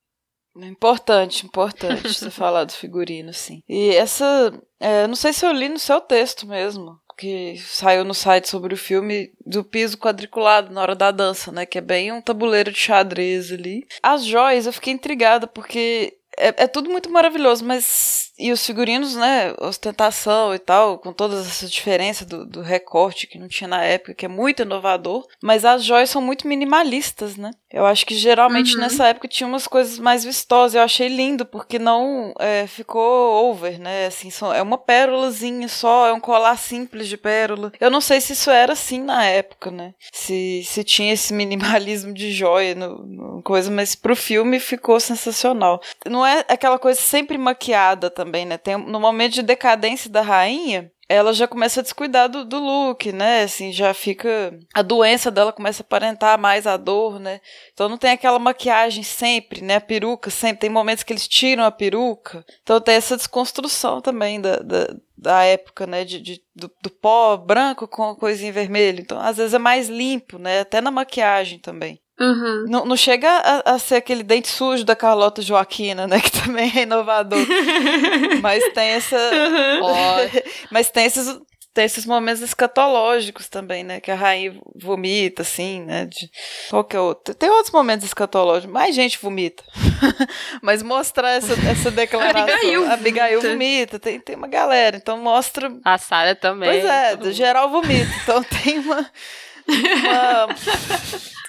Importante, 0.57 1.47
importante 1.47 2.13
você 2.13 2.29
falar 2.31 2.65
do 2.65 2.73
figurino, 2.73 3.33
sim. 3.33 3.63
E 3.69 3.91
essa. 3.91 4.53
É, 4.79 5.07
não 5.07 5.15
sei 5.15 5.33
se 5.33 5.47
eu 5.47 5.53
li 5.53 5.69
no 5.69 5.79
seu 5.79 6.01
texto 6.01 6.47
mesmo, 6.47 6.99
que 7.17 7.57
saiu 7.59 8.05
no 8.05 8.13
site 8.13 8.49
sobre 8.49 8.75
o 8.75 8.77
filme 8.77 9.33
do 9.47 9.65
piso 9.65 9.97
quadriculado 9.97 10.73
na 10.73 10.83
hora 10.83 10.95
da 10.95 11.11
dança, 11.11 11.51
né? 11.51 11.65
Que 11.65 11.79
é 11.79 11.81
bem 11.81 12.13
um 12.13 12.21
tabuleiro 12.21 12.71
de 12.71 12.79
xadrez 12.79 13.51
ali. 13.51 13.87
As 14.03 14.25
joias, 14.25 14.67
eu 14.67 14.73
fiquei 14.73 14.93
intrigada 14.93 15.47
porque 15.47 16.19
é, 16.37 16.65
é 16.65 16.67
tudo 16.67 16.91
muito 16.91 17.11
maravilhoso, 17.11 17.65
mas 17.65 18.32
e 18.43 18.53
os 18.53 18.65
figurinos, 18.67 19.15
né, 19.15 19.55
ostentação 19.61 20.55
e 20.55 20.59
tal, 20.59 20.99
com 20.99 21.13
todas 21.13 21.47
essas 21.47 21.71
diferenças 21.71 22.27
do, 22.27 22.45
do 22.45 22.61
recorte 22.61 23.27
que 23.27 23.39
não 23.39 23.49
tinha 23.49 23.69
na 23.69 23.83
época, 23.83 24.15
que 24.15 24.27
é 24.27 24.29
muito 24.29 24.63
inovador, 24.63 25.27
mas 25.43 25.65
as 25.65 25.85
joias 25.85 26.11
são 26.11 26.21
muito 26.21 26.49
minimalistas, 26.49 27.37
né? 27.37 27.53
Eu 27.73 27.87
acho 27.87 28.05
que 28.05 28.15
geralmente 28.15 28.75
uhum. 28.75 28.83
nessa 28.83 29.07
época 29.07 29.27
tinha 29.27 29.47
umas 29.47 29.67
coisas 29.67 29.99
mais 29.99 30.25
vistosas. 30.25 30.75
Eu 30.75 30.83
achei 30.83 31.09
lindo, 31.09 31.47
porque 31.47 31.79
não 31.79 32.35
é, 32.39 32.67
ficou 32.67 33.49
over, 33.49 33.81
né? 33.81 34.07
Assim, 34.07 34.31
só, 34.31 34.53
é 34.53 34.61
uma 34.61 34.77
pérolazinha 34.77 35.67
só, 35.69 36.07
é 36.07 36.13
um 36.13 36.21
colar 36.21 36.59
simples 36.59 37.09
de 37.09 37.17
pérola. 37.17 37.73
Eu 37.81 37.91
não 37.91 38.03
sei 38.03 38.21
se 38.21 38.35
isso 38.35 38.51
era 38.51 38.75
assim 38.75 39.01
na 39.01 39.25
época, 39.25 39.71
né? 39.71 39.95
Se, 40.13 40.63
se 40.65 40.85
tinha 40.85 41.15
esse 41.15 41.33
minimalismo 41.35 42.13
de 42.13 42.31
joia 42.31 42.75
no, 42.75 43.07
no 43.07 43.43
coisa, 43.43 43.71
mas 43.71 43.95
pro 43.95 44.15
filme 44.15 44.61
ficou 44.61 45.01
sensacional. 45.01 45.81
Não 46.07 46.27
é 46.27 46.45
aquela 46.49 46.79
coisa 46.79 47.01
sempre 47.01 47.39
maquiada 47.39 48.11
também, 48.11 48.32
né? 48.45 48.59
Tem, 48.59 48.77
no 48.77 48.99
momento 48.99 49.35
de 49.35 49.43
decadência 49.43 50.11
da 50.11 50.23
rainha, 50.23 50.91
ela 51.09 51.35
já 51.35 51.47
começa 51.47 51.81
a 51.81 51.83
descuidar 51.83 52.27
do, 52.27 52.43
do 52.43 52.59
look, 52.59 53.13
né? 53.13 53.43
Assim, 53.43 53.71
já 53.71 53.93
fica. 53.93 54.59
A 54.73 54.81
doença 54.81 55.31
dela 55.31 55.53
começa 55.53 55.83
a 55.83 55.85
aparentar 55.85 56.39
mais 56.39 56.67
a 56.67 56.79
dor, 56.79 57.21
né? 57.21 57.41
Então 57.75 57.87
não 57.87 57.99
tem 57.99 58.13
aquela 58.13 58.39
maquiagem 58.39 59.03
sempre, 59.03 59.61
né? 59.61 59.77
A 59.77 59.81
peruca 59.81 60.31
sempre. 60.31 60.61
Tem 60.61 60.71
momentos 60.71 61.05
que 61.05 61.13
eles 61.13 61.29
tiram 61.29 61.65
a 61.65 61.71
peruca. 61.71 62.43
Então 62.63 62.81
tem 62.81 62.95
essa 62.95 63.17
desconstrução 63.17 64.01
também 64.01 64.41
da, 64.41 64.57
da, 64.57 64.95
da 65.15 65.45
época, 65.45 65.87
né? 65.87 66.03
De, 66.03 66.19
de 66.19 66.43
do, 66.57 66.71
do, 66.83 66.89
pó 66.89 67.37
branco 67.37 67.87
com 67.87 68.05
a 68.05 68.17
coisinha 68.17 68.51
vermelha. 68.53 69.01
Então, 69.01 69.21
às 69.21 69.37
vezes 69.37 69.53
é 69.53 69.59
mais 69.59 69.91
limpo, 69.91 70.39
né? 70.39 70.61
Até 70.61 70.81
na 70.81 70.91
maquiagem 70.91 71.59
também. 71.59 72.01
Uhum. 72.23 72.67
Não, 72.69 72.85
não 72.87 72.97
chega 72.97 73.29
a, 73.29 73.75
a, 73.75 73.79
ser 73.81 73.97
aquele 73.97 74.23
dente 74.23 74.47
sujo 74.47 74.85
da 74.85 74.95
Carlota 74.95 75.43
Joaquina, 75.43 76.07
né? 76.07 76.21
Que 76.23 76.31
também 76.31 76.73
é 76.77 76.83
inovador. 76.83 77.45
Mas 78.41 78.63
tem 78.73 78.91
essa. 78.91 79.17
Uhum. 79.17 79.81
Oh, 79.83 80.43
mas 80.71 80.89
tem 80.89 81.05
esses, 81.05 81.37
tem 81.75 81.85
esses 81.85 82.05
momentos 82.05 82.43
escatológicos 82.43 83.49
também, 83.49 83.83
né? 83.83 83.99
Que 83.99 84.11
a 84.11 84.15
rainha 84.15 84.55
vomita, 84.77 85.43
assim, 85.43 85.83
né? 85.83 86.07
De, 86.07 86.31
qual 86.69 86.85
que 86.85 86.95
é 86.95 87.01
outro? 87.01 87.35
Tem 87.35 87.49
outros 87.51 87.73
momentos 87.73 88.07
escatológicos. 88.07 88.73
Mais 88.73 88.95
gente 88.95 89.19
vomita. 89.19 89.65
Mas 90.63 90.83
mostrar 90.83 91.31
essa, 91.31 91.55
essa 91.69 91.91
declaração. 91.91 92.43
Abigail, 92.43 92.93
Abigail 92.93 93.41
vomita. 93.41 93.99
Tem, 93.99 94.21
tem 94.21 94.37
uma 94.37 94.49
galera. 94.49 94.97
Então 94.97 95.19
mostra. 95.19 95.73
A 95.85 95.97
Sara 95.99 96.37
também. 96.37 96.69
Pois 96.69 96.85
é, 96.85 97.33
geral 97.33 97.71
vomita. 97.71 98.11
Então 98.23 98.45
tem 98.63 98.79
uma. 98.79 99.11
Uma 99.69 100.49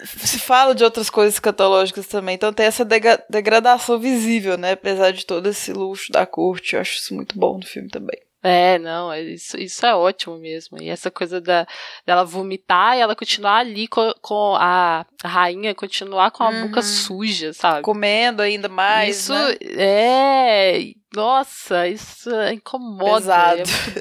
se 0.05 0.39
fala 0.39 0.75
de 0.75 0.83
outras 0.83 1.09
coisas 1.09 1.35
escatológicas 1.35 2.07
também. 2.07 2.35
Então 2.35 2.51
tem 2.51 2.65
essa 2.65 2.85
degradação 3.29 3.99
visível, 3.99 4.57
né? 4.57 4.73
Apesar 4.73 5.11
de 5.11 5.25
todo 5.25 5.47
esse 5.47 5.71
luxo 5.71 6.11
da 6.11 6.25
corte. 6.25 6.75
Eu 6.75 6.81
acho 6.81 6.97
isso 6.97 7.13
muito 7.13 7.37
bom 7.37 7.57
no 7.57 7.65
filme 7.65 7.89
também. 7.89 8.19
É, 8.45 8.77
não, 8.77 9.09
é, 9.09 9.21
isso, 9.21 9.57
isso 9.57 9.85
é 9.85 9.95
ótimo 9.95 10.37
mesmo. 10.37 10.77
E 10.81 10.89
essa 10.89 11.09
coisa 11.09 11.39
da, 11.39 11.65
dela 12.05 12.25
vomitar 12.25 12.97
e 12.97 12.99
ela 12.99 13.15
continuar 13.15 13.59
ali 13.59 13.87
com, 13.87 14.13
com 14.21 14.55
a, 14.57 15.05
a 15.23 15.27
rainha, 15.27 15.73
continuar 15.73 16.29
com 16.29 16.43
a 16.43 16.49
uhum. 16.49 16.67
boca 16.67 16.81
suja, 16.81 17.53
sabe? 17.53 17.83
Comendo 17.83 18.41
ainda 18.41 18.67
mais. 18.67 19.21
Isso 19.21 19.33
né? 19.33 19.55
é. 19.61 20.93
Nossa, 21.15 21.87
isso 21.87 22.29
incomoda. 22.51 23.15
Pesado. 23.15 23.61
É 23.61 23.65
muito 23.65 23.99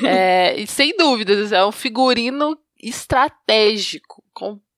bom. 0.00 0.08
é, 0.08 0.54
e 0.58 0.66
sem 0.66 0.96
dúvidas, 0.96 1.52
é 1.52 1.64
um 1.64 1.72
figurino 1.72 2.58
estratégico, 2.82 4.22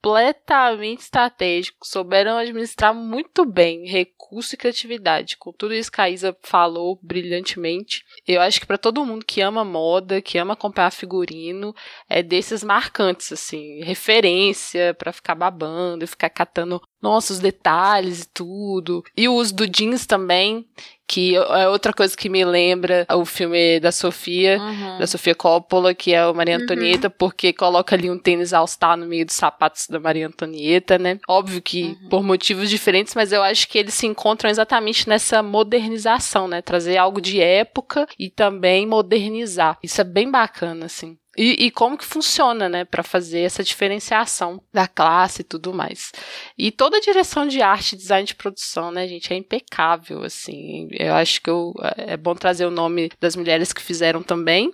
completamente 0.03 1.01
estratégico. 1.01 1.79
Souberam 1.85 2.39
administrar 2.39 2.95
muito 2.95 3.45
bem 3.45 3.87
recurso 3.87 4.55
e 4.55 4.59
criatividade. 4.59 5.37
Com 5.37 5.53
tudo 5.53 5.75
isso 5.75 5.91
que 5.91 6.01
a 6.01 6.09
Isa 6.09 6.37
falou 6.43 6.99
brilhantemente. 7.03 8.05
Eu 8.27 8.41
acho 8.41 8.61
que 8.61 8.67
para 8.67 8.79
todo 8.79 9.05
mundo 9.05 9.25
que 9.25 9.41
ama 9.41 9.65
moda, 9.65 10.23
que 10.23 10.39
ama 10.39 10.55
comprar 10.55 10.91
figurino, 10.91 11.75
é 12.09 12.23
desses 12.23 12.63
marcantes, 12.63 13.33
assim, 13.33 13.83
referência 13.83 14.95
para 14.95 15.13
ficar 15.13 15.35
babando, 15.35 16.07
ficar 16.07 16.31
catando 16.31 16.81
nossos 17.01 17.39
detalhes 17.39 18.23
e 18.23 18.29
tudo. 18.29 19.03
E 19.17 19.29
o 19.29 19.35
uso 19.35 19.55
do 19.55 19.67
jeans 19.67 20.07
também, 20.07 20.67
que 21.07 21.37
é 21.37 21.69
outra 21.69 21.93
coisa 21.93 22.17
que 22.17 22.29
me 22.29 22.45
lembra 22.45 23.07
o 23.15 23.25
filme 23.25 23.79
da 23.79 23.93
Sofia, 23.93 24.59
uhum. 24.59 24.99
da 24.99 25.07
Sofia 25.07 25.35
Coppola, 25.35 25.95
que 25.95 26.13
é 26.13 26.27
o 26.27 26.35
Maria 26.35 26.57
uhum. 26.57 26.65
Antonieta, 26.65 27.09
uhum. 27.09 27.15
porque 27.17 27.53
coloca 27.53 27.95
ali 27.95 28.11
um 28.11 28.19
tênis 28.19 28.53
All-Star 28.53 28.97
no 28.97 29.07
meio 29.07 29.25
dos 29.25 29.37
sapatos 29.37 29.87
da 29.89 30.01
Maria 30.01 30.27
Antonieta, 30.27 30.99
né? 30.99 31.19
Óbvio 31.29 31.63
que 31.63 31.85
uhum. 31.85 32.09
por 32.09 32.23
motivos 32.23 32.69
diferentes, 32.69 33.15
mas 33.15 33.33
eu 33.33 33.43
acho 33.43 33.69
que 33.69 33.79
eles 33.79 33.95
se 33.95 34.07
encontram 34.07 34.51
exatamente 34.51 35.09
nessa 35.09 35.43
modernização, 35.43 36.49
né? 36.49 36.61
Trazer 36.61 36.97
algo 36.97 37.21
de 37.21 37.41
época 37.41 38.07
e 38.19 38.29
também 38.29 38.87
modernizar. 38.87 39.79
Isso 39.83 40.01
é 40.01 40.05
bem 40.05 40.31
bacana, 40.31 40.87
assim. 40.87 41.17
E, 41.37 41.67
e, 41.67 41.71
como 41.71 41.99
que 41.99 42.05
funciona, 42.05 42.69
né, 42.69 42.85
para 42.85 43.03
fazer 43.03 43.41
essa 43.41 43.63
diferenciação 43.63 44.61
da 44.73 44.89
classe 44.89 45.43
e 45.43 45.45
tudo 45.45 45.73
mais. 45.73 46.13
E 46.57 46.71
toda 46.71 46.97
a 46.97 47.01
direção 47.01 47.47
de 47.47 47.61
arte, 47.61 47.97
design 47.97 48.27
de 48.27 48.35
produção, 48.35 48.91
né, 48.91 49.07
gente, 49.07 49.33
é 49.33 49.37
impecável, 49.37 50.23
assim. 50.23 50.89
Eu 50.93 51.15
acho 51.15 51.43
que 51.43 51.51
eu, 51.51 51.75
é 51.97 52.17
bom 52.17 52.35
trazer 52.35 52.67
o 52.67 52.71
nome 52.71 53.11
das 53.21 53.37
mulheres 53.37 53.73
que 53.73 53.83
fizeram 53.83 54.23
também, 54.23 54.73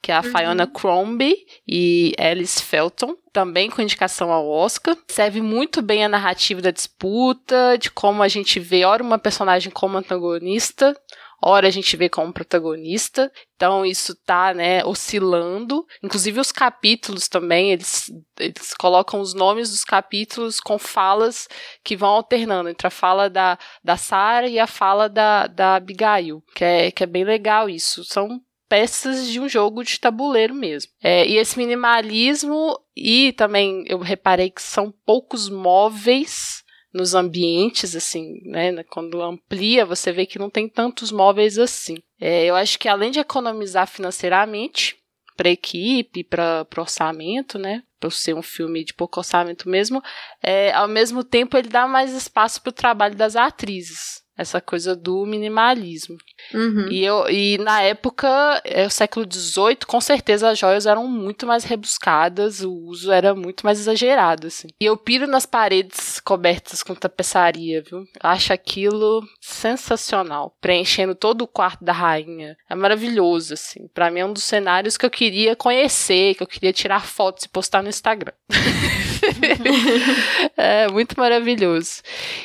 que 0.00 0.12
é 0.12 0.14
a 0.14 0.20
uhum. 0.20 0.30
Fiona 0.30 0.66
Crombie 0.66 1.36
e 1.66 2.12
Alice 2.18 2.62
Felton, 2.62 3.16
também 3.32 3.68
com 3.68 3.82
indicação 3.82 4.32
ao 4.32 4.48
Oscar. 4.48 4.96
Serve 5.08 5.40
muito 5.40 5.82
bem 5.82 6.04
a 6.04 6.08
narrativa 6.08 6.62
da 6.62 6.70
disputa, 6.70 7.76
de 7.76 7.90
como 7.90 8.22
a 8.22 8.28
gente 8.28 8.60
vê, 8.60 8.84
ora, 8.84 9.02
uma 9.02 9.18
personagem 9.18 9.72
como 9.72 9.98
antagonista, 9.98 10.96
hora 11.44 11.68
a 11.68 11.70
gente 11.70 11.96
vê 11.96 12.08
como 12.08 12.32
protagonista. 12.32 13.30
Então 13.56 13.84
isso 13.84 14.14
tá, 14.24 14.54
né, 14.54 14.84
oscilando. 14.84 15.86
Inclusive 16.02 16.40
os 16.40 16.50
capítulos 16.50 17.28
também, 17.28 17.72
eles, 17.72 18.10
eles 18.38 18.74
colocam 18.74 19.20
os 19.20 19.34
nomes 19.34 19.70
dos 19.70 19.84
capítulos 19.84 20.60
com 20.60 20.78
falas 20.78 21.48
que 21.84 21.96
vão 21.96 22.10
alternando 22.10 22.68
entre 22.68 22.86
a 22.86 22.90
fala 22.90 23.28
da, 23.28 23.58
da 23.82 23.96
Sarah 23.96 24.48
e 24.48 24.58
a 24.58 24.66
fala 24.66 25.08
da, 25.08 25.46
da 25.46 25.76
Abigail, 25.76 26.42
que 26.54 26.64
é, 26.64 26.90
que 26.90 27.02
é 27.02 27.06
bem 27.06 27.24
legal 27.24 27.68
isso. 27.68 28.04
São 28.04 28.40
peças 28.68 29.28
de 29.28 29.38
um 29.38 29.48
jogo 29.48 29.84
de 29.84 30.00
tabuleiro 30.00 30.54
mesmo. 30.54 30.90
É, 31.02 31.26
e 31.26 31.36
esse 31.36 31.56
minimalismo, 31.56 32.76
e 32.96 33.32
também 33.34 33.84
eu 33.86 33.98
reparei 33.98 34.50
que 34.50 34.62
são 34.62 34.92
poucos 35.04 35.48
móveis 35.48 36.63
nos 36.94 37.14
ambientes, 37.14 37.96
assim, 37.96 38.40
né? 38.44 38.82
Quando 38.84 39.20
amplia, 39.20 39.84
você 39.84 40.12
vê 40.12 40.24
que 40.24 40.38
não 40.38 40.48
tem 40.48 40.68
tantos 40.68 41.10
móveis 41.10 41.58
assim. 41.58 41.96
É, 42.20 42.44
eu 42.44 42.54
acho 42.54 42.78
que 42.78 42.88
além 42.88 43.10
de 43.10 43.18
economizar 43.18 43.88
financeiramente 43.88 44.96
para 45.36 45.50
equipe, 45.50 46.22
para 46.22 46.64
o 46.76 46.80
orçamento, 46.80 47.58
né? 47.58 47.82
Para 47.98 48.10
ser 48.10 48.34
um 48.34 48.42
filme 48.42 48.84
de 48.84 48.94
pouco 48.94 49.18
orçamento 49.18 49.68
mesmo, 49.68 50.00
é, 50.40 50.72
ao 50.72 50.86
mesmo 50.86 51.24
tempo 51.24 51.58
ele 51.58 51.68
dá 51.68 51.88
mais 51.88 52.12
espaço 52.12 52.62
para 52.62 52.70
o 52.70 52.72
trabalho 52.72 53.16
das 53.16 53.34
atrizes 53.34 54.23
essa 54.36 54.60
coisa 54.60 54.96
do 54.96 55.24
minimalismo. 55.24 56.16
Uhum. 56.52 56.88
E, 56.90 57.04
eu, 57.04 57.28
e 57.28 57.58
na 57.58 57.82
época, 57.82 58.28
é, 58.64 58.86
o 58.86 58.90
século 58.90 59.26
XVIII, 59.30 59.78
com 59.86 60.00
certeza 60.00 60.50
as 60.50 60.58
joias 60.58 60.86
eram 60.86 61.06
muito 61.06 61.46
mais 61.46 61.64
rebuscadas, 61.64 62.60
o 62.60 62.72
uso 62.72 63.12
era 63.12 63.34
muito 63.34 63.64
mais 63.64 63.78
exagerado, 63.78 64.48
assim. 64.48 64.68
E 64.80 64.84
eu 64.84 64.96
piro 64.96 65.26
nas 65.26 65.46
paredes 65.46 66.20
cobertas 66.20 66.82
com 66.82 66.94
tapeçaria, 66.94 67.82
viu? 67.82 68.04
Acho 68.20 68.52
aquilo 68.52 69.22
sensacional, 69.40 70.56
preenchendo 70.60 71.14
todo 71.14 71.42
o 71.42 71.48
quarto 71.48 71.84
da 71.84 71.92
rainha. 71.92 72.56
É 72.68 72.74
maravilhoso, 72.74 73.54
assim. 73.54 73.88
Para 73.94 74.10
mim 74.10 74.20
é 74.20 74.26
um 74.26 74.32
dos 74.32 74.44
cenários 74.44 74.96
que 74.96 75.06
eu 75.06 75.10
queria 75.10 75.54
conhecer, 75.54 76.34
que 76.34 76.42
eu 76.42 76.46
queria 76.46 76.72
tirar 76.72 77.06
fotos 77.06 77.44
e 77.44 77.48
postar 77.48 77.82
no 77.82 77.88
Instagram. 77.88 78.32
é 80.56 80.88
muito 80.88 81.18
maravilhoso. 81.18 82.02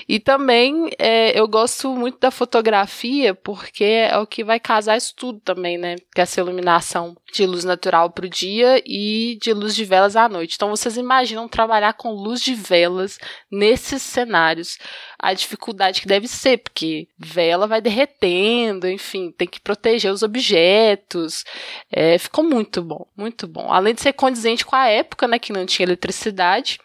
E 0.08 0.20
também 0.20 0.90
é, 0.98 1.40
eu 1.40 1.48
gosto 1.48 1.96
muito 1.96 2.20
da 2.20 2.32
fotografia 2.32 3.34
porque 3.34 3.84
é 3.84 4.18
o 4.18 4.28
que 4.28 4.44
vai 4.44 4.60
casar 4.60 4.98
isso 4.98 5.14
tudo 5.16 5.40
também, 5.40 5.78
né? 5.78 5.96
Que 6.14 6.22
é 6.22 6.24
essa 6.24 6.40
iluminação 6.40 7.16
de 7.32 7.46
luz 7.46 7.64
natural 7.64 8.10
para 8.10 8.26
o 8.26 8.30
dia 8.30 8.82
e 8.86 9.38
de 9.42 9.54
luz 9.54 9.76
de 9.76 9.86
velas 9.86 10.16
à 10.16 10.28
noite. 10.28 10.56
Então 10.56 10.70
vocês 10.70 10.98
imaginam 10.98 11.48
trabalhar 11.48 11.94
com 11.94 12.12
luz 12.12 12.42
de 12.42 12.56
velas 12.56 13.18
nesses 13.52 14.02
cenários 14.02 14.78
a 15.20 15.34
dificuldade 15.34 16.02
que 16.02 16.08
deve 16.08 16.28
ser, 16.28 16.60
porque 16.60 17.08
vela 17.18 17.68
vai 17.68 17.82
derretendo, 17.82 18.88
enfim, 18.88 19.32
tem 19.32 19.48
que 19.48 19.60
proteger 19.60 20.12
os 20.12 20.24
objetos. 20.24 21.44
É, 21.92 22.18
ficou 22.18 22.44
muito 22.44 22.82
bom, 22.82 23.06
muito 23.18 23.46
bom. 23.48 23.72
Além 23.72 23.94
de 23.94 24.02
ser 24.02 24.14
condizente 24.14 24.66
com 24.66 24.76
a 24.76 24.88
época, 24.88 25.28
né, 25.28 25.38
que 25.38 25.52
não 25.52 25.66
tinha 25.66 25.86
eletricidade. 25.86 26.80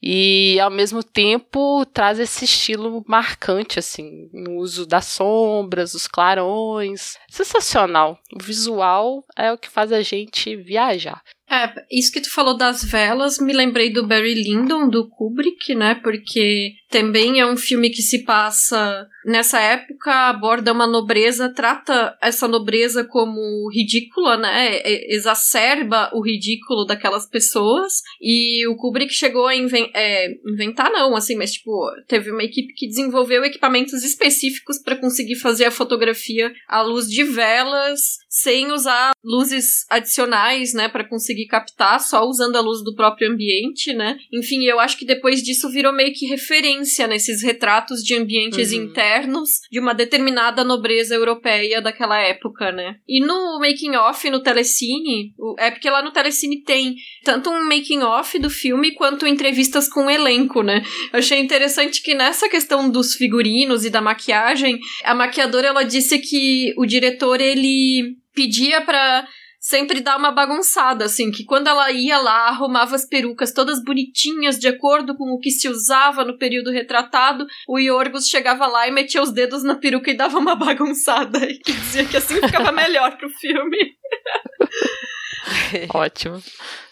e 0.00 0.58
ao 0.60 0.70
mesmo 0.70 1.02
tempo 1.02 1.84
traz 1.86 2.20
esse 2.20 2.44
estilo 2.44 3.04
marcante, 3.08 3.78
assim, 3.80 4.28
no 4.32 4.56
uso 4.58 4.86
das 4.86 5.06
sombras, 5.06 5.92
dos 5.92 6.06
clarões. 6.06 7.16
Sensacional. 7.28 8.18
O 8.32 8.42
visual 8.42 9.24
é 9.36 9.52
o 9.52 9.58
que 9.58 9.68
faz 9.68 9.92
a 9.92 10.00
gente 10.02 10.54
viajar. 10.56 11.22
É, 11.50 11.72
isso 11.90 12.12
que 12.12 12.20
tu 12.20 12.30
falou 12.30 12.56
das 12.56 12.84
velas, 12.84 13.38
me 13.38 13.54
lembrei 13.54 13.90
do 13.90 14.06
Barry 14.06 14.34
Lyndon, 14.34 14.88
do 14.88 15.08
Kubrick, 15.08 15.74
né? 15.74 15.94
Porque 15.94 16.74
também 16.90 17.40
é 17.40 17.46
um 17.46 17.56
filme 17.56 17.90
que 17.90 18.02
se 18.02 18.24
passa 18.24 19.06
nessa 19.24 19.60
época, 19.60 20.10
aborda 20.28 20.72
uma 20.72 20.86
nobreza, 20.86 21.52
trata 21.52 22.16
essa 22.20 22.46
nobreza 22.46 23.04
como 23.04 23.70
ridícula, 23.70 24.36
né? 24.36 24.76
É, 24.76 25.14
exacerba 25.14 26.10
o 26.14 26.20
ridículo 26.20 26.84
daquelas 26.84 27.26
pessoas. 27.26 28.02
E 28.20 28.66
o 28.66 28.76
Kubrick 28.76 29.12
chegou 29.12 29.46
a 29.46 29.56
inven 29.56 29.90
é, 29.94 30.28
inventar, 30.46 30.90
não, 30.90 31.16
assim, 31.16 31.36
mas 31.36 31.52
tipo, 31.52 31.70
teve 32.06 32.30
uma 32.30 32.44
equipe 32.44 32.74
que 32.74 32.88
desenvolveu 32.88 33.44
equipamentos 33.44 34.02
específicos 34.02 34.78
para 34.78 34.96
conseguir 34.96 35.36
fazer 35.36 35.64
a 35.64 35.70
fotografia 35.70 36.52
à 36.68 36.82
luz 36.82 37.08
de 37.08 37.22
velas, 37.24 38.00
sem 38.28 38.70
usar 38.70 39.12
luzes 39.24 39.86
adicionais, 39.88 40.74
né, 40.74 40.88
para 40.88 41.08
conseguir 41.08 41.46
captar, 41.46 42.00
só 42.00 42.24
usando 42.24 42.56
a 42.56 42.60
luz 42.60 42.84
do 42.84 42.94
próprio 42.94 43.30
ambiente, 43.30 43.92
né? 43.94 44.18
Enfim, 44.32 44.64
eu 44.64 44.78
acho 44.78 44.98
que 44.98 45.06
depois 45.06 45.42
disso 45.42 45.70
virou 45.70 45.92
meio 45.92 46.12
que 46.12 46.26
referência 46.26 47.06
nesses 47.06 47.42
retratos 47.42 48.02
de 48.02 48.14
ambientes 48.14 48.72
uhum. 48.72 48.82
internos 48.82 49.50
de 49.70 49.80
uma 49.80 49.94
determinada 49.94 50.62
nobreza 50.62 51.14
europeia 51.14 51.80
daquela 51.80 52.18
época, 52.20 52.70
né? 52.70 52.96
E 53.08 53.20
no 53.20 53.58
making 53.58 53.96
off 53.96 54.28
no 54.30 54.42
Telecine, 54.42 55.32
é 55.58 55.70
porque 55.70 55.88
lá 55.88 56.02
no 56.02 56.12
Telecine 56.12 56.62
tem 56.62 56.94
tanto 57.24 57.50
um 57.50 57.64
making 57.64 58.00
off 58.00 58.38
do 58.38 58.50
filme 58.50 58.92
quanto 58.92 59.26
entrevistas 59.26 59.88
com 59.88 60.06
o 60.06 60.10
elenco, 60.10 60.62
né? 60.62 60.82
Eu 61.12 61.18
achei 61.18 61.38
interessante 61.38 62.02
que 62.02 62.14
nessa 62.14 62.48
questão 62.48 62.90
dos 62.90 63.14
figurinos 63.14 63.84
e 63.84 63.90
da 63.90 64.00
maquiagem, 64.00 64.78
a 65.04 65.14
maquiadora 65.14 65.68
ela 65.68 65.82
disse 65.82 66.18
que 66.18 66.74
o 66.76 66.84
diretor 66.84 67.40
ele 67.40 68.18
pedia 68.38 68.80
para 68.82 69.26
sempre 69.60 70.00
dar 70.00 70.16
uma 70.16 70.30
bagunçada, 70.30 71.06
assim, 71.06 71.32
que 71.32 71.44
quando 71.44 71.66
ela 71.66 71.90
ia 71.90 72.18
lá, 72.18 72.46
arrumava 72.46 72.94
as 72.94 73.04
perucas 73.04 73.52
todas 73.52 73.82
bonitinhas, 73.82 74.56
de 74.56 74.68
acordo 74.68 75.16
com 75.16 75.32
o 75.32 75.40
que 75.40 75.50
se 75.50 75.68
usava 75.68 76.24
no 76.24 76.38
período 76.38 76.70
retratado, 76.70 77.44
o 77.68 77.76
Yorgos 77.76 78.28
chegava 78.28 78.68
lá 78.68 78.86
e 78.86 78.92
metia 78.92 79.20
os 79.20 79.32
dedos 79.32 79.64
na 79.64 79.74
peruca 79.74 80.12
e 80.12 80.16
dava 80.16 80.38
uma 80.38 80.54
bagunçada, 80.56 81.44
e 81.50 81.58
que 81.58 81.72
dizia 81.72 82.04
que 82.04 82.16
assim 82.16 82.40
ficava 82.40 82.70
melhor 82.70 83.16
pro 83.16 83.28
filme. 83.28 83.76
Ótimo. 85.92 86.42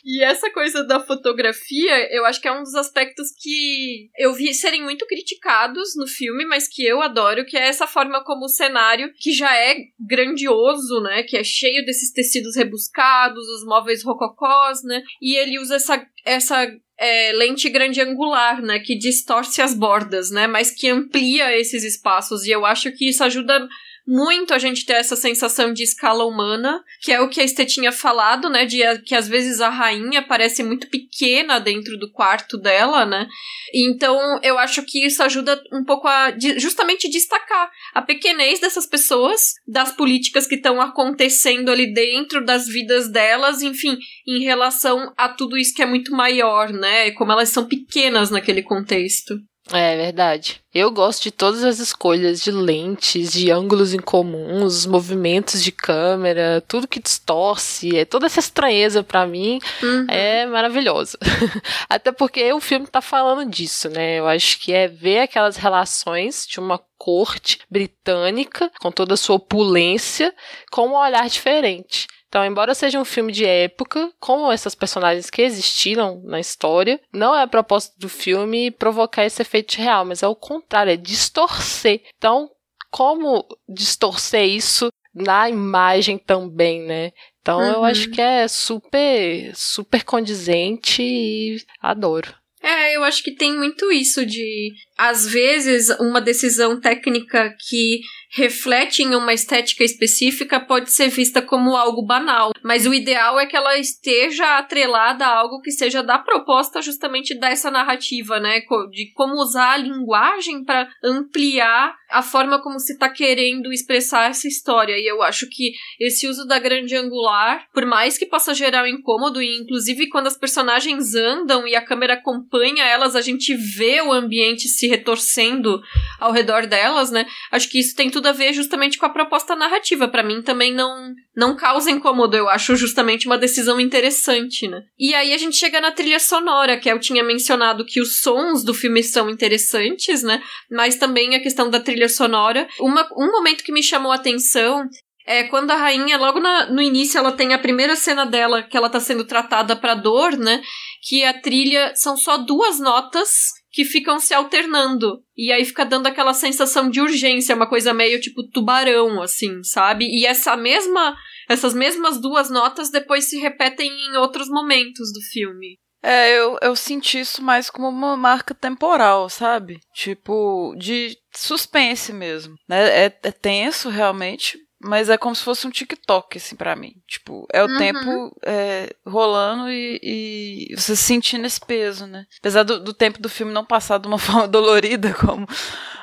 E 0.05 0.23
essa 0.23 0.51
coisa 0.51 0.85
da 0.85 1.01
fotografia, 1.01 2.15
eu 2.15 2.25
acho 2.25 2.41
que 2.41 2.47
é 2.47 2.53
um 2.53 2.63
dos 2.63 2.75
aspectos 2.75 3.29
que 3.41 4.09
eu 4.17 4.33
vi 4.33 4.55
serem 4.55 4.83
muito 4.83 5.07
criticados 5.07 5.97
no 5.97 6.07
filme, 6.07 6.45
mas 6.45 6.69
que 6.69 6.85
eu 6.85 7.03
adoro, 7.03 7.45
que 7.45 7.57
é 7.57 7.67
essa 7.67 7.87
forma 7.87 8.23
como 8.25 8.45
o 8.45 8.49
cenário, 8.49 9.13
que 9.19 9.33
já 9.33 9.55
é 9.57 9.77
grandioso, 9.99 11.01
né? 11.01 11.23
Que 11.23 11.37
é 11.37 11.45
cheio 11.45 11.85
desses 11.85 12.13
tecidos 12.13 12.57
rebuscados, 12.57 13.49
os 13.49 13.65
móveis 13.65 14.05
rococós, 14.05 14.83
né? 14.85 15.03
E 15.21 15.37
ele 15.37 15.59
usa 15.59 15.77
essa, 15.77 16.07
essa 16.25 16.67
é, 16.99 17.33
lente 17.33 17.69
grande 17.69 18.01
angular, 18.01 18.63
né, 18.63 18.79
que 18.79 18.97
distorce 18.97 19.61
as 19.61 19.75
bordas, 19.75 20.31
né, 20.31 20.47
mas 20.47 20.71
que 20.71 20.89
amplia 20.89 21.57
esses 21.59 21.85
espaços 21.85 22.47
e 22.47 22.51
eu 22.51 22.65
acho 22.65 22.91
que 22.93 23.09
isso 23.11 23.23
ajuda 23.23 23.69
muito 24.07 24.55
a 24.55 24.59
gente 24.59 24.87
ter 24.87 24.95
essa 24.95 25.17
sensação 25.17 25.73
de 25.73 25.83
escala 25.83 26.25
humana, 26.25 26.83
que 27.01 27.11
é 27.11 27.21
o 27.21 27.29
que 27.29 27.41
a 27.41 27.45
Estê 27.45 27.65
tinha 27.65 27.91
falado, 27.91 28.49
né? 28.49 28.65
De 28.65 28.81
que 29.03 29.15
às 29.15 29.27
vezes 29.27 29.61
a 29.61 29.69
rainha 29.69 30.23
parece 30.23 30.63
muito 30.63 30.89
pequena 30.89 31.59
dentro 31.59 31.99
do 31.99 32.11
quarto 32.13 32.57
dela, 32.57 33.05
né? 33.05 33.27
Então 33.75 34.17
eu 34.43 34.59
acho 34.59 34.83
que 34.85 35.05
isso 35.05 35.23
ajuda 35.23 35.61
um 35.73 35.85
pouco 35.85 36.07
a 36.07 36.33
justamente 36.57 37.11
destacar 37.11 37.71
a 37.95 38.01
pequenez 38.01 38.61
dessas 38.61 38.87
pessoas, 38.87 39.55
das 39.67 39.93
políticas 39.93 40.47
que 40.47 40.55
estão 40.55 40.81
acontecendo 40.81 41.71
ali 41.71 41.93
dentro 41.93 42.45
das 42.45 42.67
vidas 42.67 43.11
delas, 43.11 43.63
enfim, 43.63 43.99
em 44.27 44.45
relação 44.45 45.13
a 45.17 45.29
tudo 45.29 45.57
isso 45.57 45.75
que 45.75 45.83
é 45.83 45.87
muito 45.87 46.13
maior, 46.13 46.73
né? 46.73 47.11
Como 47.13 47.33
elas 47.33 47.49
são 47.49 47.67
pequenas 47.67 48.31
naquele 48.31 48.63
contexto. 48.63 49.35
É 49.73 49.97
verdade. 49.97 50.61
Eu 50.73 50.93
gosto 50.93 51.25
de 51.25 51.31
todas 51.33 51.65
as 51.65 51.81
escolhas 51.81 52.41
de 52.41 52.53
lentes, 52.53 53.33
de 53.33 53.51
ângulos 53.51 53.93
incomuns, 53.93 54.77
os 54.77 54.87
movimentos 54.87 55.63
de 55.63 55.73
câmera, 55.73 56.63
tudo 56.69 56.87
que 56.87 57.01
distorce, 57.01 57.97
é 57.97 58.05
toda 58.05 58.27
essa 58.27 58.39
estranheza 58.39 59.03
para 59.03 59.27
mim 59.27 59.59
uhum. 59.83 60.07
é 60.09 60.47
maravilhosa. 60.47 61.19
Até 61.89 62.13
porque 62.13 62.53
o 62.53 62.61
filme 62.61 62.87
tá 62.87 63.01
falando 63.01 63.51
disso, 63.51 63.89
né? 63.89 64.21
Eu 64.21 64.29
acho 64.29 64.61
que 64.61 64.73
é 64.73 64.87
ver 64.87 65.21
aquelas 65.21 65.57
relações 65.57 66.47
de 66.47 66.61
uma 66.61 66.81
corte 66.99 67.59
britânica 67.69 68.71
com 68.81 68.93
toda 68.93 69.15
a 69.15 69.17
sua 69.17 69.37
opulência 69.37 70.33
com 70.71 70.89
um 70.89 70.95
olhar 70.95 71.29
diferente. 71.29 72.07
Então, 72.29 72.45
embora 72.45 72.75
seja 72.75 73.01
um 73.01 73.05
filme 73.05 73.33
de 73.33 73.45
época, 73.45 74.13
como 74.19 74.51
essas 74.51 74.75
personagens 74.75 75.31
que 75.31 75.43
existiram 75.43 76.21
na 76.25 76.41
história, 76.41 77.01
não 77.13 77.35
é 77.35 77.43
a 77.43 77.47
proposta 77.47 77.95
do 77.99 78.09
filme 78.09 78.71
provocar 78.71 79.25
esse 79.25 79.41
efeito 79.43 79.77
real, 79.77 80.05
mas 80.05 80.23
é 80.23 80.29
o 80.29 80.35
contrário, 80.35 80.93
é 80.93 80.97
distorcer. 80.97 82.03
Então, 82.17 82.51
como 82.91 83.47
distorcer 83.69 84.45
isso 84.45 84.89
na 85.15 85.49
imagem 85.49 86.19
também, 86.19 86.83
né? 86.83 87.13
Então, 87.41 87.59
uhum. 87.59 87.73
eu 87.75 87.85
acho 87.85 88.11
que 88.11 88.21
é 88.21 88.47
super, 88.49 89.53
super 89.55 90.05
condizente 90.05 91.03
e 91.03 91.57
adoro. 91.81 92.35
É, 92.63 92.97
eu 92.97 93.05
acho 93.05 93.23
que 93.23 93.31
tem 93.31 93.55
muito 93.57 93.93
isso 93.93 94.27
de, 94.27 94.73
às 94.99 95.25
vezes, 95.25 95.89
uma 96.01 96.21
decisão 96.21 96.81
técnica 96.81 97.55
que 97.69 98.01
reflete 98.37 99.03
em 99.03 99.15
uma 99.15 99.33
estética 99.33 99.83
específica 99.83 100.61
pode 100.61 100.93
ser 100.93 101.09
vista 101.09 101.41
como 101.41 101.75
algo 101.75 102.05
banal, 102.05 102.53
mas 102.63 102.87
o 102.87 102.93
ideal 102.93 103.41
é 103.41 103.47
que 103.47 103.57
ela 103.57 103.79
esteja 103.79 104.59
atrelada 104.59 105.25
a 105.25 105.39
algo 105.39 105.63
que 105.63 105.71
seja 105.71 106.03
da 106.03 106.19
proposta 106.19 106.83
justamente 106.83 107.35
dessa 107.35 107.71
narrativa, 107.71 108.39
né? 108.39 108.61
De 108.91 109.11
como 109.15 109.41
usar 109.41 109.73
a 109.73 109.77
linguagem 109.79 110.63
para 110.65 110.87
ampliar 111.03 111.97
a 112.11 112.23
forma 112.23 112.63
como 112.63 112.79
se 112.79 112.93
está 112.93 113.09
querendo 113.09 113.73
expressar 113.73 114.31
essa 114.31 114.47
história. 114.47 114.97
E 114.99 115.07
eu 115.07 115.23
acho 115.23 115.49
que 115.49 115.73
esse 116.01 116.27
uso 116.27 116.47
da 116.47 116.59
grande 116.59 116.97
angular, 116.97 117.67
por 117.73 117.85
mais 117.85 118.17
que 118.17 118.27
possa 118.27 118.55
gerar 118.55 118.85
um 118.85 118.87
incômodo, 118.87 119.43
e 119.43 119.59
inclusive 119.59 120.09
quando 120.09 120.27
as 120.27 120.37
personagens 120.37 121.15
andam 121.15 121.67
e 121.67 121.75
a 121.75 121.85
câmera 121.85 122.15
acompanha 122.15 122.85
elas, 122.85 123.17
a 123.17 123.21
gente 123.21 123.55
vê 123.55 124.01
o 124.01 124.13
ambiente 124.13 124.69
se 124.69 124.87
retorcendo 124.87 125.81
ao 126.21 126.33
redor 126.33 126.67
delas, 126.67 127.11
né? 127.11 127.27
Acho 127.51 127.69
que 127.69 127.79
isso 127.79 127.95
tem 127.97 128.11
tudo 128.11 128.27
a 128.29 128.33
ver 128.33 128.53
justamente 128.53 128.99
com 128.99 129.07
a 129.07 129.11
proposta 129.11 129.57
narrativa. 129.57 130.09
Para 130.09 130.23
mim 130.23 130.43
também 130.43 130.73
não 130.73 131.15
não 131.37 131.55
causa 131.55 131.91
incômodo, 131.91 132.35
eu 132.35 132.49
acho 132.49 132.75
justamente 132.77 133.27
uma 133.27 133.37
decisão 133.37 133.79
interessante, 133.79 134.67
né? 134.67 134.83
E 134.99 135.15
aí 135.15 135.35
a 135.35 135.37
gente 135.37 135.57
chega 135.57 135.81
na 135.81 135.93
trilha 135.93 136.19
sonora, 136.19 136.79
que 136.79 136.91
eu 136.91 136.99
tinha 136.99 137.23
mencionado 137.23 137.85
que 137.85 138.01
os 138.01 138.21
sons 138.21 138.65
do 138.65 138.73
filme 138.73 139.03
são 139.03 139.29
interessantes, 139.29 140.23
né? 140.23 140.43
Mas 140.71 140.97
também 140.97 141.37
a 141.37 141.43
questão 141.43 141.69
da 141.69 141.79
trilha 141.79 142.09
sonora. 142.09 142.67
Uma, 142.81 143.07
um 143.17 143.31
momento 143.31 143.63
que 143.63 143.73
me 143.73 143.83
chamou 143.83 144.13
a 144.13 144.15
atenção 144.15 144.89
é 145.27 145.45
quando 145.45 145.73
a 145.73 145.77
rainha, 145.77 146.17
logo 146.17 146.41
na, 146.41 146.71
no 146.71 146.81
início, 146.81 147.19
ela 147.19 147.33
tem 147.33 147.53
a 147.53 147.59
primeira 147.59 147.97
cena 147.97 148.25
dela 148.25 148.63
que 148.63 148.77
ela 148.77 148.89
tá 148.89 149.01
sendo 149.01 149.25
tratada 149.25 149.77
pra 149.77 149.95
dor, 149.95 150.39
né? 150.39 150.63
Que 151.07 151.23
a 151.25 151.35
trilha 151.35 151.93
são 151.97 152.17
só 152.17 152.39
duas 152.39 152.81
notas 152.81 153.29
que 153.77 153.85
ficam 153.85 154.19
se 154.19 154.33
alternando. 154.33 155.23
E 155.37 155.53
aí 155.53 155.63
fica 155.63 155.85
dando 155.85 156.07
aquela 156.07 156.33
sensação 156.33 156.89
de 156.89 156.99
urgência, 156.99 157.55
uma 157.55 157.69
coisa 157.69 157.93
meio 157.93 158.19
tipo 158.19 158.43
tubarão, 158.49 159.21
assim, 159.21 159.63
sabe? 159.63 160.07
E 160.07 160.25
essa 160.25 160.57
mesma. 160.57 161.15
Essas 161.47 161.75
mesmas 161.75 162.19
duas 162.19 162.51
notas 162.51 162.91
depois 162.91 163.29
se 163.29 163.39
repetem 163.39 163.89
em 163.89 164.17
outros 164.17 164.49
momentos 164.49 165.13
do 165.13 165.21
filme. 165.31 165.79
É, 166.03 166.37
eu, 166.37 166.59
eu 166.61 166.75
senti 166.75 167.21
isso 167.21 167.43
mais 167.43 167.69
como 167.71 167.89
uma 167.89 168.17
marca 168.17 168.55
temporal, 168.55 169.29
sabe? 169.29 169.79
Tipo, 169.95 170.75
de 170.77 171.17
suspense 171.33 172.13
mesmo. 172.13 172.55
Né? 172.69 173.05
É, 173.05 173.05
é 173.05 173.31
tenso, 173.31 173.89
realmente, 173.91 174.59
mas 174.79 175.09
é 175.09 175.17
como 175.17 175.35
se 175.35 175.43
fosse 175.43 175.67
um 175.67 175.71
TikTok, 175.71 176.37
assim, 176.37 176.55
para 176.55 176.77
mim. 176.77 176.95
Tipo, 177.07 177.47
é 177.53 177.63
o 177.63 177.67
uhum. 177.67 177.79
tempo 177.79 178.37
é, 178.45 178.95
rolando 179.07 179.71
e, 179.71 180.01
e, 180.03 180.77
você 180.77 180.95
sentindo 180.95 181.47
esse 181.47 181.61
peso, 181.61 182.07
né? 182.07 182.27
Apesar 182.39 182.63
do, 182.63 182.79
do 182.81 182.93
tempo 182.93 183.21
do 183.21 183.29
filme 183.29 183.53
não 183.53 183.65
passar 183.65 183.99
de 183.99 184.07
uma 184.07 184.19
forma 184.19 184.47
dolorida, 184.47 185.15
como 185.15 185.47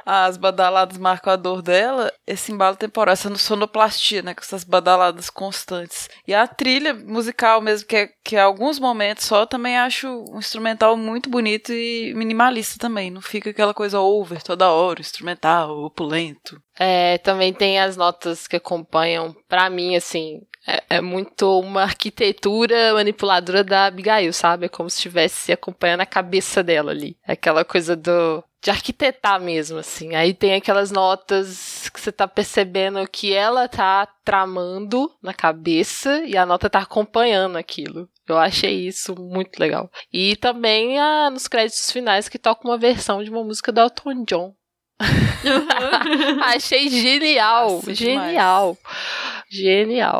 as 0.05 0.37
badaladas 0.37 0.97
marcam 0.97 1.33
a 1.33 1.35
dor 1.35 1.61
dela, 1.61 2.11
esse 2.25 2.51
embalo 2.51 2.75
temporal, 2.75 3.13
essa 3.13 3.33
sonoplastia, 3.35 4.21
né, 4.21 4.33
com 4.33 4.41
essas 4.41 4.63
badaladas 4.63 5.29
constantes. 5.29 6.09
E 6.27 6.33
a 6.33 6.47
trilha 6.47 6.93
musical 6.93 7.61
mesmo, 7.61 7.87
que 7.87 7.95
é, 7.95 8.09
que 8.23 8.35
é 8.35 8.41
alguns 8.41 8.79
momentos 8.79 9.25
só, 9.25 9.45
também 9.45 9.77
acho 9.77 10.07
um 10.29 10.39
instrumental 10.39 10.95
muito 10.97 11.29
bonito 11.29 11.71
e 11.71 12.13
minimalista 12.15 12.77
também. 12.79 13.11
Não 13.11 13.21
fica 13.21 13.49
aquela 13.49 13.73
coisa 13.73 13.99
over 13.99 14.41
toda 14.41 14.71
hora, 14.71 15.01
instrumental, 15.01 15.83
opulento. 15.83 16.61
É, 16.77 17.17
também 17.19 17.53
tem 17.53 17.79
as 17.79 17.95
notas 17.95 18.47
que 18.47 18.55
acompanham, 18.55 19.35
para 19.47 19.69
mim, 19.69 19.95
assim, 19.95 20.41
É, 20.65 20.95
é, 20.95 21.01
muito 21.01 21.59
uma 21.59 21.83
arquitetura 21.83 22.93
manipuladora 22.93 23.65
da 23.65 23.87
Abigail, 23.87 24.31
sabe? 24.31 24.67
É 24.67 24.69
como 24.69 24.89
se 24.89 24.95
estivesse 24.95 25.51
acompanhando 25.51 25.99
a 25.99 26.05
cabeça 26.05 26.63
dela 26.63 26.91
ali. 26.91 27.17
Aquela 27.27 27.65
coisa 27.65 27.97
do 27.97 28.41
de 28.63 28.71
arquitetar 28.71 29.41
mesmo, 29.41 29.77
assim. 29.77 30.15
Aí 30.15 30.33
tem 30.33 30.53
aquelas 30.53 30.89
notas 30.89 31.89
que 31.89 31.99
você 31.99 32.13
tá 32.13 32.25
percebendo 32.25 33.05
que 33.09 33.33
ela 33.33 33.67
tá 33.67 34.07
tramando 34.23 35.11
na 35.21 35.33
cabeça 35.33 36.23
e 36.25 36.37
a 36.37 36.45
nota 36.45 36.69
tá 36.69 36.79
acompanhando 36.79 37.57
aquilo. 37.57 38.07
Eu 38.25 38.37
achei 38.37 38.87
isso 38.87 39.13
muito 39.19 39.59
legal. 39.59 39.91
E 40.13 40.37
também 40.37 40.97
ah, 40.97 41.29
nos 41.29 41.49
créditos 41.49 41.91
finais 41.91 42.29
que 42.29 42.39
toca 42.39 42.65
uma 42.65 42.77
versão 42.77 43.21
de 43.21 43.29
uma 43.29 43.43
música 43.43 43.69
do 43.69 43.81
Elton 43.81 44.23
John. 44.23 44.55
Uhum. 45.01 46.39
achei 46.43 46.87
genial, 46.87 47.69
Nossa, 47.73 47.93
genial, 47.93 48.77
demais. 48.77 49.43
genial. 49.49 50.19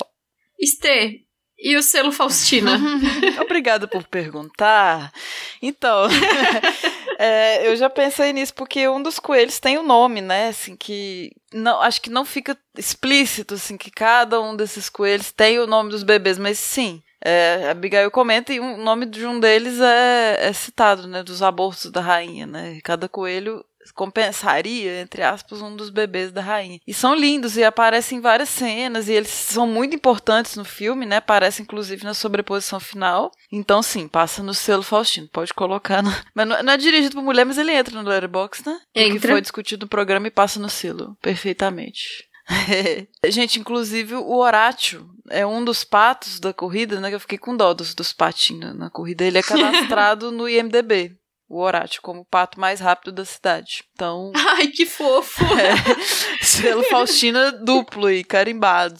Esther, 0.60 1.24
e 1.58 1.78
o 1.78 1.82
selo 1.82 2.12
Faustina? 2.12 2.78
Obrigada 3.42 3.88
por 3.88 4.04
perguntar. 4.04 5.14
Então, 5.62 6.10
é, 7.20 7.68
eu 7.68 7.76
já 7.76 7.90
pensei 7.90 8.34
nisso 8.34 8.54
porque 8.54 8.88
um 8.88 9.02
dos 9.02 9.20
coelhos 9.20 9.60
tem 9.60 9.78
o 9.78 9.82
um 9.82 9.86
nome, 9.86 10.22
né? 10.22 10.50
Assim 10.50 10.76
que 10.76 11.32
não, 11.54 11.82
acho 11.82 12.02
que 12.02 12.10
não 12.10 12.26
fica 12.26 12.58
explícito 12.78 13.54
assim 13.54 13.78
que 13.78 13.92
cada 13.92 14.42
um 14.42 14.56
desses 14.56 14.90
coelhos 14.90 15.32
tem 15.32 15.60
o 15.60 15.68
nome 15.68 15.90
dos 15.90 16.04
bebês, 16.04 16.38
mas 16.38 16.60
sim. 16.60 17.02
É, 17.26 17.70
Abigail 17.70 18.12
comenta 18.12 18.52
e 18.52 18.60
o 18.60 18.76
nome 18.78 19.06
de 19.06 19.26
um 19.26 19.40
deles 19.40 19.80
é, 19.80 20.50
é 20.50 20.54
citado, 20.54 21.08
né? 21.08 21.24
Dos 21.24 21.42
abortos 21.42 21.90
da 21.92 22.02
rainha, 22.02 22.46
né? 22.46 22.80
Cada 22.84 23.08
coelho 23.08 23.64
compensaria, 23.92 25.02
entre 25.02 25.22
aspas, 25.22 25.62
um 25.62 25.76
dos 25.76 25.90
bebês 25.90 26.32
da 26.32 26.42
rainha. 26.42 26.80
E 26.88 26.94
são 26.94 27.16
lindos 27.16 27.58
e 27.58 27.64
aparecem 27.64 28.18
em 28.18 28.22
várias 28.22 28.50
cenas 28.50 29.08
e 29.08 29.14
eles 29.14 29.30
são 29.30 29.68
muito 29.68 29.96
importantes 29.96 30.56
no 30.56 30.66
filme, 30.66 31.06
né? 31.06 31.18
Aparece 31.18 31.62
inclusive 31.62 32.04
na 32.04 32.14
sobreposição 32.14 32.80
final. 32.80 33.32
Então, 33.52 33.82
sim, 33.82 34.08
passa 34.08 34.42
no 34.42 34.54
selo 34.54 34.84
Faustino. 34.84 35.28
Pode 35.28 35.54
colocar. 35.54 36.02
No... 36.02 36.14
Mas 36.34 36.48
não, 36.48 36.64
não 36.64 36.74
é 36.74 36.78
dirigido 36.78 37.16
por 37.16 37.24
mulher, 37.24 37.46
mas 37.46 37.58
ele 37.58 37.72
entra 37.72 38.02
no 38.02 38.08
Letterboxd, 38.08 38.70
né? 38.70 38.80
Entra. 38.96 39.20
Que 39.20 39.28
foi 39.28 39.42
discutido 39.42 39.86
no 39.86 39.90
programa 39.90 40.28
e 40.28 40.32
passa 40.32 40.60
no 40.60 40.70
selo. 40.70 41.18
Perfeitamente. 41.22 42.28
Gente, 43.28 43.60
inclusive 43.60 44.16
o 44.16 44.36
Horácio 44.36 45.10
é 45.30 45.46
um 45.46 45.64
dos 45.64 45.84
patos 45.84 46.40
da 46.40 46.54
corrida, 46.54 47.00
né? 47.00 47.10
Que 47.10 47.16
eu 47.16 47.20
fiquei 47.20 47.38
com 47.38 47.56
dó 47.56 47.74
dos, 47.74 47.94
dos 47.94 48.12
patinhos 48.12 48.76
na 48.76 48.90
corrida. 48.90 49.24
Ele 49.24 49.38
é 49.38 49.44
cadastrado 49.44 50.32
no 50.32 50.48
IMDB 50.48 51.18
o 51.54 51.62
Horácio 51.62 52.02
como 52.02 52.22
o 52.22 52.26
pato 52.26 52.60
mais 52.60 52.80
rápido 52.80 53.12
da 53.12 53.26
cidade. 53.26 53.84
Então. 53.94 54.32
Ai, 54.58 54.68
que 54.68 54.86
fofo! 54.86 55.44
É, 55.58 56.44
selo 56.44 56.84
Faustina 56.84 57.52
duplo 57.52 58.10
e 58.10 58.24
carimbado. 58.24 59.00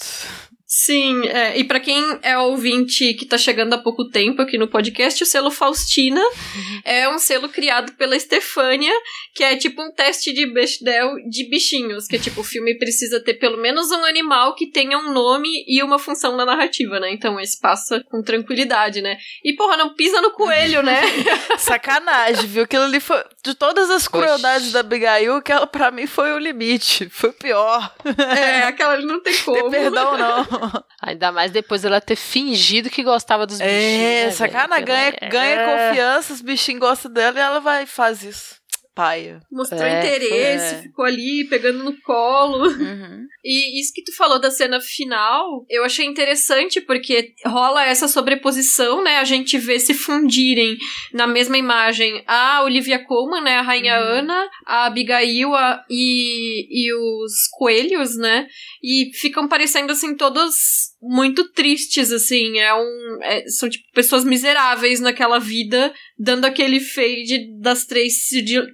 Sim, 0.76 1.28
é, 1.28 1.56
e 1.56 1.64
para 1.64 1.80
quem 1.80 2.18
é 2.24 2.36
ouvinte 2.36 3.14
que 3.14 3.28
tá 3.28 3.38
chegando 3.38 3.76
há 3.76 3.78
pouco 3.78 4.10
tempo 4.10 4.42
aqui 4.42 4.58
no 4.58 4.68
podcast, 4.68 5.22
o 5.22 5.26
selo 5.26 5.52
Faustina 5.52 6.20
uhum. 6.20 6.82
é 6.84 7.08
um 7.08 7.20
selo 7.20 7.48
criado 7.48 7.94
pela 7.94 8.16
Estefânia, 8.16 8.92
que 9.36 9.44
é 9.44 9.56
tipo 9.56 9.84
um 9.84 9.92
teste 9.92 10.34
de 10.34 10.48
Bechdel 10.48 11.14
de 11.30 11.48
bichinhos, 11.48 12.08
que 12.08 12.16
é 12.16 12.20
tipo, 12.20 12.42
o 12.42 12.44
filme 12.44 12.76
precisa 12.76 13.24
ter 13.24 13.36
pelo 13.36 13.62
menos 13.62 13.92
um 13.92 14.04
animal 14.04 14.56
que 14.56 14.66
tenha 14.66 14.98
um 14.98 15.14
nome 15.14 15.64
e 15.68 15.84
uma 15.84 16.00
função 16.00 16.36
na 16.36 16.44
narrativa, 16.44 17.00
né? 17.00 17.14
Então 17.14 17.40
esse 17.40 17.62
passa 17.62 18.04
com 18.10 18.24
tranquilidade, 18.24 19.00
né? 19.00 19.20
E 19.46 19.54
porra, 19.54 19.78
não 19.78 19.94
pisa 19.94 20.22
no 20.22 20.32
coelho, 20.32 20.82
né? 20.82 21.02
Sacanagem, 21.56 22.48
viu? 22.48 22.64
Aquilo 22.64 22.86
ali 22.86 23.00
foi. 23.00 23.24
De 23.44 23.54
todas 23.54 23.90
as 23.90 24.08
crueldades 24.08 24.68
Oxi. 24.68 24.74
da 24.74 24.80
Abigail, 24.80 25.36
aquela 25.36 25.68
pra 25.68 25.92
mim 25.92 26.08
foi 26.08 26.32
o 26.32 26.38
limite. 26.38 27.10
Foi 27.10 27.30
o 27.30 27.34
pior. 27.34 27.94
É, 28.38 28.64
aquela 28.64 28.94
ali 28.94 29.06
não 29.06 29.22
tem 29.22 29.38
como. 29.44 29.70
Tem 29.70 29.70
perdão, 29.70 30.18
não. 30.18 30.48
Ainda 31.02 31.30
mais 31.30 31.52
depois 31.52 31.84
ela 31.84 32.00
ter 32.00 32.16
fingido 32.16 32.90
que 32.90 33.04
gostava 33.04 33.46
dos 33.46 33.58
bichinhos. 33.58 33.74
É, 33.74 34.26
né, 34.28 34.32
sacana, 34.32 34.80
ganha, 34.80 35.14
é. 35.20 35.28
ganha 35.28 35.66
confiança, 35.66 36.32
os 36.32 36.42
bichinhos 36.42 36.80
gostam 36.80 37.12
dela 37.12 37.38
e 37.38 37.42
ela 37.42 37.60
vai 37.60 37.84
e 37.84 37.88
faz 37.88 38.24
isso 38.24 38.63
paia. 38.96 39.42
Mostrou 39.52 39.82
é, 39.82 40.00
interesse, 40.00 40.76
é. 40.76 40.82
ficou 40.84 41.06
ali 41.06 41.46
pegando 41.46 41.84
no 41.84 42.00
colo. 42.02 42.68
Uhum. 42.68 43.28
E 43.44 43.80
isso 43.80 43.92
que 43.94 44.04
tu 44.04 44.16
falou 44.16 44.40
da 44.40 44.50
cena 44.50 44.80
final, 44.80 45.66
eu 45.70 45.84
achei 45.84 46.06
interessante 46.06 46.80
porque 46.80 47.34
rola 47.46 47.86
essa 47.86 48.08
sobreposição, 48.08 49.04
né? 49.04 49.18
A 49.18 49.24
gente 49.24 49.58
vê 49.58 49.80
se 49.80 49.94
fundirem 49.94 50.78
na 51.12 51.28
mesma 51.28 51.58
imagem 51.58 52.24
a 52.28 52.64
Olivia 52.64 53.04
Colman, 53.06 53.42
né? 53.42 53.58
A 53.58 53.62
Rainha 53.62 54.00
uhum. 54.00 54.20
Ana, 54.20 54.50
a 54.66 54.86
Abigail 54.86 55.54
a, 55.54 55.84
e, 55.90 56.68
e 56.70 56.94
os 56.94 57.48
coelhos, 57.52 58.16
né? 58.16 58.48
E 58.82 59.12
ficam 59.14 59.48
parecendo 59.48 59.92
assim 59.92 60.16
todos 60.16 60.93
muito 61.04 61.52
tristes, 61.52 62.12
assim. 62.12 62.60
É 62.60 62.74
um. 62.74 63.20
É, 63.22 63.48
são, 63.48 63.70
tipo, 63.70 63.84
pessoas 63.94 64.24
miseráveis 64.24 65.00
naquela 65.00 65.40
vida, 65.40 65.94
dando 66.18 66.46
aquele 66.46 66.80
fade 66.80 67.60
das 67.60 67.86
três. 67.86 68.14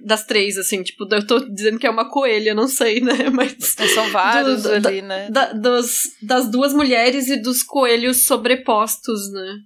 Das 0.04 0.24
três, 0.24 0.56
assim, 0.56 0.82
tipo, 0.82 1.06
eu 1.12 1.26
tô 1.26 1.40
dizendo 1.40 1.78
que 1.78 1.86
é 1.86 1.90
uma 1.90 2.08
coelha, 2.08 2.54
não 2.54 2.68
sei, 2.68 3.00
né? 3.00 3.28
Mas. 3.32 3.56
São 3.94 4.08
vários 4.10 4.62
do, 4.62 4.70
ali, 4.70 5.02
né? 5.02 5.28
Da, 5.30 5.52
dos, 5.52 6.02
das 6.22 6.50
duas 6.50 6.72
mulheres 6.72 7.28
e 7.28 7.36
dos 7.36 7.62
coelhos 7.62 8.24
sobrepostos, 8.24 9.30
né? 9.32 9.56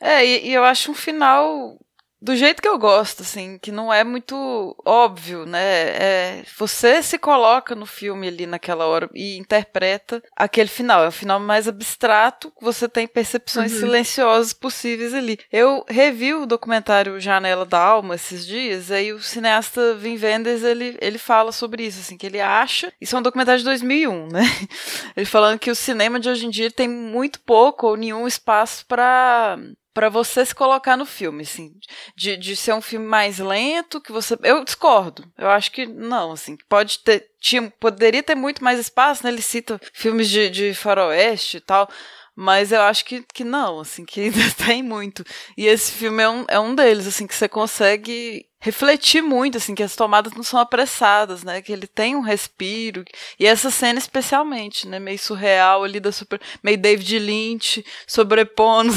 É, 0.00 0.26
e, 0.26 0.48
e 0.48 0.54
eu 0.54 0.64
acho 0.64 0.90
um 0.90 0.94
final 0.94 1.78
do 2.24 2.34
jeito 2.34 2.62
que 2.62 2.68
eu 2.68 2.78
gosto, 2.78 3.20
assim, 3.20 3.58
que 3.58 3.70
não 3.70 3.92
é 3.92 4.02
muito 4.02 4.74
óbvio, 4.82 5.44
né? 5.44 5.60
É, 5.60 6.44
você 6.56 7.02
se 7.02 7.18
coloca 7.18 7.74
no 7.74 7.84
filme 7.84 8.28
ali 8.28 8.46
naquela 8.46 8.86
hora 8.86 9.10
e 9.14 9.36
interpreta 9.36 10.22
aquele 10.34 10.70
final. 10.70 11.04
É 11.04 11.08
o 11.08 11.12
final 11.12 11.38
mais 11.38 11.68
abstrato, 11.68 12.50
você 12.58 12.88
tem 12.88 13.06
percepções 13.06 13.74
uhum. 13.74 13.80
silenciosas 13.80 14.54
possíveis 14.54 15.12
ali. 15.12 15.38
Eu 15.52 15.84
revi 15.86 16.32
o 16.32 16.46
documentário 16.46 17.20
Janela 17.20 17.66
da 17.66 17.78
Alma 17.78 18.14
esses 18.14 18.46
dias, 18.46 18.90
aí 18.90 19.12
o 19.12 19.20
cineasta 19.20 19.94
Vin 19.94 20.16
Wenders, 20.16 20.62
ele, 20.62 20.96
ele 21.02 21.18
fala 21.18 21.52
sobre 21.52 21.84
isso, 21.84 22.00
assim, 22.00 22.16
que 22.16 22.24
ele 22.24 22.40
acha... 22.40 22.90
Isso 22.98 23.14
é 23.14 23.18
um 23.18 23.22
documentário 23.22 23.58
de 23.58 23.66
2001, 23.66 24.28
né? 24.28 24.42
Ele 25.14 25.26
falando 25.26 25.58
que 25.58 25.70
o 25.70 25.74
cinema 25.74 26.18
de 26.18 26.28
hoje 26.28 26.46
em 26.46 26.50
dia 26.50 26.70
tem 26.70 26.88
muito 26.88 27.38
pouco 27.40 27.86
ou 27.86 27.96
nenhum 27.96 28.26
espaço 28.26 28.86
para 28.86 29.58
para 29.94 30.08
você 30.08 30.44
se 30.44 30.54
colocar 30.54 30.96
no 30.96 31.06
filme, 31.06 31.44
assim, 31.44 31.72
de, 32.16 32.36
de 32.36 32.56
ser 32.56 32.74
um 32.74 32.82
filme 32.82 33.06
mais 33.06 33.38
lento, 33.38 34.00
que 34.00 34.10
você, 34.10 34.36
eu 34.42 34.64
discordo, 34.64 35.24
eu 35.38 35.48
acho 35.48 35.70
que 35.70 35.86
não, 35.86 36.32
assim, 36.32 36.56
pode 36.68 36.98
ter, 36.98 37.30
tinha, 37.40 37.72
poderia 37.78 38.22
ter 38.22 38.34
muito 38.34 38.62
mais 38.62 38.80
espaço, 38.80 39.24
né, 39.24 39.30
ele 39.30 39.40
cita 39.40 39.80
filmes 39.92 40.28
de, 40.28 40.50
de 40.50 40.74
faroeste 40.74 41.58
e 41.58 41.60
tal, 41.60 41.88
mas 42.34 42.72
eu 42.72 42.82
acho 42.82 43.04
que, 43.04 43.24
que 43.32 43.44
não, 43.44 43.78
assim, 43.78 44.04
que 44.04 44.20
ainda 44.22 44.50
tem 44.66 44.82
muito, 44.82 45.24
e 45.56 45.66
esse 45.66 45.92
filme 45.92 46.22
é 46.22 46.28
um, 46.28 46.44
é 46.48 46.58
um 46.58 46.74
deles, 46.74 47.06
assim, 47.06 47.26
que 47.26 47.34
você 47.34 47.48
consegue 47.48 48.44
refletir 48.64 49.20
muito, 49.20 49.58
assim, 49.58 49.74
que 49.74 49.82
as 49.82 49.94
tomadas 49.94 50.32
não 50.32 50.42
são 50.42 50.58
apressadas, 50.58 51.44
né? 51.44 51.60
Que 51.60 51.70
ele 51.70 51.86
tem 51.86 52.16
um 52.16 52.22
respiro. 52.22 53.04
E 53.38 53.46
essa 53.46 53.70
cena 53.70 53.98
especialmente, 53.98 54.88
né? 54.88 54.98
Meio 54.98 55.18
surreal 55.18 55.84
ali 55.84 56.00
da 56.00 56.10
super. 56.10 56.40
meio 56.62 56.78
David 56.78 57.18
Lynch, 57.18 57.84
sobrepondo 58.06 58.90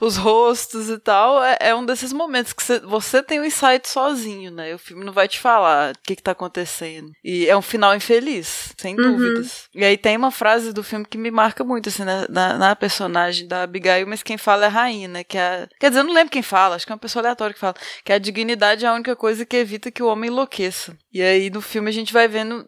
os 0.00 0.16
rostos 0.16 0.88
e 0.88 0.98
tal. 0.98 1.44
É, 1.44 1.58
é 1.60 1.74
um 1.74 1.84
desses 1.84 2.10
momentos 2.10 2.54
que 2.54 2.62
você 2.86 3.22
tem 3.22 3.38
o 3.38 3.42
um 3.42 3.44
insight 3.44 3.86
sozinho, 3.86 4.50
né? 4.50 4.74
O 4.74 4.78
filme 4.78 5.04
não 5.04 5.12
vai 5.12 5.28
te 5.28 5.38
falar 5.38 5.92
o 5.92 5.98
que, 6.02 6.16
que 6.16 6.22
tá 6.22 6.32
acontecendo. 6.32 7.12
E 7.22 7.46
é 7.46 7.54
um 7.54 7.60
final 7.60 7.94
infeliz, 7.94 8.72
sem 8.78 8.96
uhum. 8.96 9.02
dúvidas. 9.02 9.68
E 9.74 9.84
aí 9.84 9.98
tem 9.98 10.16
uma 10.16 10.30
frase 10.30 10.72
do 10.72 10.82
filme 10.82 11.04
que 11.04 11.18
me 11.18 11.30
marca 11.30 11.62
muito, 11.62 11.90
assim, 11.90 12.04
na, 12.04 12.26
na, 12.30 12.56
na, 12.56 12.74
personagem 12.74 13.46
da 13.46 13.64
Abigail, 13.64 14.06
mas 14.06 14.22
quem 14.22 14.38
fala 14.38 14.64
é 14.64 14.66
a 14.68 14.70
rainha, 14.70 15.08
né? 15.08 15.22
Que 15.22 15.36
é, 15.36 15.68
quer 15.78 15.90
dizer, 15.90 16.00
eu 16.00 16.04
não 16.04 16.14
lembro 16.14 16.32
quem 16.32 16.42
fala, 16.42 16.76
acho 16.76 16.86
que 16.86 16.92
é 16.92 16.94
uma 16.94 16.98
pessoa 16.98 17.20
aleatória 17.20 17.52
que 17.52 17.60
fala. 17.60 17.74
Que 18.02 18.14
a 18.14 18.18
dignidade 18.18 18.86
é 18.86 18.88
a 18.88 19.01
única 19.02 19.16
coisa 19.16 19.44
que 19.44 19.56
evita 19.56 19.90
que 19.90 20.02
o 20.02 20.06
homem 20.06 20.30
enlouqueça. 20.30 20.96
E 21.12 21.20
aí 21.20 21.50
no 21.50 21.60
filme 21.60 21.90
a 21.90 21.92
gente 21.92 22.12
vai 22.12 22.28
vendo. 22.28 22.66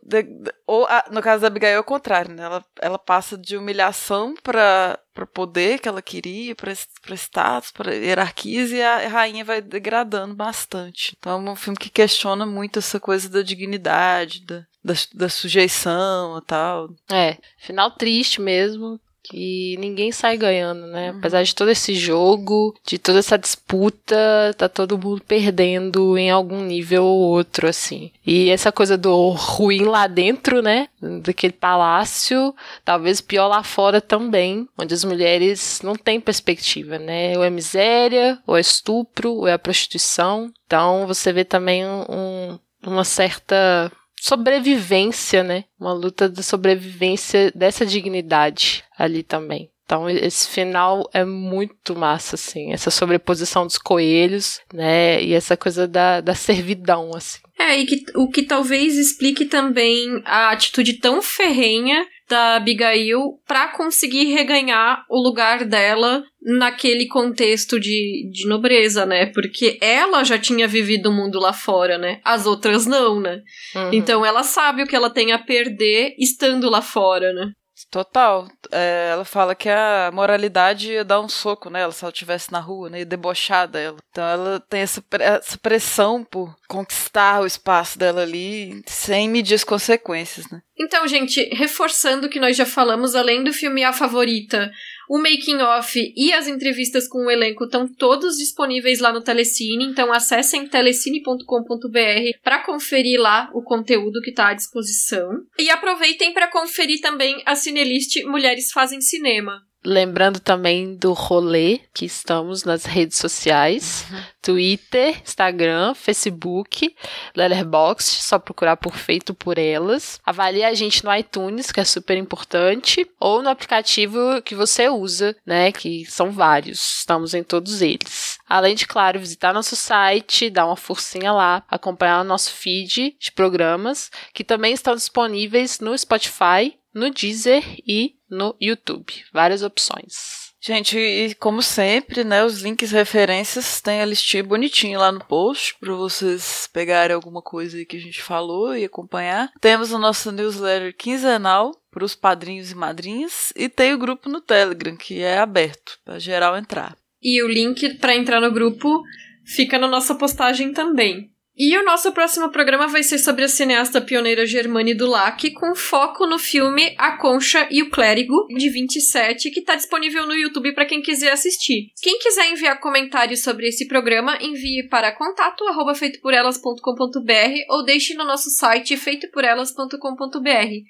Ou 0.66 0.86
no 1.10 1.22
caso 1.22 1.42
da 1.42 1.46
Abigail 1.46 1.76
é 1.76 1.80
o 1.80 1.84
contrário, 1.84 2.34
né? 2.34 2.42
Ela, 2.42 2.64
ela 2.80 2.98
passa 2.98 3.38
de 3.38 3.56
humilhação 3.56 4.34
para 4.42 4.98
para 5.14 5.26
poder 5.26 5.78
que 5.78 5.88
ela 5.88 6.02
queria, 6.02 6.56
para 6.56 6.72
status, 7.14 7.70
para 7.70 7.94
hierarquias, 7.94 8.72
e 8.72 8.82
a 8.82 9.06
rainha 9.06 9.44
vai 9.44 9.62
degradando 9.62 10.34
bastante. 10.34 11.14
Então 11.16 11.46
é 11.46 11.50
um 11.50 11.54
filme 11.54 11.78
que 11.78 11.88
questiona 11.88 12.44
muito 12.44 12.80
essa 12.80 12.98
coisa 12.98 13.28
da 13.28 13.40
dignidade, 13.40 14.44
da, 14.44 14.66
da, 14.82 14.94
da 15.14 15.28
sujeição 15.28 16.36
e 16.38 16.42
tal. 16.44 16.90
É, 17.08 17.38
final 17.58 17.92
triste 17.92 18.40
mesmo, 18.40 18.98
que 19.24 19.76
ninguém 19.78 20.12
sai 20.12 20.36
ganhando, 20.36 20.86
né? 20.86 21.10
Uhum. 21.10 21.18
Apesar 21.18 21.42
de 21.42 21.54
todo 21.54 21.70
esse 21.70 21.94
jogo, 21.94 22.74
de 22.86 22.98
toda 22.98 23.18
essa 23.18 23.38
disputa, 23.38 24.54
tá 24.56 24.68
todo 24.68 24.98
mundo 24.98 25.22
perdendo 25.26 26.18
em 26.18 26.30
algum 26.30 26.62
nível 26.62 27.04
ou 27.04 27.20
outro, 27.20 27.66
assim. 27.66 28.12
E 28.26 28.50
essa 28.50 28.70
coisa 28.70 28.98
do 28.98 29.30
ruim 29.30 29.84
lá 29.84 30.06
dentro, 30.06 30.60
né? 30.60 30.88
Daquele 31.22 31.54
palácio, 31.54 32.54
talvez 32.84 33.22
pior 33.22 33.48
lá 33.48 33.62
fora 33.62 34.00
também, 34.00 34.68
onde 34.78 34.92
as 34.92 35.04
mulheres 35.04 35.80
não 35.82 35.94
têm 35.94 36.20
perspectiva, 36.20 36.98
né? 36.98 37.36
Ou 37.38 37.44
é 37.44 37.50
miséria, 37.50 38.38
ou 38.46 38.56
é 38.56 38.60
estupro, 38.60 39.32
ou 39.32 39.48
é 39.48 39.54
a 39.54 39.58
prostituição. 39.58 40.52
Então 40.66 41.06
você 41.06 41.32
vê 41.32 41.44
também 41.44 41.86
um, 41.86 42.58
uma 42.86 43.04
certa 43.04 43.90
sobrevivência, 44.24 45.44
né? 45.44 45.64
Uma 45.78 45.92
luta 45.92 46.30
de 46.30 46.42
sobrevivência 46.42 47.52
dessa 47.54 47.84
dignidade 47.84 48.82
ali 48.96 49.22
também. 49.22 49.68
Então, 49.84 50.08
esse 50.08 50.48
final 50.48 51.06
é 51.12 51.26
muito 51.26 51.94
massa, 51.94 52.36
assim. 52.36 52.72
Essa 52.72 52.90
sobreposição 52.90 53.66
dos 53.66 53.76
coelhos, 53.76 54.62
né? 54.72 55.22
E 55.22 55.34
essa 55.34 55.58
coisa 55.58 55.86
da, 55.86 56.22
da 56.22 56.34
servidão, 56.34 57.10
assim. 57.14 57.40
É, 57.58 57.78
e 57.78 57.84
que, 57.84 58.04
o 58.16 58.30
que 58.30 58.42
talvez 58.42 58.96
explique 58.96 59.44
também 59.44 60.22
a 60.24 60.50
atitude 60.50 60.94
tão 60.94 61.20
ferrenha 61.20 62.06
da 62.28 62.56
Abigail 62.56 63.38
para 63.46 63.68
conseguir 63.68 64.32
reganhar 64.32 65.04
o 65.08 65.20
lugar 65.20 65.64
dela 65.64 66.24
naquele 66.40 67.06
contexto 67.06 67.78
de, 67.78 68.28
de 68.32 68.46
nobreza, 68.46 69.04
né? 69.06 69.26
Porque 69.26 69.78
ela 69.80 70.24
já 70.24 70.38
tinha 70.38 70.66
vivido 70.68 71.10
o 71.10 71.12
mundo 71.12 71.38
lá 71.38 71.52
fora, 71.52 71.98
né? 71.98 72.20
As 72.24 72.46
outras 72.46 72.86
não, 72.86 73.20
né? 73.20 73.40
Uhum. 73.74 73.90
Então 73.92 74.24
ela 74.24 74.42
sabe 74.42 74.82
o 74.82 74.86
que 74.86 74.96
ela 74.96 75.10
tem 75.10 75.32
a 75.32 75.38
perder 75.38 76.14
estando 76.18 76.70
lá 76.70 76.82
fora, 76.82 77.32
né? 77.32 77.52
Total. 77.94 78.48
É, 78.72 79.10
ela 79.12 79.24
fala 79.24 79.54
que 79.54 79.68
a 79.68 80.10
moralidade 80.12 80.90
ia 80.90 81.04
dar 81.04 81.20
um 81.20 81.28
soco 81.28 81.70
nela 81.70 81.92
se 81.92 82.02
ela 82.02 82.10
estivesse 82.10 82.50
na 82.50 82.58
rua, 82.58 82.90
né? 82.90 82.98
Ia 82.98 83.06
debochar. 83.06 83.70
Então 84.10 84.24
ela 84.24 84.58
tem 84.68 84.80
essa, 84.80 85.00
essa 85.20 85.56
pressão 85.58 86.24
por 86.24 86.52
conquistar 86.66 87.40
o 87.40 87.46
espaço 87.46 87.96
dela 87.96 88.22
ali 88.22 88.82
sem 88.88 89.28
medir 89.28 89.54
as 89.54 89.62
consequências, 89.62 90.50
né? 90.50 90.60
Então, 90.76 91.06
gente, 91.06 91.40
reforçando 91.54 92.26
o 92.26 92.28
que 92.28 92.40
nós 92.40 92.56
já 92.56 92.66
falamos, 92.66 93.14
além 93.14 93.44
do 93.44 93.52
filme 93.52 93.84
A 93.84 93.92
Favorita, 93.92 94.72
o 95.08 95.18
making 95.18 95.60
off 95.60 96.12
e 96.16 96.32
as 96.32 96.46
entrevistas 96.48 97.08
com 97.08 97.26
o 97.26 97.30
elenco 97.30 97.64
estão 97.64 97.86
todos 97.86 98.36
disponíveis 98.36 99.00
lá 99.00 99.12
no 99.12 99.22
Telecine, 99.22 99.84
então 99.84 100.12
acessem 100.12 100.66
telecine.com.br 100.66 102.38
para 102.42 102.64
conferir 102.64 103.20
lá 103.20 103.50
o 103.52 103.62
conteúdo 103.62 104.20
que 104.20 104.30
está 104.30 104.48
à 104.48 104.54
disposição. 104.54 105.42
E 105.58 105.70
aproveitem 105.70 106.32
para 106.32 106.50
conferir 106.50 107.00
também 107.00 107.42
a 107.46 107.54
Cinelist 107.54 108.22
Mulheres 108.24 108.70
Fazem 108.72 109.00
Cinema. 109.00 109.62
Lembrando 109.84 110.40
também 110.40 110.96
do 110.96 111.12
rolê 111.12 111.80
que 111.92 112.06
estamos 112.06 112.64
nas 112.64 112.86
redes 112.86 113.18
sociais: 113.18 114.06
uhum. 114.10 114.22
Twitter, 114.40 115.20
Instagram, 115.22 115.94
Facebook, 115.94 116.96
Letterboxd, 117.36 118.22
só 118.22 118.38
procurar 118.38 118.76
por 118.76 118.96
Feito 118.96 119.34
por 119.34 119.58
Elas. 119.58 120.20
Avalie 120.24 120.64
a 120.64 120.72
gente 120.72 121.04
no 121.04 121.14
iTunes, 121.14 121.70
que 121.70 121.80
é 121.80 121.84
super 121.84 122.16
importante, 122.16 123.06
ou 123.20 123.42
no 123.42 123.50
aplicativo 123.50 124.40
que 124.42 124.54
você 124.54 124.88
usa, 124.88 125.36
né? 125.44 125.70
Que 125.70 126.06
são 126.06 126.30
vários, 126.30 127.00
estamos 127.00 127.34
em 127.34 127.42
todos 127.42 127.82
eles. 127.82 128.38
Além 128.48 128.74
de, 128.74 128.86
claro, 128.86 129.20
visitar 129.20 129.52
nosso 129.52 129.76
site, 129.76 130.48
dar 130.48 130.66
uma 130.66 130.76
forcinha 130.76 131.32
lá, 131.32 131.62
acompanhar 131.68 132.22
o 132.22 132.24
nosso 132.24 132.50
feed 132.52 133.16
de 133.18 133.32
programas, 133.32 134.10
que 134.32 134.44
também 134.44 134.72
estão 134.72 134.94
disponíveis 134.94 135.80
no 135.80 135.96
Spotify, 135.96 136.74
no 136.94 137.10
Deezer 137.10 137.64
e 137.86 138.14
no 138.30 138.56
YouTube. 138.60 139.12
Várias 139.32 139.62
opções. 139.62 140.44
Gente, 140.66 140.98
e 140.98 141.34
como 141.34 141.60
sempre, 141.60 142.24
né, 142.24 142.42
os 142.42 142.62
links 142.62 142.90
referências 142.90 143.82
tem 143.82 144.00
a 144.00 144.06
listinha 144.06 144.42
bonitinha 144.42 144.98
lá 144.98 145.12
no 145.12 145.22
post 145.22 145.76
para 145.78 145.92
vocês 145.92 146.66
pegarem 146.72 147.14
alguma 147.14 147.42
coisa 147.42 147.76
aí 147.76 147.84
que 147.84 147.98
a 147.98 148.00
gente 148.00 148.22
falou 148.22 148.74
e 148.74 148.82
acompanhar. 148.82 149.52
Temos 149.60 149.92
o 149.92 149.98
nosso 149.98 150.32
newsletter 150.32 150.96
quinzenal 150.96 151.70
para 151.90 152.02
os 152.02 152.14
padrinhos 152.14 152.70
e 152.70 152.74
madrinhas 152.74 153.52
e 153.54 153.68
tem 153.68 153.92
o 153.92 153.98
grupo 153.98 154.30
no 154.30 154.40
Telegram 154.40 154.96
que 154.96 155.20
é 155.20 155.36
aberto 155.36 155.98
para 156.02 156.18
geral 156.18 156.56
entrar. 156.56 156.96
E 157.22 157.42
o 157.42 157.48
link 157.48 157.98
para 157.98 158.16
entrar 158.16 158.40
no 158.40 158.50
grupo 158.50 159.02
fica 159.44 159.78
na 159.78 159.86
nossa 159.86 160.14
postagem 160.14 160.72
também. 160.72 161.33
E 161.56 161.76
o 161.78 161.84
nosso 161.84 162.10
próximo 162.12 162.50
programa 162.50 162.88
vai 162.88 163.04
ser 163.04 163.18
sobre 163.18 163.44
a 163.44 163.48
cineasta 163.48 164.00
pioneira 164.00 164.44
Germane 164.44 164.92
Dulac, 164.92 165.52
com 165.52 165.74
foco 165.76 166.26
no 166.26 166.36
filme 166.36 166.94
A 166.98 167.16
Concha 167.16 167.68
e 167.70 167.80
o 167.80 167.90
Clérigo, 167.90 168.48
de 168.48 168.68
27, 168.68 169.50
que 169.50 169.60
está 169.60 169.76
disponível 169.76 170.26
no 170.26 170.34
YouTube 170.34 170.74
para 170.74 170.84
quem 170.84 171.00
quiser 171.00 171.32
assistir. 171.32 171.92
Quem 172.02 172.18
quiser 172.18 172.50
enviar 172.50 172.80
comentários 172.80 173.42
sobre 173.42 173.68
esse 173.68 173.86
programa, 173.86 174.36
envie 174.40 174.88
para 174.88 175.12
contato 175.12 175.64
feitoporelas.com.br 175.94 177.54
ou 177.70 177.84
deixe 177.84 178.14
no 178.14 178.24
nosso 178.24 178.50
site 178.50 178.96
feitoporelas.com.br. 178.96 179.98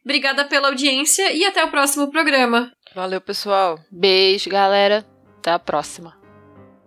Obrigada 0.03 0.47
pela 0.47 0.69
audiência 0.69 1.31
e 1.33 1.45
até 1.45 1.63
o 1.63 1.71
próximo 1.71 2.11
programa. 2.11 2.73
Valeu, 2.95 3.21
pessoal. 3.21 3.79
Beijo, 3.91 4.49
galera. 4.49 5.05
Até 5.39 5.51
a 5.51 5.59
próxima. 5.59 6.24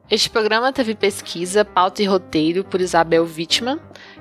Este 0.09 0.29
programa 0.29 0.71
teve 0.71 0.95
pesquisa, 0.95 1.65
pauta 1.65 2.01
e 2.01 2.05
roteiro 2.05 2.63
por 2.63 2.79
Isabel 2.79 3.25
Wittmann, 3.25 3.77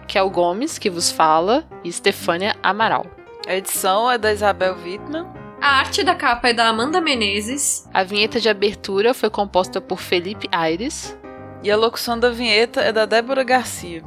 Kel 0.09 0.29
Gomes, 0.29 0.79
que 0.79 0.91
vos 0.91 1.13
fala, 1.13 1.65
e 1.85 1.93
Stefânia 1.93 2.57
Amaral. 2.61 3.07
A 3.47 3.55
edição 3.55 4.11
é 4.11 4.19
da 4.19 4.33
Isabel 4.33 4.77
Wittmann. 4.83 5.29
A 5.63 5.79
arte 5.79 6.03
da 6.03 6.17
capa 6.17 6.49
é 6.49 6.53
da 6.53 6.67
Amanda 6.67 7.01
Menezes. 7.01 7.89
A 7.95 8.03
vinheta 8.03 8.41
de 8.41 8.49
abertura 8.49 9.15
foi 9.15 9.31
composta 9.31 9.81
por 9.81 10.01
Felipe 10.01 10.49
Aires. 10.51 11.17
E 11.63 11.71
a 11.71 11.77
locução 11.77 12.19
da 12.19 12.31
vinheta 12.31 12.81
é 12.81 12.93
da 12.93 13.07
Débora 13.07 13.45
Garcia. 13.45 14.03